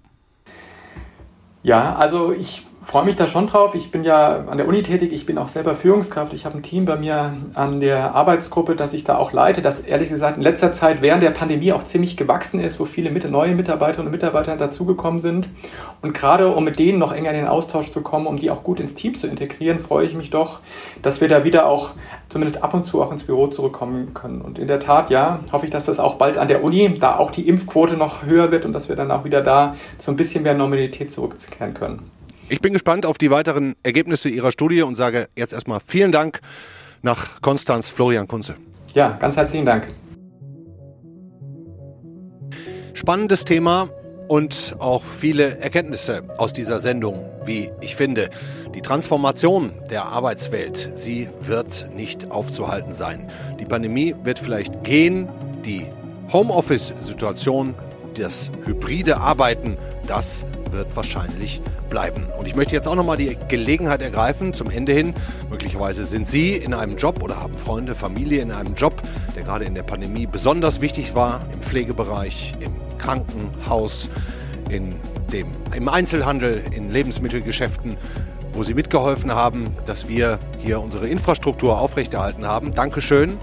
Ja, 1.63 1.95
also 1.95 2.33
ich 2.33 2.67
freue 2.85 3.05
mich 3.05 3.17
da 3.17 3.27
schon 3.27 3.47
drauf. 3.47 3.75
Ich 3.75 3.91
bin 3.91 4.05
ja 4.05 4.45
an 4.47 4.59
der 4.59 4.69
Uni 4.69 4.83
tätig, 4.83 5.13
ich 5.13 5.27
bin 5.27 5.39
auch 5.39 5.49
selber 5.49 5.75
Führungskraft. 5.75 6.33
Ich 6.33 6.45
habe 6.45 6.57
ein 6.57 6.63
Team 6.63 6.85
bei 6.85 6.97
mir 6.97 7.35
an 7.55 7.81
der 7.81 8.15
Arbeitsgruppe, 8.15 8.77
das 8.77 8.93
ich 8.93 9.05
da 9.05 9.17
auch 9.17 9.33
leite, 9.33 9.63
das 9.63 9.81
ehrlich 9.81 10.11
gesagt 10.11 10.37
in 10.37 10.43
letzter 10.43 10.73
Zeit 10.73 11.03
während 11.03 11.23
der 11.23 11.31
Pandemie 11.31 11.73
auch 11.73 11.85
ziemlich 11.85 12.17
gewachsen 12.17 12.61
ist, 12.61 12.79
wo 12.79 12.85
viele 12.85 13.11
neue 13.11 13.55
Mitarbeiterinnen 13.55 14.09
und 14.09 14.13
Mitarbeiter 14.13 14.57
dazugekommen 14.57 15.21
sind. 15.21 15.49
Und 16.03 16.15
gerade 16.15 16.49
um 16.49 16.65
mit 16.65 16.79
denen 16.79 16.99
noch 16.99 17.13
enger 17.13 17.31
in 17.31 17.37
den 17.37 17.47
Austausch 17.47 17.91
zu 17.91 18.03
kommen, 18.03 18.27
um 18.27 18.37
die 18.37 18.51
auch 18.51 18.63
gut 18.63 18.81
ins 18.81 18.95
Team 18.95 19.15
zu 19.15 19.27
integrieren, 19.27 19.79
freue 19.79 20.07
ich 20.07 20.15
mich 20.15 20.31
doch, 20.31 20.61
dass 21.03 21.21
wir 21.21 21.29
da 21.29 21.45
wieder 21.45 21.67
auch 21.67 21.93
zumindest 22.29 22.63
ab 22.63 22.75
und 22.75 22.85
zu 22.85 23.03
auch 23.03 23.11
ins 23.11 23.25
Büro 23.25 23.47
zurückkommen 23.47 24.13
können. 24.15 24.43
Und 24.43 24.59
in 24.59 24.67
der 24.67 24.81
Tat, 24.81 25.11
ja, 25.11 25.41
hoffe 25.53 25.67
ich, 25.67 25.73
dass 25.73 25.87
das 25.87 25.99
auch 25.99 26.15
bald 26.15 26.37
an 26.37 26.49
der 26.49 26.63
Uni, 26.63 26.99
da 26.99 27.17
auch 27.17 27.31
die 27.31 27.49
Impfquote 27.49 27.97
noch 27.97 28.27
höher 28.27 28.51
wird 28.51 28.65
und 28.65 28.73
dass 28.73 28.89
wir 28.89 28.97
dann 28.97 29.11
auch 29.11 29.25
wieder 29.25 29.41
da 29.41 29.75
zu 29.99 30.11
ein 30.11 30.17
bisschen 30.17 30.43
mehr 30.43 30.55
Normalität 30.55 31.13
zurückkehren 31.13 31.75
können. 31.75 32.11
Ich 32.49 32.61
bin 32.61 32.75
gespannt 32.75 33.07
auf 33.07 33.17
die 33.17 33.31
weiteren 33.31 33.75
Ergebnisse 33.83 34.29
Ihrer 34.29 34.53
Studie 34.53 34.83
und 34.83 34.97
sage 34.97 35.29
jetzt 35.35 35.55
erstmal 35.55 35.81
vielen 35.85 36.13
Dank 36.13 36.41
nach 37.01 37.41
Konstanz, 37.41 37.89
Florian 37.89 38.29
Kunze. 38.29 38.55
Ja, 38.93 39.17
ganz 39.19 39.37
herzlichen 39.37 39.65
Dank. 39.65 39.89
Spannendes 42.93 43.45
Thema 43.45 43.89
und 44.29 44.77
auch 44.79 45.03
viele 45.03 45.59
Erkenntnisse 45.59 46.23
aus 46.37 46.53
dieser 46.53 46.81
Sendung, 46.81 47.25
wie 47.45 47.71
ich 47.81 47.97
finde. 47.97 48.29
Die 48.75 48.83
Transformation 48.83 49.73
der 49.91 50.07
Arbeitswelt, 50.07 50.91
sie 50.95 51.29
wird 51.41 51.89
nicht 51.95 52.31
aufzuhalten 52.31 52.93
sein. 52.93 53.31
Die 53.59 53.65
Pandemie 53.65 54.15
wird 54.23 54.39
vielleicht 54.39 54.85
gehen, 54.85 55.29
die 55.65 55.87
Homeoffice-Situation, 56.33 57.75
das 58.19 58.51
hybride 58.65 59.19
Arbeiten, 59.19 59.77
das 60.07 60.45
wird 60.71 60.95
wahrscheinlich 60.97 61.61
bleiben. 61.91 62.27
Und 62.39 62.47
ich 62.49 62.57
möchte 62.57 62.75
jetzt 62.75 62.89
auch 62.89 62.95
nochmal 62.95 63.17
die 63.17 63.37
Gelegenheit 63.49 64.03
ergreifen, 64.03 64.53
zum 64.53 64.71
Ende 64.71 64.93
hin. 64.93 65.15
Möglicherweise 65.51 66.07
sind 66.07 66.27
Sie 66.27 66.55
in 66.57 66.75
einem 66.75 66.97
Job 66.97 67.23
oder 67.23 67.41
haben 67.41 67.55
Freunde, 67.55 67.95
Familie 67.95 68.43
in 68.43 68.51
einem 68.51 68.75
Job, 68.75 69.03
der 69.37 69.45
gerade 69.45 69.65
in 69.65 69.75
der 69.75 69.83
Pandemie 69.83 70.27
besonders 70.27 70.81
wichtig 70.81 71.15
war, 71.15 71.43
im 71.53 71.61
Pflegebereich, 71.61 72.55
im 72.61 72.73
Krankenhaus, 72.99 74.09
in 74.71 74.97
dem, 75.33 75.49
im 75.75 75.89
Einzelhandel, 75.89 76.63
in 76.75 76.91
Lebensmittelgeschäften 76.91 77.97
wo 78.57 78.63
Sie 78.63 78.75
mitgeholfen 78.75 79.35
haben, 79.35 79.77
dass 79.85 80.09
wir 80.09 80.39
hier 80.61 80.81
unsere 80.81 81.09
Infrastruktur 81.09 81.77
aufrechterhalten 81.77 82.47
haben. 82.47 82.73
Dankeschön 82.73 83.37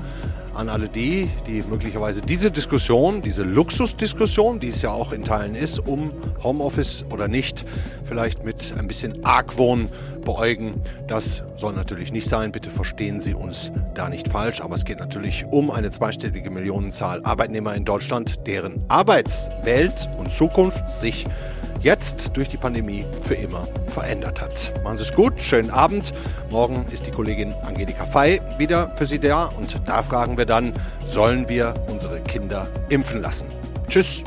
an 0.54 0.70
alle 0.70 0.90
die, 0.90 1.30
die 1.48 1.64
möglicherweise 1.64 2.22
diese 2.22 2.52
Diskussion, 2.52 3.22
diese 3.22 3.44
Luxusdiskussion, 3.44 4.60
die 4.60 4.70
es 4.70 4.82
ja 4.82 4.92
auch 4.92 5.12
in 5.12 5.24
Teilen 5.24 5.56
ist, 5.56 5.80
um 5.80 6.10
Homeoffice 6.44 7.06
oder 7.12 7.28
nicht, 7.28 7.66
vielleicht 8.04 8.44
mit 8.44 8.74
ein 8.78 8.88
bisschen 8.88 9.24
Argwohn 9.24 9.90
beäugen. 10.22 10.82
Das 11.08 11.44
soll 11.58 11.74
natürlich 11.74 12.12
nicht 12.12 12.28
sein. 12.28 12.52
Bitte 12.52 12.70
verstehen 12.70 13.20
Sie 13.20 13.34
uns 13.34 13.72
da 13.94 14.10
nicht 14.10 14.28
falsch. 14.28 14.62
Aber 14.62 14.76
es 14.76 14.86
geht 14.86 15.00
natürlich 15.00 15.46
um 15.46 15.72
eine 15.72 15.92
zweistellige 15.92 16.50
Millionenzahl 16.50 17.22
Arbeitnehmer 17.24 17.76
in 17.76 17.86
Deutschland, 17.86 18.48
deren 18.48 18.84
Arbeitswelt 18.88 20.10
und 20.18 20.32
Zukunft 20.32 20.90
sich 20.90 21.26
jetzt 21.82 22.32
durch 22.34 22.50
die 22.50 22.58
Pandemie 22.58 23.06
für 23.24 23.36
immer 23.36 23.68
verändert 23.88 24.42
hat. 24.42 24.74
Machen 24.84 24.98
Sie 24.98 25.04
es 25.04 25.14
gut, 25.14 25.42
schönen 25.42 25.70
Abend. 25.70 26.12
Morgen 26.50 26.86
ist 26.92 27.08
die 27.08 27.12
Kollegin 27.12 27.54
Angelika 27.66 28.06
Fey 28.06 28.42
wieder 28.58 28.92
für 28.96 29.06
Sie 29.06 29.20
da 29.20 29.46
und 29.46 29.80
da 29.86 30.04
fragen 30.04 30.38
wir 30.38 30.46
dann, 30.46 30.74
sollen 31.06 31.50
wir 31.50 31.74
unsere 31.88 32.22
Kinder 32.22 32.68
impfen 32.90 33.22
lassen? 33.22 33.48
Tschüss. 33.88 34.24